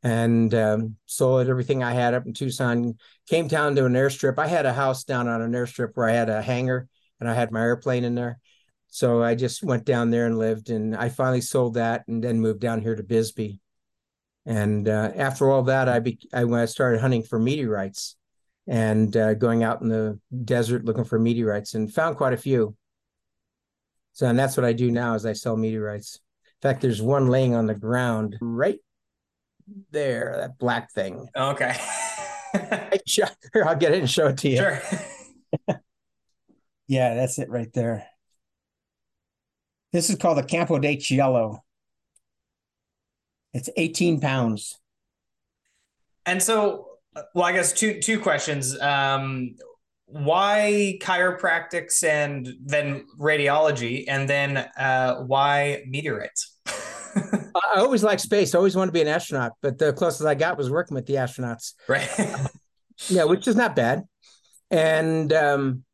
[0.03, 2.97] and um, sold everything I had up in Tucson.
[3.29, 4.39] Came down to an airstrip.
[4.39, 6.89] I had a house down on an airstrip where I had a hangar,
[7.21, 8.41] and I had my airplane in there
[8.89, 12.41] so I just went down there and lived, and I finally sold that, and then
[12.41, 13.61] moved down here to Bisbee.
[14.47, 18.17] And uh, after all that, I be I when I started hunting for meteorites,
[18.67, 22.77] and uh, going out in the desert looking for meteorites, and found quite a few.
[24.13, 26.21] So, and that's what I do now is I sell meteorites.
[26.63, 28.79] In fact, there's one laying on the ground right
[29.91, 31.29] there, that black thing.
[31.37, 31.77] Okay.
[33.05, 33.29] Here,
[33.65, 34.57] I'll get it and show it to you.
[34.57, 34.81] Sure.
[36.87, 38.07] yeah, that's it right there.
[39.93, 41.63] This is called the Campo de Cielo.
[43.53, 44.79] It's 18 pounds.
[46.27, 46.86] And so,
[47.35, 48.79] well, I guess two two questions.
[48.81, 49.55] Um,
[50.07, 56.59] why chiropractics and then radiology, and then uh, why meteorites?
[57.17, 58.55] I always liked space.
[58.55, 61.07] I always wanted to be an astronaut, but the closest I got was working with
[61.07, 61.73] the astronauts.
[61.89, 62.09] Right.
[63.09, 64.05] yeah, which is not bad.
[64.71, 65.85] And um,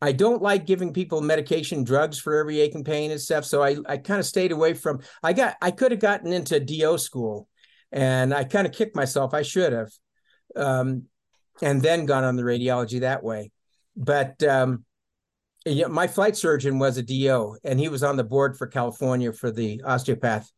[0.00, 3.44] I don't like giving people medication drugs for every ache and pain and stuff.
[3.44, 6.60] So I, I kind of stayed away from I got I could have gotten into
[6.60, 7.48] DO school
[7.92, 9.34] and I kind of kicked myself.
[9.34, 9.90] I should have.
[10.58, 11.04] Um,
[11.62, 13.50] and then gone on the radiology that way.
[13.96, 14.84] But um,
[15.66, 19.50] my flight surgeon was a DO, and he was on the board for California for
[19.50, 20.50] the osteopath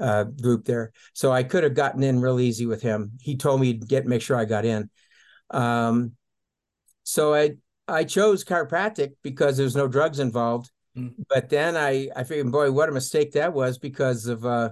[0.00, 0.92] uh, group there.
[1.12, 3.12] So I could have gotten in real easy with him.
[3.20, 4.90] He told me to get make sure I got in.
[5.50, 6.12] Um,
[7.04, 7.52] so I
[7.86, 10.70] I chose chiropractic because there's no drugs involved.
[10.96, 11.14] Mm.
[11.28, 14.70] But then I I figured, boy, what a mistake that was because of uh,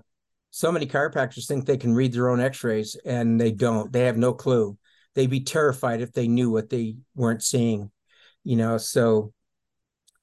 [0.51, 3.93] so many chiropractors think they can read their own X-rays and they don't.
[3.93, 4.77] They have no clue.
[5.15, 7.91] They'd be terrified if they knew what they weren't seeing.
[8.45, 9.33] You know, so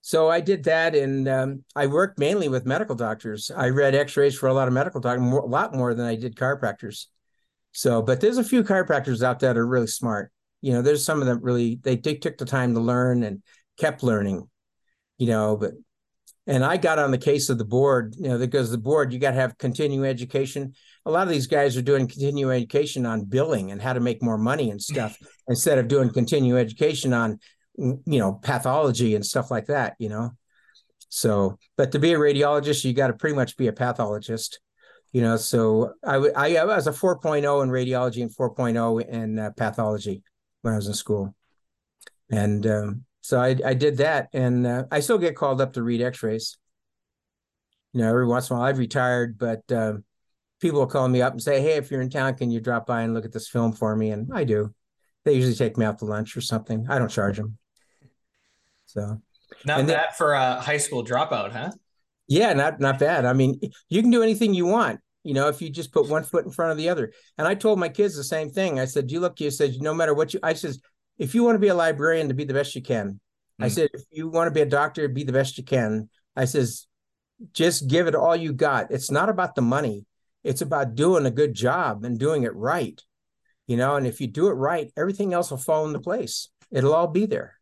[0.01, 3.51] so I did that, and um, I worked mainly with medical doctors.
[3.53, 6.37] I read X-rays for a lot of medical doctors, a lot more than I did
[6.37, 7.07] chiropractors.
[7.73, 10.31] So, but there's a few chiropractors out there that are really smart.
[10.61, 13.43] You know, there's some of them really they, they took the time to learn and
[13.77, 14.49] kept learning.
[15.17, 15.73] You know, but
[16.47, 19.19] and I got on the case of the board, you know, because the board you
[19.19, 20.73] got to have continuing education.
[21.05, 24.23] A lot of these guys are doing continuing education on billing and how to make
[24.23, 25.17] more money and stuff
[25.47, 27.39] instead of doing continuing education on
[27.77, 30.31] you know pathology and stuff like that you know?
[31.09, 34.59] So but to be a radiologist you got to pretty much be a pathologist
[35.11, 35.37] you know?
[35.37, 40.23] So I, I, I was a 4.0 in radiology and 4.0 in uh, pathology
[40.61, 41.33] when i was in school.
[42.29, 45.83] And um, so I, I did that and uh, i still get called up to
[45.83, 46.57] read x-rays
[47.93, 50.03] you know every once in a while i've retired but um,
[50.59, 52.85] people will call me up and say hey if you're in town can you drop
[52.85, 54.73] by and look at this film for me and i do
[55.25, 57.57] they usually take me out to lunch or something i don't charge them
[58.85, 59.21] so
[59.65, 61.71] not and bad then, for a high school dropout, huh?
[62.27, 63.25] Yeah, not not bad.
[63.25, 63.59] I mean,
[63.89, 66.51] you can do anything you want, you know, if you just put one foot in
[66.51, 67.13] front of the other.
[67.37, 68.79] And I told my kids the same thing.
[68.79, 70.81] I said, "You look," you said, "No matter what you," I says,
[71.17, 73.63] "If you want to be a librarian, to be the best you can." Mm-hmm.
[73.63, 76.45] I said, "If you want to be a doctor, be the best you can." I
[76.45, 76.87] says,
[77.53, 78.91] "Just give it all you got.
[78.91, 80.05] It's not about the money.
[80.43, 83.01] It's about doing a good job and doing it right."
[83.67, 86.49] You know, and if you do it right, everything else will fall into place.
[86.71, 87.57] It'll all be there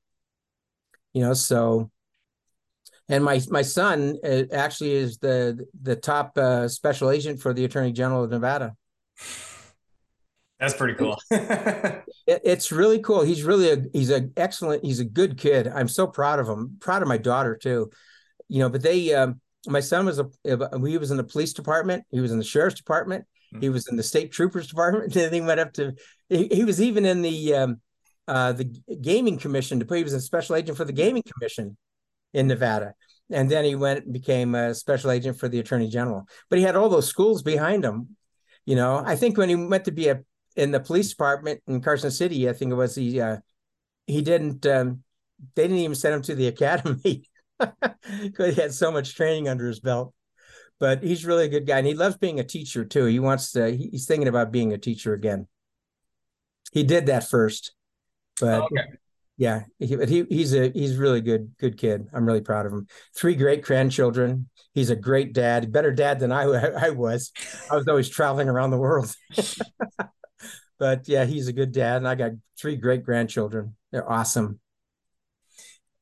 [1.16, 1.90] you know so
[3.08, 7.66] and my my son uh, actually is the the top uh, special agent for the
[7.66, 8.76] attorney general of nevada
[10.60, 15.06] that's pretty cool it, it's really cool he's really a he's an excellent he's a
[15.06, 17.90] good kid i'm so proud of him proud of my daughter too
[18.48, 22.04] you know but they um, my son was a he was in the police department
[22.12, 23.62] he was in the sheriff's department mm-hmm.
[23.62, 25.94] he was in the state troopers department then he went up to
[26.30, 27.82] he, he was even in the um,
[28.28, 28.66] uh, the
[29.02, 31.78] gaming commission to put he was a special agent for the gaming commission
[32.36, 32.94] in Nevada.
[33.32, 36.28] And then he went and became a special agent for the attorney general.
[36.50, 38.16] But he had all those schools behind him.
[38.66, 40.22] You know, I think when he went to be a
[40.56, 43.38] in the police department in Carson City, I think it was he uh,
[44.08, 45.04] he didn't um,
[45.56, 47.30] they didn't even send him to the academy
[47.60, 50.14] because he had so much training under his belt.
[50.78, 53.06] But he's really a good guy, and he loves being a teacher too.
[53.06, 53.72] He wants to.
[53.72, 55.48] He's thinking about being a teacher again.
[56.74, 57.74] He did that first,
[58.42, 58.84] but okay.
[59.38, 62.08] yeah, he, he he's a he's really good good kid.
[62.14, 62.88] I'm really proud of him.
[63.18, 64.50] Three great grandchildren.
[64.74, 66.44] He's a great dad, better dad than I
[66.88, 67.32] I was.
[67.72, 69.16] I was always traveling around the world.
[70.80, 73.76] But yeah, he's a good dad, and I got three great grandchildren.
[73.92, 74.60] They're awesome.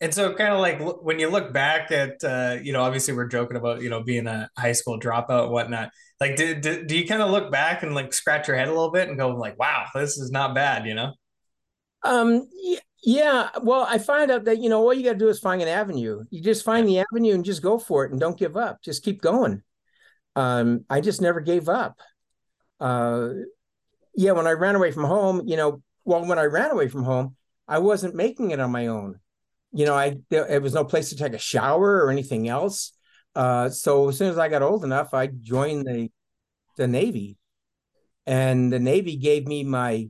[0.02, 3.28] And so, kind of like when you look back at, uh, you know, obviously we're
[3.28, 5.91] joking about, you know, being a high school dropout and whatnot.
[6.20, 8.72] Like, do, do, do you kind of look back and like scratch your head a
[8.72, 11.14] little bit and go like, wow, this is not bad, you know?
[12.04, 12.50] Um,
[13.06, 15.62] yeah, Well, I find out that you know all you got to do is find
[15.62, 16.24] an avenue.
[16.30, 18.82] You just find the avenue and just go for it, and don't give up.
[18.82, 19.62] Just keep going.
[20.36, 22.00] Um, I just never gave up.
[22.80, 23.30] Uh,
[24.15, 27.03] yeah, when I ran away from home, you know, well, when I ran away from
[27.03, 27.35] home,
[27.68, 29.19] I wasn't making it on my own.
[29.72, 32.94] You know, I there, was no place to take a shower or anything else.
[33.35, 36.11] Uh, so as soon as I got old enough, I joined the
[36.77, 37.38] the Navy,
[38.27, 40.10] and the Navy gave me my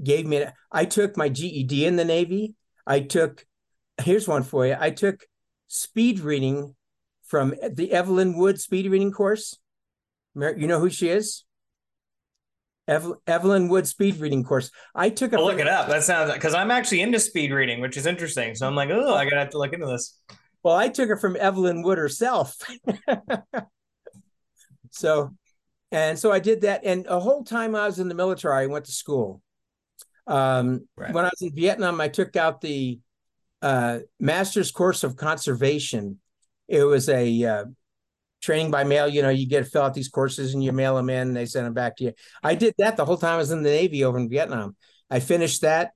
[0.00, 2.54] gave me I took my GED in the Navy.
[2.86, 3.44] I took
[4.00, 4.76] here's one for you.
[4.78, 5.26] I took
[5.66, 6.76] speed reading
[7.24, 9.58] from the Evelyn Wood speed reading course.
[10.34, 11.44] You know who she is?
[12.90, 14.70] Eve- Evelyn Wood speed reading course.
[14.94, 15.88] I took a look it up.
[15.88, 18.54] That sounds because I'm actually into speed reading, which is interesting.
[18.54, 20.18] So I'm like, oh, I gotta have to look into this.
[20.62, 22.56] Well, I took it from Evelyn Wood herself.
[24.90, 25.34] so,
[25.90, 26.84] and so I did that.
[26.84, 29.40] And a whole time I was in the military, I went to school.
[30.26, 31.14] Um, right.
[31.14, 33.00] When I was in Vietnam, I took out the
[33.62, 36.20] uh, master's course of conservation.
[36.68, 37.64] It was a uh,
[38.40, 39.08] training by mail.
[39.08, 41.36] You know, you get to fill out these courses and you mail them in, and
[41.36, 42.12] they send them back to you.
[42.42, 44.76] I did that the whole time I was in the Navy over in Vietnam.
[45.10, 45.92] I finished that,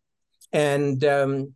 [0.53, 1.55] and um,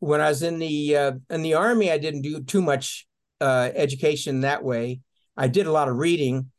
[0.00, 3.06] when I was in the uh, in the Army, I didn't do too much
[3.40, 5.00] uh, education that way.
[5.36, 6.50] I did a lot of reading,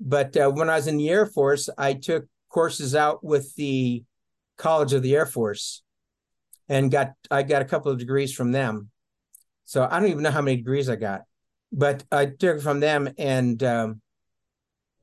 [0.00, 4.04] but uh, when I was in the Air Force, I took courses out with the
[4.56, 5.82] College of the Air Force,
[6.68, 8.90] and got I got a couple of degrees from them.
[9.64, 11.22] So I don't even know how many degrees I got,
[11.72, 14.00] but I took it from them, and um,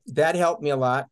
[0.06, 1.08] that helped me a lot.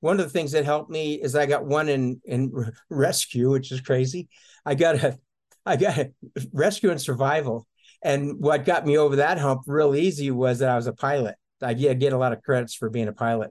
[0.00, 2.52] One of the things that helped me is I got one in in
[2.90, 4.28] rescue, which is crazy.
[4.64, 5.18] I got a
[5.64, 6.12] I got a
[6.52, 7.66] rescue and survival,
[8.02, 11.36] and what got me over that hump real easy was that I was a pilot.
[11.60, 13.50] I get, get a lot of credits for being a pilot.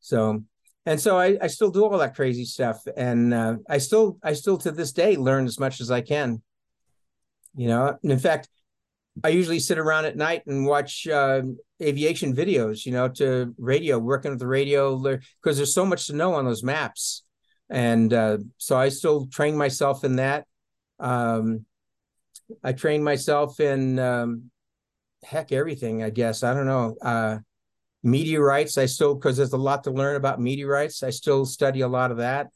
[0.00, 0.42] So,
[0.84, 4.32] and so I, I still do all that crazy stuff, and uh, I still I
[4.32, 6.42] still to this day learn as much as I can.
[7.56, 8.48] You know, and in fact,
[9.22, 11.42] I usually sit around at night and watch uh,
[11.80, 12.84] aviation videos.
[12.84, 16.44] You know, to radio, working with the radio because there's so much to know on
[16.44, 17.22] those maps,
[17.70, 20.46] and uh, so I still train myself in that.
[20.98, 21.64] Um,
[22.62, 24.50] I train myself in um,
[25.24, 26.02] heck everything.
[26.02, 27.38] I guess I don't know uh,
[28.02, 28.78] meteorites.
[28.78, 31.02] I still because there's a lot to learn about meteorites.
[31.02, 32.48] I still study a lot of that.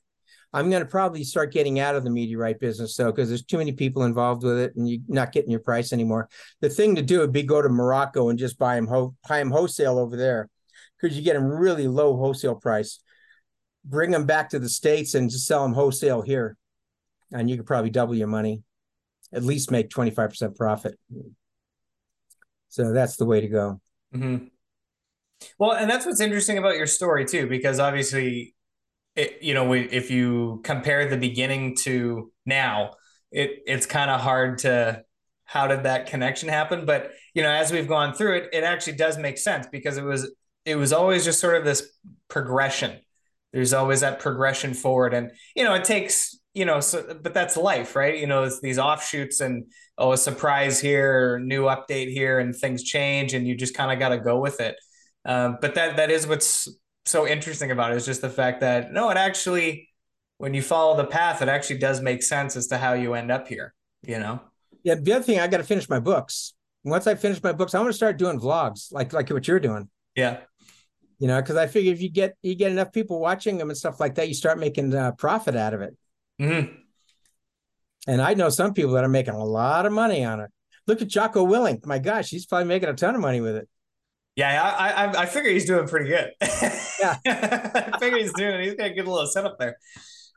[0.52, 3.58] I'm going to probably start getting out of the meteorite business though, because there's too
[3.58, 6.28] many people involved with it, and you're not getting your price anymore.
[6.60, 9.38] The thing to do would be go to Morocco and just buy them ho- buy
[9.38, 10.48] them wholesale over there,
[11.00, 13.00] because you get them really low wholesale price.
[13.84, 16.56] Bring them back to the states and just sell them wholesale here,
[17.32, 18.62] and you could probably double your money,
[19.32, 20.98] at least make 25% profit.
[22.68, 23.80] So that's the way to go.
[24.14, 24.46] Mm-hmm.
[25.58, 28.54] Well, and that's what's interesting about your story too, because obviously,
[29.18, 32.92] it, you know, we, if you compare the beginning to now,
[33.32, 35.02] it it's kind of hard to
[35.44, 36.86] how did that connection happen.
[36.86, 40.04] But you know, as we've gone through it, it actually does make sense because it
[40.04, 40.32] was
[40.64, 41.90] it was always just sort of this
[42.28, 42.96] progression.
[43.52, 47.56] There's always that progression forward, and you know, it takes you know, so but that's
[47.56, 48.18] life, right?
[48.18, 49.64] You know, it's these offshoots and
[49.96, 53.98] oh, a surprise here, new update here, and things change, and you just kind of
[53.98, 54.76] got to go with it.
[55.24, 56.68] Um, but that that is what's
[57.08, 59.88] so interesting about it is just the fact that no, it actually,
[60.38, 63.30] when you follow the path, it actually does make sense as to how you end
[63.30, 63.74] up here.
[64.02, 64.40] You know.
[64.84, 64.94] Yeah.
[64.94, 66.54] The other thing, I got to finish my books.
[66.84, 69.60] Once I finish my books, I want to start doing vlogs like like what you're
[69.60, 69.88] doing.
[70.14, 70.38] Yeah.
[71.18, 73.76] You know, because I figure if you get you get enough people watching them and
[73.76, 75.96] stuff like that, you start making uh, profit out of it.
[76.40, 76.74] Mm-hmm.
[78.06, 80.50] And I know some people that are making a lot of money on it.
[80.86, 81.84] Look at Jocko Willink.
[81.84, 83.68] My gosh, he's probably making a ton of money with it.
[84.38, 86.30] Yeah, I I, I figure he's doing pretty good.
[87.00, 88.60] yeah, I figure he's doing.
[88.60, 89.76] He's got a good little setup there.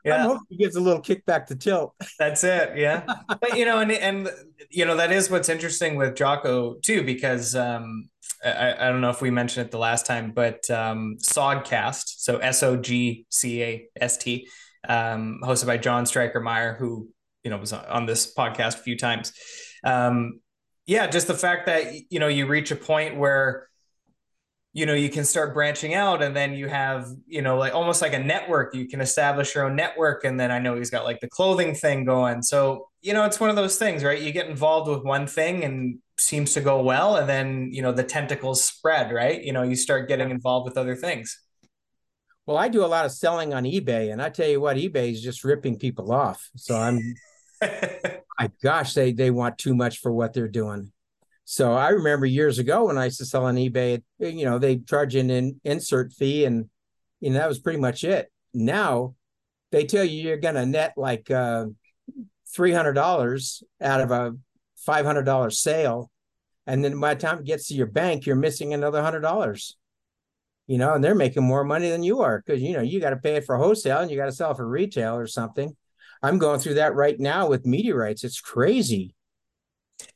[0.04, 1.94] Yeah, I hope he gives a little kickback to tilt.
[2.20, 2.76] That's it.
[2.76, 4.28] Yeah, but you know, and and
[4.72, 8.10] you know that is what's interesting with Jocko too, because um,
[8.44, 12.38] I, I don't know if we mentioned it the last time, but um, Sogcast, so
[12.38, 14.48] S O G C A S T,
[14.90, 17.08] um, hosted by John Stryker Meyer, who
[17.44, 19.32] you know was on this podcast a few times.
[19.84, 20.40] Um,
[20.88, 23.68] yeah, just the fact that you know you reach a point where
[24.74, 28.02] you know you can start branching out and then you have you know like almost
[28.02, 28.74] like a network.
[28.74, 31.76] You can establish your own network and then i know he's got like the clothing
[31.76, 32.42] thing going.
[32.42, 34.22] So you know it's one of those things right?
[34.22, 37.92] You get involved with one thing and seems to go well and then you know
[37.92, 39.44] the tentacles spread right?
[39.44, 41.38] You know you start getting involved with other things.
[42.48, 45.12] Well, I do a lot of selling on eBay, and I tell you what, eBay
[45.12, 46.50] is just ripping people off.
[46.56, 47.00] So I'm,
[47.62, 50.92] my gosh, they they want too much for what they're doing.
[51.52, 54.78] So I remember years ago when I used to sell on eBay, you know, they
[54.78, 56.70] charge an in, insert fee, and
[57.20, 58.32] you know that was pretty much it.
[58.54, 59.16] Now
[59.74, 61.66] they tell you you're going to net like uh,
[62.56, 64.32] three hundred dollars out of a
[64.78, 66.10] five hundred dollar sale,
[66.68, 69.76] and then by the time it gets to your bank, you're missing another hundred dollars
[70.68, 73.10] you know, and they're making more money than you are because you know you got
[73.10, 75.76] to pay it for wholesale and you got to sell for retail or something.
[76.24, 78.24] I'm going through that right now with meteorites.
[78.24, 79.14] It's crazy.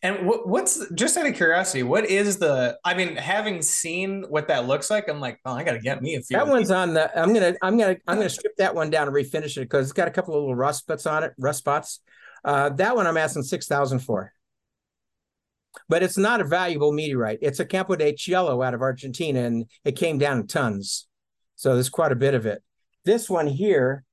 [0.02, 2.78] And what's just out of curiosity, what is the?
[2.84, 6.02] I mean, having seen what that looks like, I'm like, oh, I got to get
[6.02, 6.38] me a few.
[6.38, 7.18] That one's on the.
[7.20, 9.94] I'm gonna, I'm gonna, I'm gonna strip that one down and refinish it because it's
[9.94, 12.00] got a couple of little rust spots on it, rust spots.
[12.44, 14.32] Uh, that one I'm asking six thousand for
[15.88, 17.40] but it's not a valuable meteorite.
[17.42, 21.08] It's a Campo de Cielo out of Argentina, and it came down in tons.
[21.56, 22.64] So there's quite a bit of it.
[23.04, 24.04] This one here,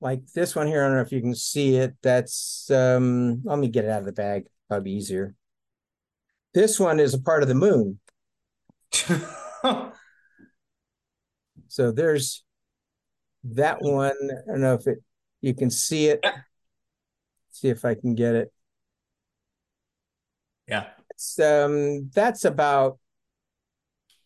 [0.00, 1.94] like this one here, I don't know if you can see it.
[2.02, 4.46] That's um, let me get it out of the bag.
[4.70, 5.34] Probably easier.
[6.54, 7.98] This one is a part of the moon.
[11.66, 12.44] so there's
[13.42, 14.14] that one.
[14.22, 14.98] I don't know if it
[15.40, 16.24] you can see it.
[17.50, 18.52] See if I can get it.
[20.68, 20.86] Yeah.
[21.10, 23.00] It's, um, that's about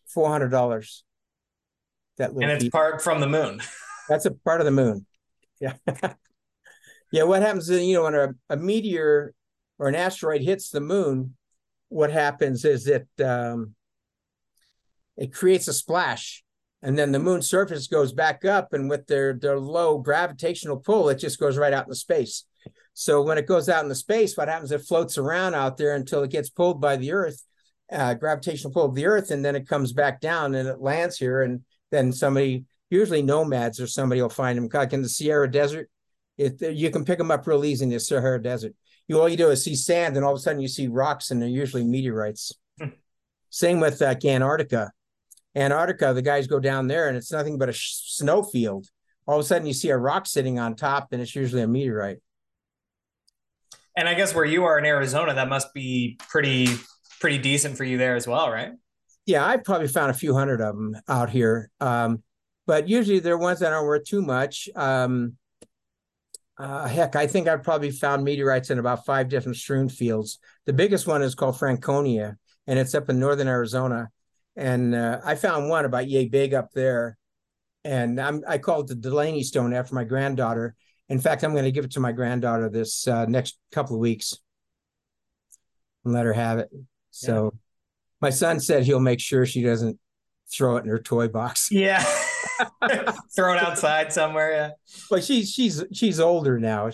[0.05, 1.03] four hundred dollars.
[2.17, 3.61] That and it's part from the moon.
[4.09, 5.07] that's a part of the moon.
[5.59, 5.73] Yeah.
[7.11, 7.23] yeah.
[7.23, 9.33] What happens is, you know, when a, a meteor
[9.77, 11.35] or an asteroid hits the moon,
[11.89, 13.75] what happens is it um,
[15.17, 16.43] it creates a splash,
[16.81, 21.09] and then the moon surface goes back up, and with their their low gravitational pull,
[21.09, 22.45] it just goes right out into space.
[22.93, 24.71] So when it goes out into space, what happens?
[24.71, 27.43] It floats around out there until it gets pulled by the Earth,
[27.91, 31.17] uh, gravitational pull of the Earth, and then it comes back down and it lands
[31.17, 31.41] here.
[31.41, 31.61] And
[31.91, 34.69] then somebody, usually nomads or somebody, will find them.
[34.73, 35.89] Like in the Sahara Desert,
[36.37, 38.73] it, you can pick them up real easy in the Sahara Desert.
[39.07, 41.31] You all you do is see sand, and all of a sudden you see rocks,
[41.31, 42.53] and they're usually meteorites.
[42.79, 42.89] Hmm.
[43.49, 44.91] Same with uh, Antarctica.
[45.55, 48.87] Antarctica, the guys go down there, and it's nothing but a sh- snow field.
[49.27, 51.67] All of a sudden, you see a rock sitting on top, and it's usually a
[51.67, 52.17] meteorite.
[53.97, 56.67] And I guess where you are in Arizona, that must be pretty
[57.19, 58.71] pretty decent for you there as well, right?
[59.25, 62.21] Yeah, I've probably found a few hundred of them out here, um,
[62.67, 64.69] but usually they're ones that aren't worth too much.
[64.75, 65.37] Um,
[66.57, 70.39] uh, heck, I think I've probably found meteorites in about five different strewn fields.
[70.65, 72.37] The biggest one is called Franconia,
[72.67, 74.09] and it's up in northern Arizona.
[74.55, 77.17] And uh, I found one about yay big up there,
[77.83, 80.75] and I'm, I call it the Delaney Stone after my granddaughter.
[81.09, 83.99] In fact, I'm going to give it to my granddaughter this uh, next couple of
[83.99, 84.33] weeks
[86.05, 86.69] and let her have it.
[87.11, 87.59] So yeah.
[88.21, 89.99] my son said he'll make sure she doesn't
[90.51, 91.67] throw it in her toy box.
[91.69, 92.03] Yeah.
[93.35, 94.51] throw it outside somewhere.
[94.51, 94.69] Yeah.
[95.09, 96.91] But she's she's she's older now.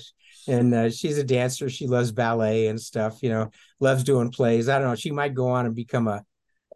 [0.47, 1.69] And uh, she's a dancer.
[1.69, 4.69] She loves ballet and stuff, you know, loves doing plays.
[4.69, 4.95] I don't know.
[4.95, 6.25] She might go on and become a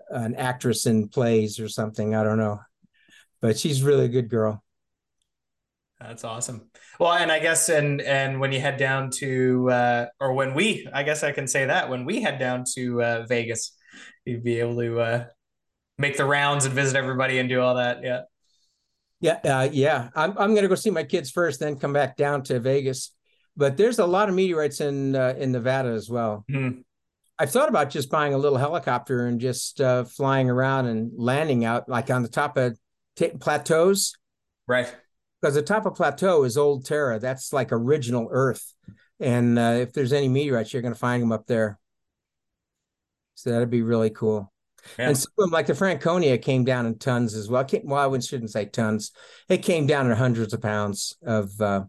[0.09, 2.13] an actress in plays or something.
[2.13, 2.59] I don't know.
[3.41, 4.63] But she's really a good girl.
[5.99, 6.69] That's awesome.
[6.99, 10.87] Well, and I guess and and when you head down to uh, or when we,
[10.93, 13.75] I guess I can say that when we head down to uh, Vegas,
[14.25, 15.25] you'd be able to uh,
[15.97, 18.03] make the rounds and visit everybody and do all that.
[18.03, 18.21] Yeah.
[19.21, 20.09] Yeah, uh, yeah.
[20.15, 23.11] I'm I'm gonna go see my kids first, then come back down to Vegas.
[23.57, 26.45] But there's a lot of meteorites in uh, in Nevada as well.
[26.51, 26.81] Mm-hmm.
[27.37, 31.65] I've thought about just buying a little helicopter and just uh, flying around and landing
[31.65, 32.77] out like on the top of
[33.15, 34.13] t- plateaus.
[34.67, 34.93] Right
[35.45, 37.19] because the top of plateau is old Terra.
[37.19, 38.73] That's like original Earth.
[39.19, 41.77] And uh, if there's any meteorites, you're going to find them up there.
[43.35, 44.51] So that'd be really cool.
[44.97, 45.09] Yeah.
[45.09, 47.63] And some of them, like the Franconia, came down in tons as well.
[47.63, 49.11] Came, well, I wouldn't shouldn't say tons.
[49.49, 51.85] It came down in hundreds of pounds of uh,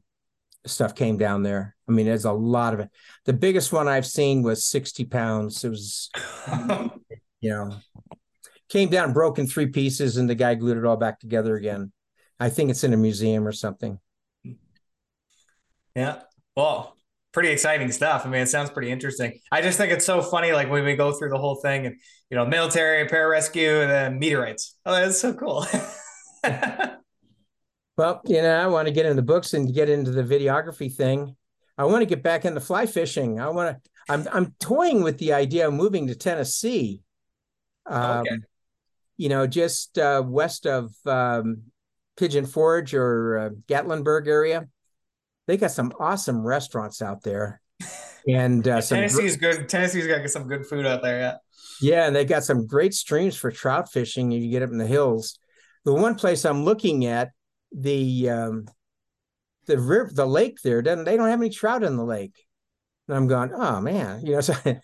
[0.67, 1.77] stuff came down there.
[1.89, 2.91] I mean, there's a lot of it.
[3.25, 5.65] The biggest one I've seen was 60 pounds.
[5.65, 6.11] It was,
[7.41, 7.77] you know,
[8.69, 11.93] came down, broke in three pieces, and the guy glued it all back together again.
[12.39, 13.99] I think it's in a museum or something.
[15.95, 16.21] Yeah.
[16.55, 16.97] Well,
[17.37, 18.25] pretty exciting stuff.
[18.25, 19.41] I mean, it sounds pretty interesting.
[19.53, 21.97] I just think it's so funny, like when we go through the whole thing and,
[22.31, 24.75] you know, military, pararescue, and then meteorites.
[24.87, 25.67] Oh, that's so cool.
[27.99, 30.91] well, you know, I want to get into the books and get into the videography
[30.91, 31.37] thing.
[31.77, 33.39] I want to get back into fly fishing.
[33.39, 37.03] I want to, I'm, I'm toying with the idea of moving to Tennessee.
[37.85, 38.37] Um, okay.
[39.19, 41.65] You know, just uh, west of um,
[42.17, 44.69] Pigeon Forge or uh, Gatlinburg area.
[45.47, 47.61] They got some awesome restaurants out there,
[48.29, 49.69] and uh, Tennessee's gr- good.
[49.69, 51.21] Tennessee's got some good food out there.
[51.21, 51.35] Yeah,
[51.81, 54.33] yeah, and they got some great streams for trout fishing.
[54.33, 55.39] If you get up in the hills,
[55.85, 57.31] the one place I'm looking at
[57.71, 58.67] the um,
[59.67, 61.05] the river, the lake there doesn't.
[61.05, 62.35] They don't have any trout in the lake,
[63.07, 64.41] and I'm going, oh man, you know.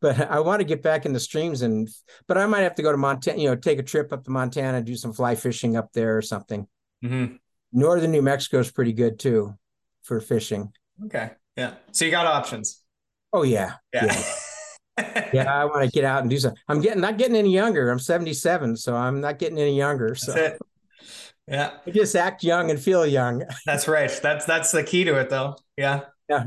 [0.00, 1.88] So, but I want to get back in the streams and,
[2.28, 3.38] but I might have to go to Montana.
[3.38, 6.20] You know, take a trip up to Montana, do some fly fishing up there or
[6.20, 6.66] something.
[7.02, 7.36] Mm-hmm.
[7.72, 9.54] Northern New Mexico is pretty good too
[10.06, 10.72] for fishing.
[11.06, 11.30] Okay.
[11.56, 11.74] Yeah.
[11.92, 12.82] So you got options.
[13.32, 13.74] Oh yeah.
[13.92, 14.22] Yeah.
[14.98, 16.58] Yeah, yeah I want to get out and do something.
[16.68, 17.90] I'm getting not getting any younger.
[17.90, 20.14] I'm 77, so I'm not getting any younger.
[20.14, 20.56] So
[21.48, 21.72] yeah.
[21.86, 23.44] I just act young and feel young.
[23.66, 24.10] That's right.
[24.22, 25.56] That's that's the key to it though.
[25.76, 26.02] Yeah.
[26.28, 26.46] Yeah.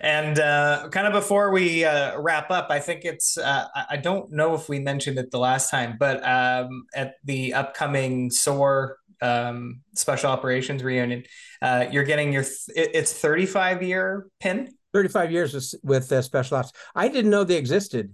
[0.00, 4.30] And uh, kind of before we uh, wrap up, I think it's, uh, I don't
[4.30, 9.80] know if we mentioned it the last time, but um, at the upcoming SOAR um,
[9.94, 11.24] special operations reunion.
[11.64, 14.68] Uh, you're getting your th- it's 35 year pin.
[14.92, 16.72] 35 years with, with uh, special ops.
[16.94, 18.12] I didn't know they existed.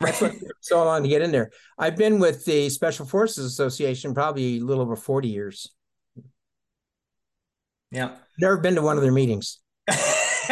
[0.00, 1.50] That's what so long to get in there.
[1.76, 5.72] I've been with the Special Forces Association probably a little over 40 years.
[7.90, 8.14] Yeah.
[8.38, 9.58] Never been to one of their meetings.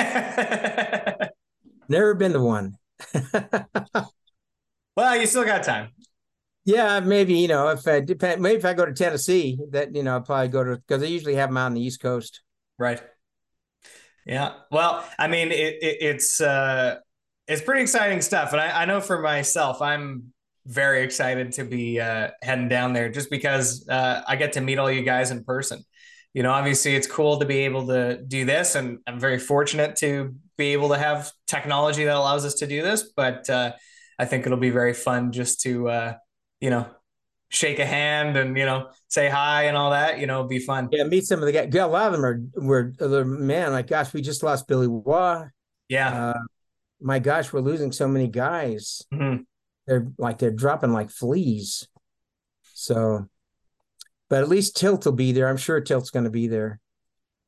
[1.88, 2.76] Never been to one.
[4.96, 5.90] well, you still got time.
[6.64, 10.02] Yeah, maybe you know if I depend, maybe if I go to Tennessee, that you
[10.02, 12.40] know I'll probably go to because they usually have them out on the East Coast.
[12.78, 13.02] Right.
[14.24, 14.52] Yeah.
[14.70, 16.96] Well, I mean, it, it, it's uh,
[17.48, 20.32] it's pretty exciting stuff, and I, I know for myself, I'm
[20.64, 24.78] very excited to be uh, heading down there just because uh, I get to meet
[24.78, 25.82] all you guys in person.
[26.34, 29.96] You know, obviously, it's cool to be able to do this, and I'm very fortunate
[29.96, 33.12] to be able to have technology that allows us to do this.
[33.16, 33.72] But uh,
[34.18, 36.14] I think it'll be very fun just to uh,
[36.62, 36.86] you know,
[37.50, 40.18] shake a hand and you know say hi and all that.
[40.20, 40.88] You know, be fun.
[40.92, 41.68] Yeah, meet some of the guys.
[41.72, 43.72] Yeah, a lot of them are were, were man.
[43.72, 45.48] Like, gosh, we just lost Billy Waugh.
[45.88, 46.28] Yeah.
[46.28, 46.38] Uh,
[47.00, 49.02] my gosh, we're losing so many guys.
[49.12, 49.44] Mhm.
[49.86, 51.88] They're like they're dropping like fleas.
[52.74, 53.26] So,
[54.30, 55.48] but at least Tilt will be there.
[55.48, 56.80] I'm sure Tilt's going to be there.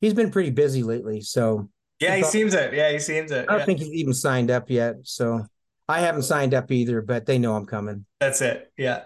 [0.01, 1.71] He's been pretty busy lately, so
[2.01, 2.75] Yeah, he seems it.
[2.75, 3.47] Yeah, he seems it.
[3.49, 4.97] I don't Yeah, think he's even signed up yet.
[5.05, 5.47] So
[5.89, 8.07] I haven't signed up either, but they know I'm coming.
[8.21, 8.73] that's it.
[8.79, 9.03] Yeah.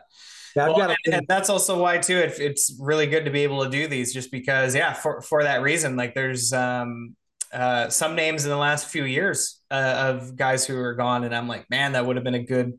[0.56, 2.16] Well, and, and that's also why too.
[2.18, 5.44] It, it's really good to be able to do these, just because, yeah, for for
[5.44, 5.94] that reason.
[5.94, 7.14] Like, there's um,
[7.52, 11.32] uh, some names in the last few years uh, of guys who are gone, and
[11.34, 12.72] I'm like, man, that would have been a good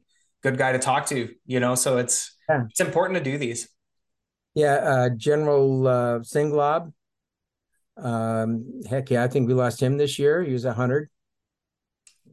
[0.44, 1.30] good guy to talk to.
[1.46, 2.66] You know, so it's Yeah.
[2.70, 3.70] it's important to do these.
[4.56, 6.92] yeah, uh, General uh, Singlaub.
[7.98, 10.44] Um, heck yeah, I think we lost him this year.
[10.44, 11.10] He was a hundred.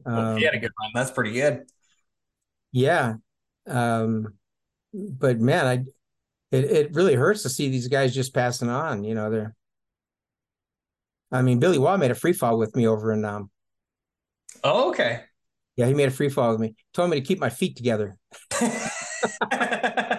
[0.05, 0.91] Um, he had a good run.
[0.93, 1.63] That's pretty good.
[2.71, 3.15] yeah,
[3.67, 4.33] um,
[4.93, 5.73] but man, I
[6.55, 9.03] it it really hurts to see these guys just passing on.
[9.03, 9.55] You know, they're.
[11.31, 13.49] I mean, Billy Waugh made a free fall with me over in um.
[14.63, 15.23] Oh, okay.
[15.75, 16.75] Yeah, he made a free fall with me.
[16.93, 18.17] Told me to keep my feet together.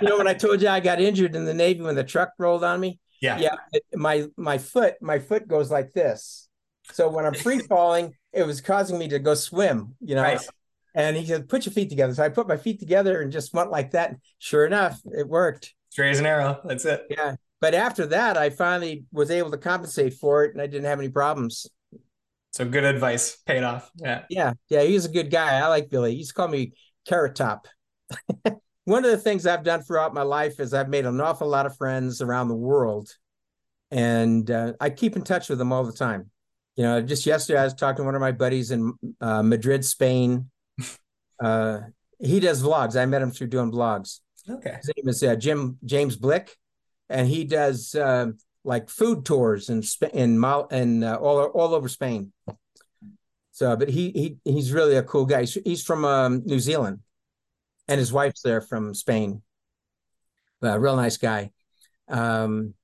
[0.01, 2.31] You know, when I told you I got injured in the Navy when the truck
[2.39, 3.01] rolled on me.
[3.21, 3.39] yeah.
[3.39, 6.48] yeah it- my my foot my foot goes like this
[6.93, 10.23] so when i'm free falling it was causing me to go swim you know?
[10.23, 10.41] Right.
[10.95, 12.15] and he said put your feet together.
[12.15, 14.17] So i put my feet together and just went like that.
[14.39, 15.75] Sure enough it worked.
[15.91, 16.61] Straight as an arrow.
[16.65, 17.07] That's it.
[17.11, 17.37] yeah.
[17.61, 20.99] But after that i finally was able to compensate for it and i didn't have
[20.99, 21.67] any problems.
[22.53, 23.37] So good advice.
[23.47, 23.91] Paid off.
[23.97, 24.23] Yeah.
[24.31, 24.53] yeah.
[24.69, 25.59] Yeah he's a good guy.
[25.59, 26.13] I like billy.
[26.13, 26.73] He used to call me
[27.07, 27.69] carrot top.
[28.85, 31.67] One of the things i've done throughout my life is i've made an awful lot
[31.67, 33.09] of friends around the world.
[33.91, 36.31] And uh, i keep in touch with them all the time
[36.79, 39.85] you know just yesterday i was talking to one of my buddies in uh, madrid
[39.85, 40.51] spain
[41.45, 41.81] uh,
[42.19, 44.77] he does vlogs i met him through doing vlogs Okay.
[44.77, 46.57] his name is uh, jim james blick
[47.11, 48.29] and he does uh,
[48.65, 49.83] like food tours in
[50.13, 52.33] in and uh, all all over Spain.
[53.53, 55.41] So, but he he he's really a cool guy.
[55.41, 57.01] He's, he's from um, New Zealand,
[57.89, 59.43] and his wife's there from Spain.
[60.63, 61.51] A real nice guy.
[62.09, 62.75] Um,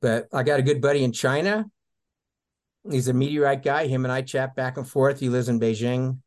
[0.00, 1.66] but I got a good buddy in China.
[2.88, 3.86] He's a meteorite guy.
[3.86, 5.20] Him and I chat back and forth.
[5.20, 6.18] He lives in Beijing.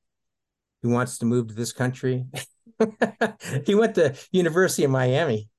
[0.82, 2.26] He wants to move to this country.
[3.66, 5.50] he went to University of Miami.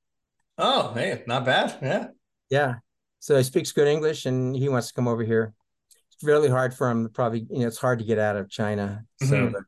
[0.57, 1.77] Oh, hey, not bad.
[1.81, 2.07] Yeah.
[2.49, 2.73] Yeah.
[3.19, 5.53] So he speaks good English and he wants to come over here.
[6.13, 7.09] It's really hard for him.
[7.09, 9.03] Probably, you know, it's hard to get out of China.
[9.21, 9.51] So, Mhm.
[9.53, 9.63] but,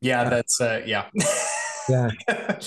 [0.00, 1.08] Yeah, that's uh yeah.
[1.88, 2.10] yeah.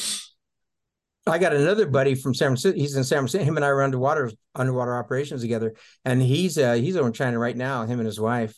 [1.25, 2.77] I got another buddy from San Francisco.
[2.77, 3.45] He's in San Francisco.
[3.45, 5.73] Him and I were underwater underwater operations together,
[6.03, 7.85] and he's uh he's over in China right now.
[7.85, 8.55] Him and his wife,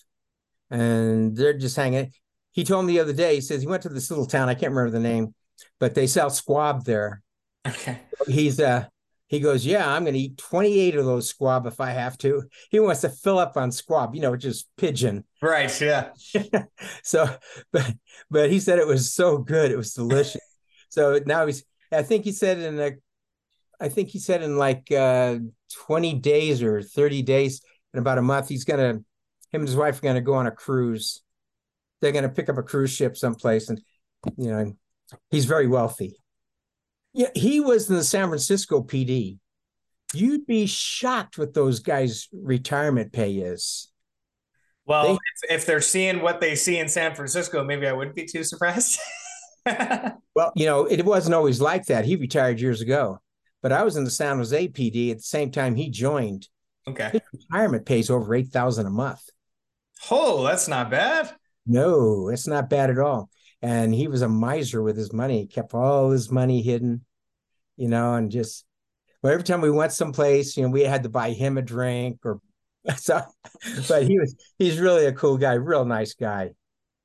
[0.72, 2.12] and they're just hanging.
[2.54, 3.36] He told me the other day.
[3.36, 4.50] He says he went to this little town.
[4.50, 5.36] I can't remember the name,
[5.80, 7.22] but they sell squab there.
[7.68, 8.00] okay.
[8.28, 8.86] He's uh
[9.28, 12.44] he goes, yeah, I'm going to eat 28 of those squab if I have to.
[12.70, 15.24] He wants to fill up on squab, you know, just pigeon.
[15.42, 15.82] Right.
[15.82, 16.10] Yeah.
[17.04, 17.28] So,
[17.72, 17.94] but
[18.30, 20.42] but he said it was so good, it was delicious.
[20.90, 22.92] so now he's, I think he said in a,
[23.80, 25.38] I think he said in like uh
[25.88, 27.62] 20 days or 30 days,
[27.94, 29.04] in about a month, he's gonna, him
[29.54, 31.22] and his wife are gonna go on a cruise.
[32.02, 33.82] They're gonna pick up a cruise ship someplace, and
[34.38, 34.74] you know,
[35.30, 36.22] he's very wealthy.
[37.14, 39.38] Yeah, he was in the San Francisco PD.
[40.14, 43.92] You'd be shocked what those guys' retirement pay is.
[44.86, 48.16] Well, They- if, if they're seeing what they see in San Francisco, maybe I wouldn't
[48.16, 49.00] be too surprised.
[50.36, 52.04] Well, you know, it wasn't always like that.
[52.04, 53.20] He retired years ago,
[53.62, 56.50] but I was in the San Jose PD at the same time he joined.
[56.88, 57.12] okay.
[57.14, 59.22] His retirement pays over eight thousand a month.
[60.12, 61.34] Oh, that's not bad.
[61.66, 63.30] No, it's not bad at all.
[63.62, 65.42] And he was a miser with his money.
[65.42, 67.06] He kept all his money hidden,
[67.78, 68.66] you know, and just
[69.22, 72.20] well, every time we went someplace, you know, we had to buy him a drink
[72.26, 72.40] or
[72.98, 73.22] so.
[73.88, 76.52] But he was he's really a cool guy, real nice guy.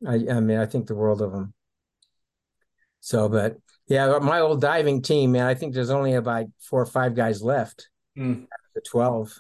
[0.06, 1.54] I I mean, I think the world of him.
[3.00, 3.56] So, but
[3.86, 7.42] yeah, my old diving team, man, I think there's only about four or five guys
[7.42, 8.44] left, Hmm.
[8.74, 9.34] the 12.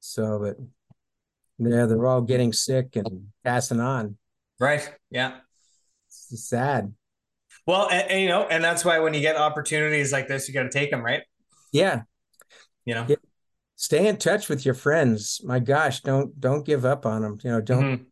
[0.00, 0.56] So, but
[1.58, 4.16] yeah, they're all getting sick and passing on.
[4.60, 4.88] Right.
[5.10, 5.38] Yeah.
[6.08, 6.94] It's sad.
[7.66, 10.54] Well, and, and, you know, and that's why when you get opportunities like this, you
[10.54, 11.22] got to take them, right?
[11.72, 12.02] Yeah.
[12.84, 13.06] You know.
[13.08, 13.16] Yeah.
[13.76, 15.40] Stay in touch with your friends.
[15.44, 17.38] My gosh, don't don't give up on them.
[17.44, 18.04] You know, don't Mhm.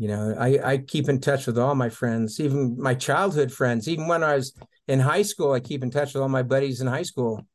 [0.00, 3.86] You know, I I keep in touch with all my friends, even my childhood friends.
[3.86, 4.54] Even when I was
[4.88, 7.46] in high school, I keep in touch with all my buddies in high school.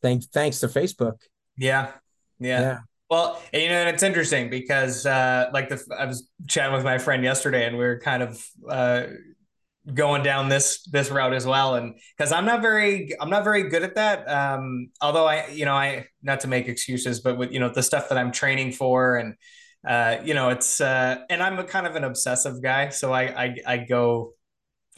[0.00, 1.16] Thanks thanks to Facebook.
[1.58, 1.90] Yeah.
[2.38, 2.60] Yeah.
[2.60, 2.78] Yeah.
[3.10, 6.84] Well, and, you know, and it's interesting because, uh, like the I was chatting with
[6.84, 9.06] my friend yesterday, and we were kind of uh,
[9.92, 13.70] going down this this route as well and because i'm not very i'm not very
[13.70, 17.50] good at that um although i you know i not to make excuses but with
[17.50, 19.34] you know the stuff that i'm training for and
[19.86, 23.22] uh you know it's uh and i'm a kind of an obsessive guy so i
[23.44, 24.34] i, I go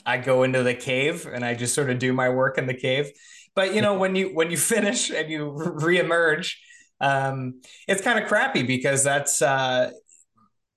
[0.04, 2.74] i go into the cave and i just sort of do my work in the
[2.74, 3.10] cave.
[3.54, 6.54] But you know when you when you finish and you reemerge
[7.00, 9.90] um it's kind of crappy because that's uh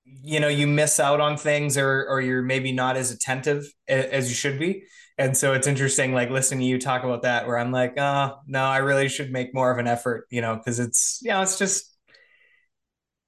[0.06, 4.30] you know you miss out on things or or you're maybe not as attentive as
[4.30, 4.84] you should be.
[5.18, 8.38] And so it's interesting like listening to you talk about that where i'm like oh
[8.48, 11.42] no i really should make more of an effort you know because it's you know
[11.42, 11.95] it's just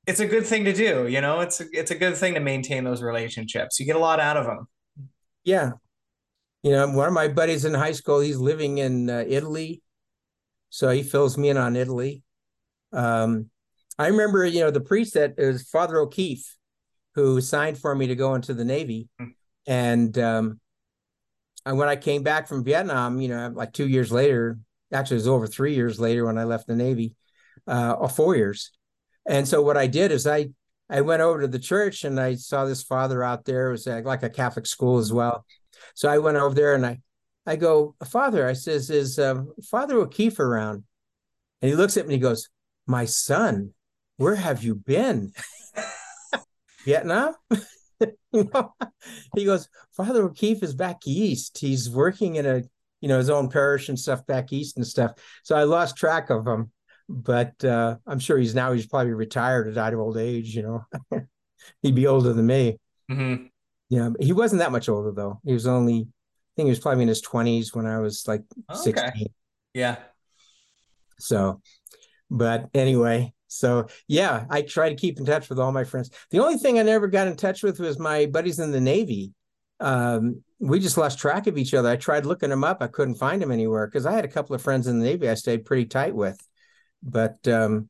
[0.08, 2.40] it's a good thing to do you know it's a, it's a good thing to
[2.40, 4.68] maintain those relationships you get a lot out of them
[5.44, 5.72] yeah
[6.64, 9.82] you know one of my buddies in high school he's living in uh, italy
[10.70, 12.24] so he fills me in on italy
[12.94, 13.50] um
[14.00, 16.58] i remember you know the priest that is father o'keefe
[17.18, 19.10] who signed for me to go into the Navy.
[19.20, 19.32] Mm.
[19.66, 20.60] And um,
[21.66, 24.60] and when I came back from Vietnam, you know, like two years later,
[24.94, 27.16] actually it was over three years later when I left the Navy,
[27.66, 28.72] uh, or four years.
[29.28, 30.50] And so what I did is I
[30.90, 33.68] I went over to the church and I saw this father out there.
[33.68, 35.46] It was like a Catholic school as well.
[35.96, 37.00] So I went over there and I
[37.46, 40.84] I go, Father, I says, is um, Father O'Keefe around?
[41.62, 42.50] And he looks at me and he goes,
[42.86, 43.74] My son,
[44.18, 45.32] where have you been?
[46.86, 47.36] Vietnam?
[48.32, 51.58] he goes, Father O'Keefe is back east.
[51.58, 52.64] He's working in a,
[53.00, 55.14] you know, his own parish and stuff back east and stuff.
[55.44, 56.72] So I lost track of him,
[57.10, 60.64] but uh, I'm sure he's now, he's probably retired or died of old age, you
[60.64, 60.86] know.
[61.82, 62.80] He'd be older than me.
[63.10, 63.46] Mm-hmm.
[63.90, 65.40] Yeah, he wasn't that much older though.
[65.46, 68.44] He was only, I think he was probably in his 20s when I was like
[68.70, 68.80] okay.
[68.80, 69.28] 16.
[69.74, 69.98] Yeah.
[71.20, 71.62] So,
[72.30, 76.10] but anyway, so yeah, I try to keep in touch with all my friends.
[76.32, 79.34] The only thing I never got in touch with was my buddies in the Navy.
[79.80, 81.90] Um, we just lost track of each other.
[81.90, 82.82] I tried looking them up.
[82.82, 85.30] I couldn't find them anywhere because I had a couple of friends in the Navy
[85.30, 86.38] I stayed pretty tight with.
[87.04, 87.90] But um,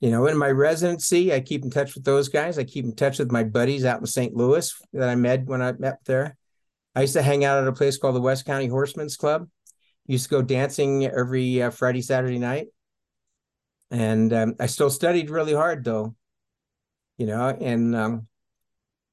[0.00, 2.58] you know, in my residency, I keep in touch with those guys.
[2.58, 4.34] I keep in touch with my buddies out in St.
[4.34, 6.36] Louis that I met when I met there.
[6.94, 9.48] I used to hang out at a place called the West County Horsemen's Club.
[10.06, 12.66] Used to go dancing every uh, Friday, Saturday night
[13.92, 16.16] and um, I still studied really hard though,
[17.18, 18.26] you know, and um,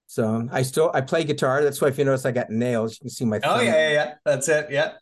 [0.08, 1.62] so I still I play guitar.
[1.64, 3.40] That's why if you notice I got nails, you can see my.
[3.40, 3.60] Thumb.
[3.60, 4.72] Oh yeah, yeah, yeah, that's it.
[4.72, 4.94] Yeah,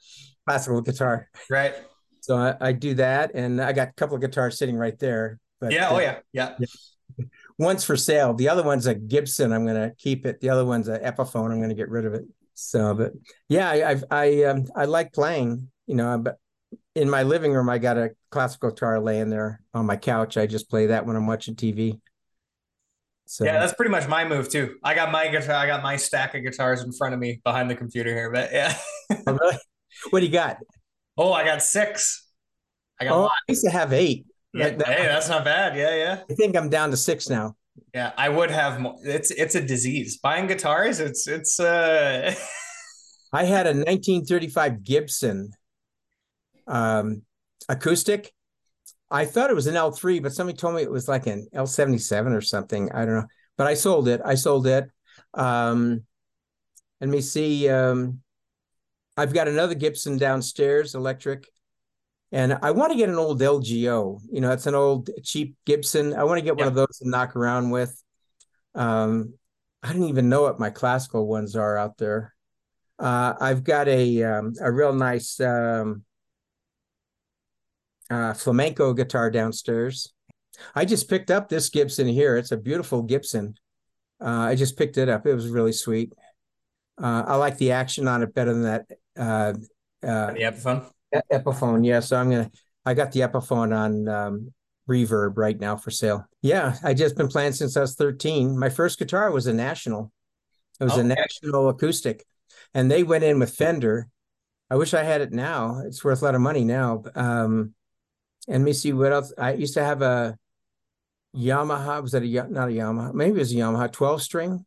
[0.46, 1.30] classical guitar.
[1.50, 1.76] Right.
[2.28, 5.40] So I, I, do that, and I got a couple of guitars sitting right there.
[5.62, 5.88] But, yeah.
[5.88, 6.20] Uh, oh yeah.
[6.34, 6.56] Yeah.
[6.60, 7.26] yeah.
[7.58, 8.34] One's for sale.
[8.34, 9.54] The other one's a Gibson.
[9.54, 10.42] I'm going to keep it.
[10.42, 11.52] The other one's an Epiphone.
[11.52, 12.26] I'm going to get rid of it.
[12.54, 13.14] So, but
[13.48, 15.72] yeah, I I've, I um I like playing.
[15.88, 16.36] You know, but
[16.96, 20.36] in my living room, I got a classical guitar laying there on my couch.
[20.36, 22.00] I just play that when I'm watching TV.
[23.26, 24.76] So yeah, that's pretty much my move too.
[24.84, 27.72] I got my guitar, I got my stack of guitars in front of me behind
[27.72, 28.32] the computer here.
[28.32, 28.78] But yeah.
[29.28, 29.58] oh, really?
[30.12, 30.58] What do you got?
[31.18, 32.28] Oh, I got six.
[33.00, 33.14] I got.
[33.14, 34.26] Oh, I used to have eight.
[34.54, 35.78] Yeah, that, hey, that's not bad.
[35.78, 36.24] Yeah, yeah.
[36.30, 37.56] I think I'm down to six now.
[37.94, 38.96] Yeah, I would have more.
[39.04, 40.18] It's it's a disease.
[40.18, 41.60] Buying guitars, it's it's.
[41.60, 42.34] uh
[43.34, 45.52] I had a 1935 Gibson
[46.66, 47.24] um,
[47.68, 48.34] acoustic.
[49.10, 52.36] I thought it was an L3, but somebody told me it was like an L77
[52.36, 52.92] or something.
[52.92, 53.28] I don't know,
[53.58, 54.22] but I sold it.
[54.24, 54.90] I sold it.
[55.34, 56.04] Um,
[57.00, 57.70] let me see.
[57.70, 58.22] Um,
[59.18, 61.50] I've got another Gibson downstairs, electric,
[62.32, 64.20] and I want to get an old LGO.
[64.32, 66.14] You know, it's an old cheap Gibson.
[66.14, 68.02] I want to get one of those to knock around with.
[68.76, 69.34] Um,
[69.82, 72.36] I don't even know what my classical ones are out there.
[73.00, 76.04] Uh, I've got a um, a real nice um,
[78.10, 80.14] uh, flamenco guitar downstairs.
[80.76, 82.38] I just picked up this Gibson here.
[82.38, 83.56] It's a beautiful Gibson.
[84.20, 85.26] Uh, I just picked it up.
[85.26, 86.14] It was really sweet.
[87.02, 88.86] Uh, I like the action on it better than that.
[89.18, 89.54] Uh,
[90.06, 90.90] uh, the Epiphone.
[91.32, 92.00] Epiphone, yeah.
[92.00, 92.52] So I'm gonna.
[92.86, 94.54] I got the Epiphone on um,
[94.90, 96.26] Reverb right now for sale.
[96.42, 98.58] Yeah, I just been playing since I was 13.
[98.58, 100.12] My first guitar was a National.
[100.80, 102.26] It was a National acoustic,
[102.74, 104.08] and they went in with Fender.
[104.70, 105.82] I wish I had it now.
[105.86, 107.04] It's worth a lot of money now.
[107.16, 107.74] Um,
[108.48, 109.34] and let me see what else.
[109.38, 110.38] I used to have a
[111.36, 112.02] Yamaha.
[112.02, 113.14] Was that a not a Yamaha?
[113.14, 114.66] Maybe it was a Yamaha 12 string.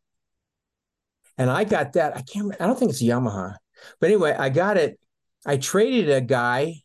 [1.40, 2.14] And I got that.
[2.18, 2.54] I can't.
[2.60, 3.56] I don't think it's Yamaha.
[3.98, 5.00] But anyway, I got it.
[5.46, 6.82] I traded a guy.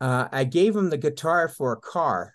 [0.00, 2.34] Uh, I gave him the guitar for a car.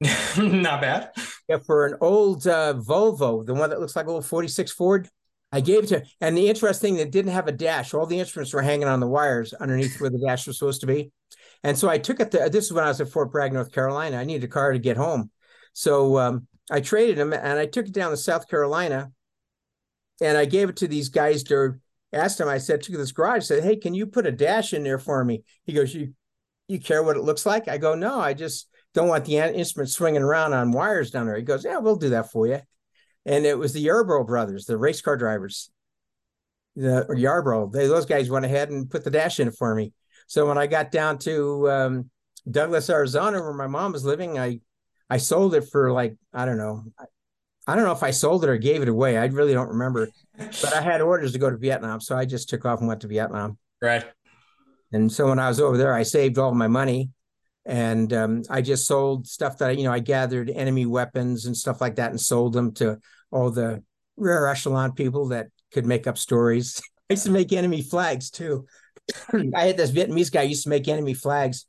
[0.36, 1.12] not bad.
[1.48, 5.08] Yeah, for an old uh, Volvo, the one that looks like a little 46 Ford.
[5.52, 7.94] I gave it to, and the interesting, thing, it didn't have a dash.
[7.94, 10.88] All the instruments were hanging on the wires underneath where the dash was supposed to
[10.88, 11.12] be.
[11.62, 12.32] And so I took it.
[12.32, 14.16] To, this is when I was at Fort Bragg, North Carolina.
[14.16, 15.30] I needed a car to get home,
[15.72, 19.12] so um, I traded him and I took it down to South Carolina,
[20.20, 21.44] and I gave it to these guys.
[21.44, 21.78] They're
[22.12, 24.82] asked him, I said, to this garage, said, Hey, can you put a dash in
[24.82, 25.44] there for me?
[25.64, 26.14] He goes, You
[26.68, 27.68] you care what it looks like?
[27.68, 31.36] I go, No, I just don't want the instrument swinging around on wires down there.
[31.36, 32.60] He goes, Yeah, we'll do that for you.
[33.26, 35.70] And it was the Yarborough brothers, the race car drivers,
[36.74, 37.70] the Yarborough.
[37.72, 39.92] They, those guys went ahead and put the dash in for me.
[40.26, 42.10] So when I got down to um,
[42.50, 44.60] Douglas, Arizona, where my mom was living, I
[45.08, 46.84] I sold it for like I don't know,
[47.70, 49.16] I don't know if I sold it or gave it away.
[49.16, 50.08] I really don't remember.
[50.36, 53.02] But I had orders to go to Vietnam, so I just took off and went
[53.02, 53.58] to Vietnam.
[53.80, 54.04] Right.
[54.92, 57.10] And so when I was over there, I saved all my money,
[57.64, 61.56] and um, I just sold stuff that I, you know I gathered enemy weapons and
[61.56, 62.98] stuff like that, and sold them to
[63.30, 63.84] all the
[64.16, 66.82] rare echelon people that could make up stories.
[67.10, 68.66] I used to make enemy flags too.
[69.54, 71.66] I had this Vietnamese guy used to make enemy flags,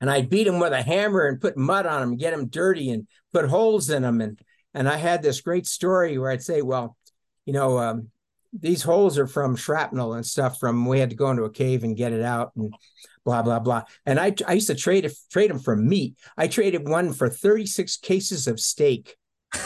[0.00, 2.90] and I'd beat him with a hammer and put mud on them, get him dirty,
[2.90, 4.40] and put holes in them, and
[4.76, 6.98] and I had this great story where I'd say, well,
[7.46, 8.10] you know, um,
[8.52, 11.82] these holes are from shrapnel and stuff from we had to go into a cave
[11.82, 12.72] and get it out and
[13.24, 13.84] blah blah blah.
[14.04, 16.18] And I I used to trade trade them for meat.
[16.36, 19.16] I traded one for 36 cases of steak.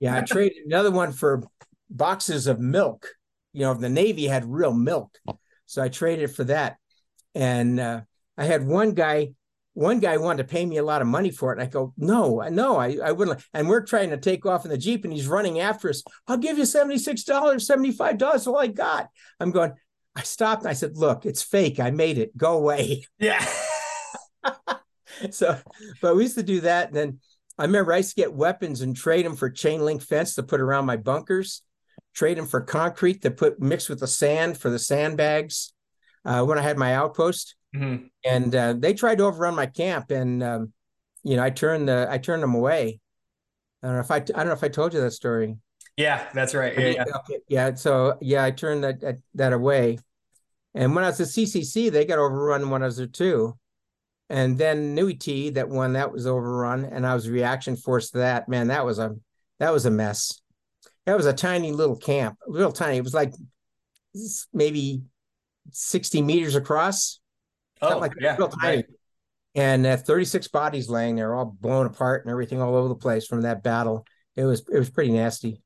[0.00, 1.42] yeah, I traded another one for
[1.90, 3.08] boxes of milk.
[3.52, 5.18] You know, the Navy had real milk.
[5.66, 6.76] So I traded for that.
[7.34, 8.02] And uh,
[8.38, 9.32] I had one guy
[9.80, 11.58] one guy wanted to pay me a lot of money for it.
[11.58, 13.42] And I go, no, no, I, I wouldn't.
[13.54, 16.02] And we're trying to take off in the Jeep and he's running after us.
[16.28, 19.08] I'll give you $76, $75, all I got.
[19.40, 19.72] I'm going,
[20.14, 21.80] I stopped I said, look, it's fake.
[21.80, 22.36] I made it.
[22.36, 23.06] Go away.
[23.18, 23.42] Yeah.
[25.30, 25.58] so,
[26.02, 26.88] but we used to do that.
[26.88, 27.18] And then
[27.58, 30.42] I remember I used to get weapons and trade them for chain link fence to
[30.42, 31.62] put around my bunkers,
[32.12, 35.72] trade them for concrete to put mixed with the sand for the sandbags.
[36.22, 38.06] Uh, when I had my outpost, Mm-hmm.
[38.24, 40.72] And uh, they tried to overrun my camp, and um,
[41.22, 43.00] you know, I turned the I turned them away.
[43.82, 45.56] I don't know if I I don't know if I told you that story.
[45.96, 46.76] Yeah, that's right.
[46.78, 47.04] Yeah, yeah.
[47.16, 47.38] Okay.
[47.48, 47.74] yeah.
[47.74, 49.98] So yeah, I turned that that away.
[50.74, 53.58] And when I was at CCC, they got overrun when I was there too.
[54.28, 58.18] And then Nui T, that one that was overrun, and I was reaction force to
[58.18, 58.48] that.
[58.48, 59.16] Man, that was a
[59.58, 60.40] that was a mess.
[61.06, 62.96] That was a tiny little camp, real tiny.
[62.98, 63.32] It was like
[64.52, 65.02] maybe
[65.72, 67.20] 60 meters across
[67.82, 68.76] Oh, like yeah, real tiny.
[68.76, 68.86] Right.
[69.54, 73.26] And uh, 36 bodies laying there, all blown apart and everything all over the place
[73.26, 74.06] from that battle.
[74.36, 75.62] It was it was pretty nasty.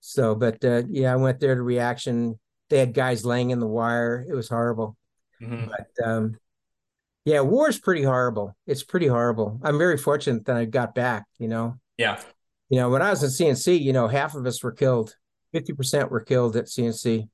[0.00, 2.38] So, but uh, yeah, I went there to reaction.
[2.68, 4.24] They had guys laying in the wire.
[4.28, 4.96] It was horrible.
[5.40, 5.70] Mm-hmm.
[5.70, 6.36] But um,
[7.24, 8.56] yeah, war is pretty horrible.
[8.66, 9.60] It's pretty horrible.
[9.62, 11.26] I'm very fortunate that I got back.
[11.38, 11.78] You know.
[11.96, 12.20] Yeah.
[12.68, 15.14] You know, when I was in CNC, you know, half of us were killed.
[15.52, 17.28] Fifty percent were killed at CNC.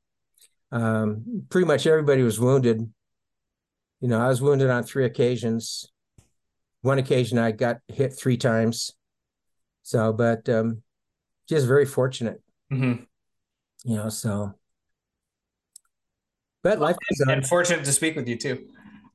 [0.70, 2.90] Um, pretty much everybody was wounded
[4.02, 5.86] you know, I was wounded on three occasions.
[6.80, 8.90] One occasion I got hit three times.
[9.84, 10.82] So, but um,
[11.48, 12.42] just very fortunate.
[12.72, 13.04] Mm-hmm.
[13.84, 14.54] You know, so.
[16.64, 18.66] But life is and fortunate to speak with you too.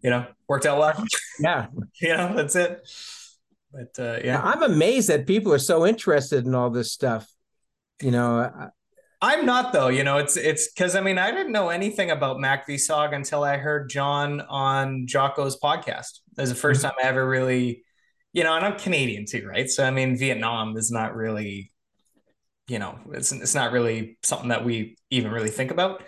[0.02, 1.06] You know, worked out well.
[1.38, 1.68] Yeah.
[2.02, 2.90] you know, that's it.
[3.74, 7.30] But uh, yeah, I'm amazed that people are so interested in all this stuff.
[8.02, 8.70] You know,
[9.22, 9.88] I'm not though.
[9.88, 13.58] You know, it's it's because I mean I didn't know anything about MACV-SOG until I
[13.58, 16.20] heard John on Jocko's podcast.
[16.38, 16.82] It was the 1st mm-hmm.
[16.84, 17.84] time I ever really,
[18.34, 19.70] you know, and I'm Canadian too, right?
[19.70, 21.72] So I mean, Vietnam is not really,
[22.68, 26.04] you know, it's it's not really something that we even really think about.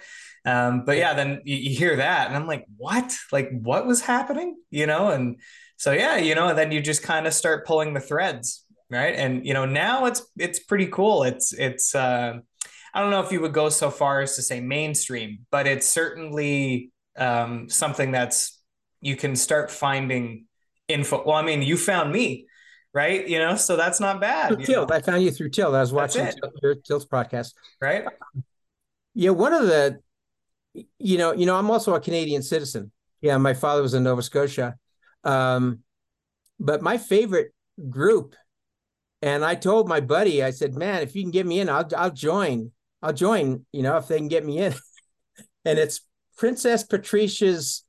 [0.45, 3.13] Um, but yeah, then you, you hear that, and I'm like, what?
[3.31, 4.55] Like, what was happening?
[4.69, 5.37] You know, and
[5.77, 9.15] so yeah, you know, then you just kind of start pulling the threads, right?
[9.15, 11.23] And you know, now it's it's pretty cool.
[11.23, 11.95] It's it's.
[11.95, 12.41] uh
[12.93, 15.87] I don't know if you would go so far as to say mainstream, but it's
[15.87, 18.61] certainly um, something that's
[19.01, 20.45] you can start finding
[20.87, 21.23] info.
[21.25, 22.47] Well, I mean, you found me,
[22.93, 23.27] right?
[23.27, 24.63] You know, so that's not bad.
[24.65, 25.73] Tilt, I found you through Tilt.
[25.73, 26.29] I was watching
[26.85, 28.05] Tilt's podcast, right?
[29.13, 29.99] Yeah, one of the,
[30.97, 32.91] you know, you know, I'm also a Canadian citizen.
[33.21, 34.77] Yeah, my father was in Nova Scotia,
[35.23, 35.79] um,
[36.59, 37.53] but my favorite
[37.89, 38.35] group
[39.21, 41.87] and I told my buddy, I said, "Man, if you can get me in, I'll
[41.95, 44.73] I'll join." I'll join, you know, if they can get me in.
[45.65, 46.01] and it's
[46.37, 47.85] Princess Patricia's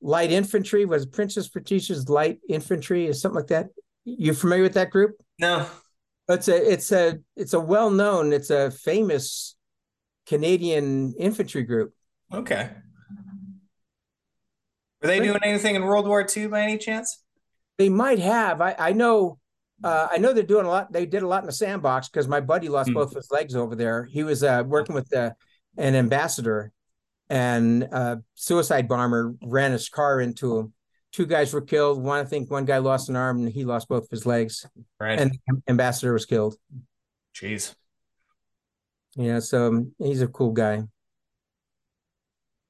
[0.00, 0.84] Light Infantry.
[0.84, 3.68] Was Princess Patricia's Light Infantry or something like that?
[4.04, 5.16] You familiar with that group?
[5.38, 5.66] No.
[6.28, 9.56] It's a it's a it's a well known, it's a famous
[10.26, 11.92] Canadian infantry group.
[12.32, 12.70] Okay.
[15.02, 17.22] Were they doing anything in World War II by any chance?
[17.76, 18.62] They might have.
[18.62, 19.38] I, I know
[19.84, 20.90] uh, I know they're doing a lot.
[20.90, 22.94] They did a lot in the sandbox because my buddy lost mm.
[22.94, 24.04] both his legs over there.
[24.04, 25.36] He was uh, working with the,
[25.76, 26.72] an ambassador,
[27.28, 30.72] and a suicide bomber ran his car into him.
[31.12, 32.02] Two guys were killed.
[32.02, 34.66] One, I think, one guy lost an arm, and he lost both of his legs.
[34.98, 35.20] Right.
[35.20, 35.38] And
[35.68, 36.56] ambassador was killed.
[37.34, 37.74] Jeez.
[39.16, 39.40] Yeah.
[39.40, 40.84] So um, he's a cool guy.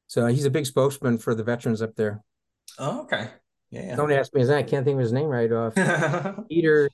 [0.09, 2.23] So he's a big spokesman for the veterans up there.
[2.79, 3.29] Oh, okay.
[3.71, 3.87] Yeah.
[3.87, 3.97] yeah.
[3.97, 4.59] Don't ask me his name.
[4.59, 5.75] I can't think of his name right off.
[6.49, 6.91] Peter.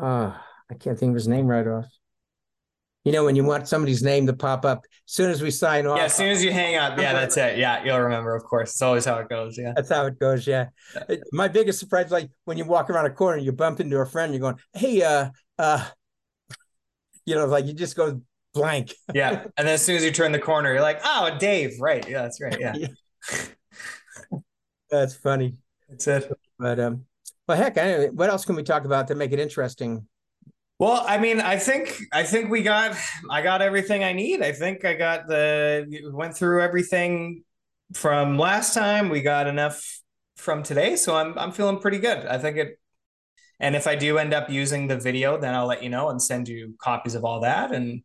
[0.00, 0.32] Uh,
[0.70, 1.86] I can't think of his name right off.
[3.04, 5.86] You know, when you want somebody's name to pop up, as soon as we sign
[5.86, 5.98] off.
[5.98, 7.58] Yeah, as soon as you hang up, yeah, that's it.
[7.58, 8.70] Yeah, you'll remember, of course.
[8.70, 9.58] It's always how it goes.
[9.58, 9.74] Yeah.
[9.76, 10.46] That's how it goes.
[10.46, 10.68] Yeah.
[11.10, 11.16] yeah.
[11.30, 14.32] My biggest surprise, like when you walk around a corner, you bump into a friend,
[14.32, 15.86] you're going, Hey, uh, uh,
[17.26, 18.22] you know, like you just go
[18.54, 18.94] blank.
[19.14, 19.44] yeah.
[19.58, 21.78] And then as soon as you turn the corner, you're like, Oh, Dave.
[21.78, 22.08] Right.
[22.08, 22.58] Yeah, that's right.
[22.58, 22.74] Yeah.
[22.74, 24.38] yeah.
[24.90, 25.58] that's funny.
[25.90, 26.32] That's it.
[26.58, 27.04] But, um,
[27.46, 30.06] well, heck, I, what else can we talk about to make it interesting?
[30.78, 32.96] Well, I mean, I think I think we got
[33.30, 34.42] I got everything I need.
[34.42, 37.44] I think I got the went through everything
[37.92, 39.08] from last time.
[39.08, 40.00] We got enough
[40.36, 42.26] from today, so I'm I'm feeling pretty good.
[42.26, 42.78] I think it
[43.60, 46.20] and if I do end up using the video, then I'll let you know and
[46.20, 48.02] send you copies of all that and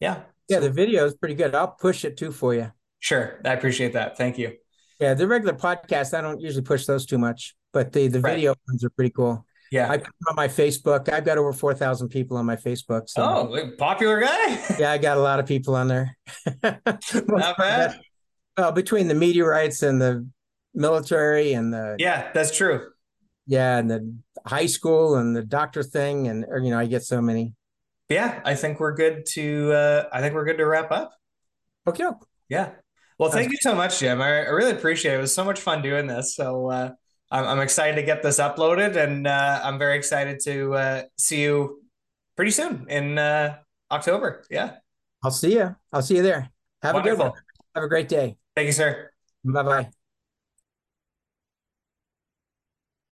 [0.00, 0.22] yeah.
[0.48, 1.54] Yeah, the video is pretty good.
[1.54, 2.72] I'll push it too for you.
[2.98, 3.40] Sure.
[3.44, 4.18] I appreciate that.
[4.18, 4.52] Thank you.
[5.00, 8.34] Yeah, the regular podcast, I don't usually push those too much, but the the right.
[8.34, 9.44] video ones are pretty cool.
[9.72, 9.90] Yeah.
[9.90, 11.10] I put on my Facebook.
[11.10, 13.08] I've got over 4,000 people on my Facebook.
[13.08, 13.22] So.
[13.22, 14.62] Oh, popular guy.
[14.78, 16.14] yeah, I got a lot of people on there.
[16.62, 17.98] Not bad.
[18.58, 20.28] Well, between the meteorites and the
[20.74, 21.96] military and the.
[21.98, 22.90] Yeah, that's true.
[23.46, 26.28] Yeah, and the high school and the doctor thing.
[26.28, 27.54] And, or, you know, I get so many.
[28.10, 31.14] Yeah, I think we're good to, uh, I think we're good to wrap up.
[31.86, 32.04] Okay.
[32.50, 32.72] Yeah.
[33.18, 34.20] Well, thank you so much, Jim.
[34.20, 35.16] I, I really appreciate it.
[35.16, 36.34] It was so much fun doing this.
[36.34, 36.90] So, uh,
[37.32, 41.42] I'm, I'm excited to get this uploaded, and uh, I'm very excited to uh, see
[41.42, 41.82] you
[42.36, 43.56] pretty soon in uh,
[43.90, 44.44] October.
[44.50, 44.76] Yeah,
[45.24, 45.74] I'll see you.
[45.92, 46.50] I'll see you there.
[46.82, 47.26] Have Wonderful.
[47.26, 47.42] a good one.
[47.74, 48.36] Have a great day.
[48.54, 49.10] Thank you, sir.
[49.44, 50.01] Bye bye.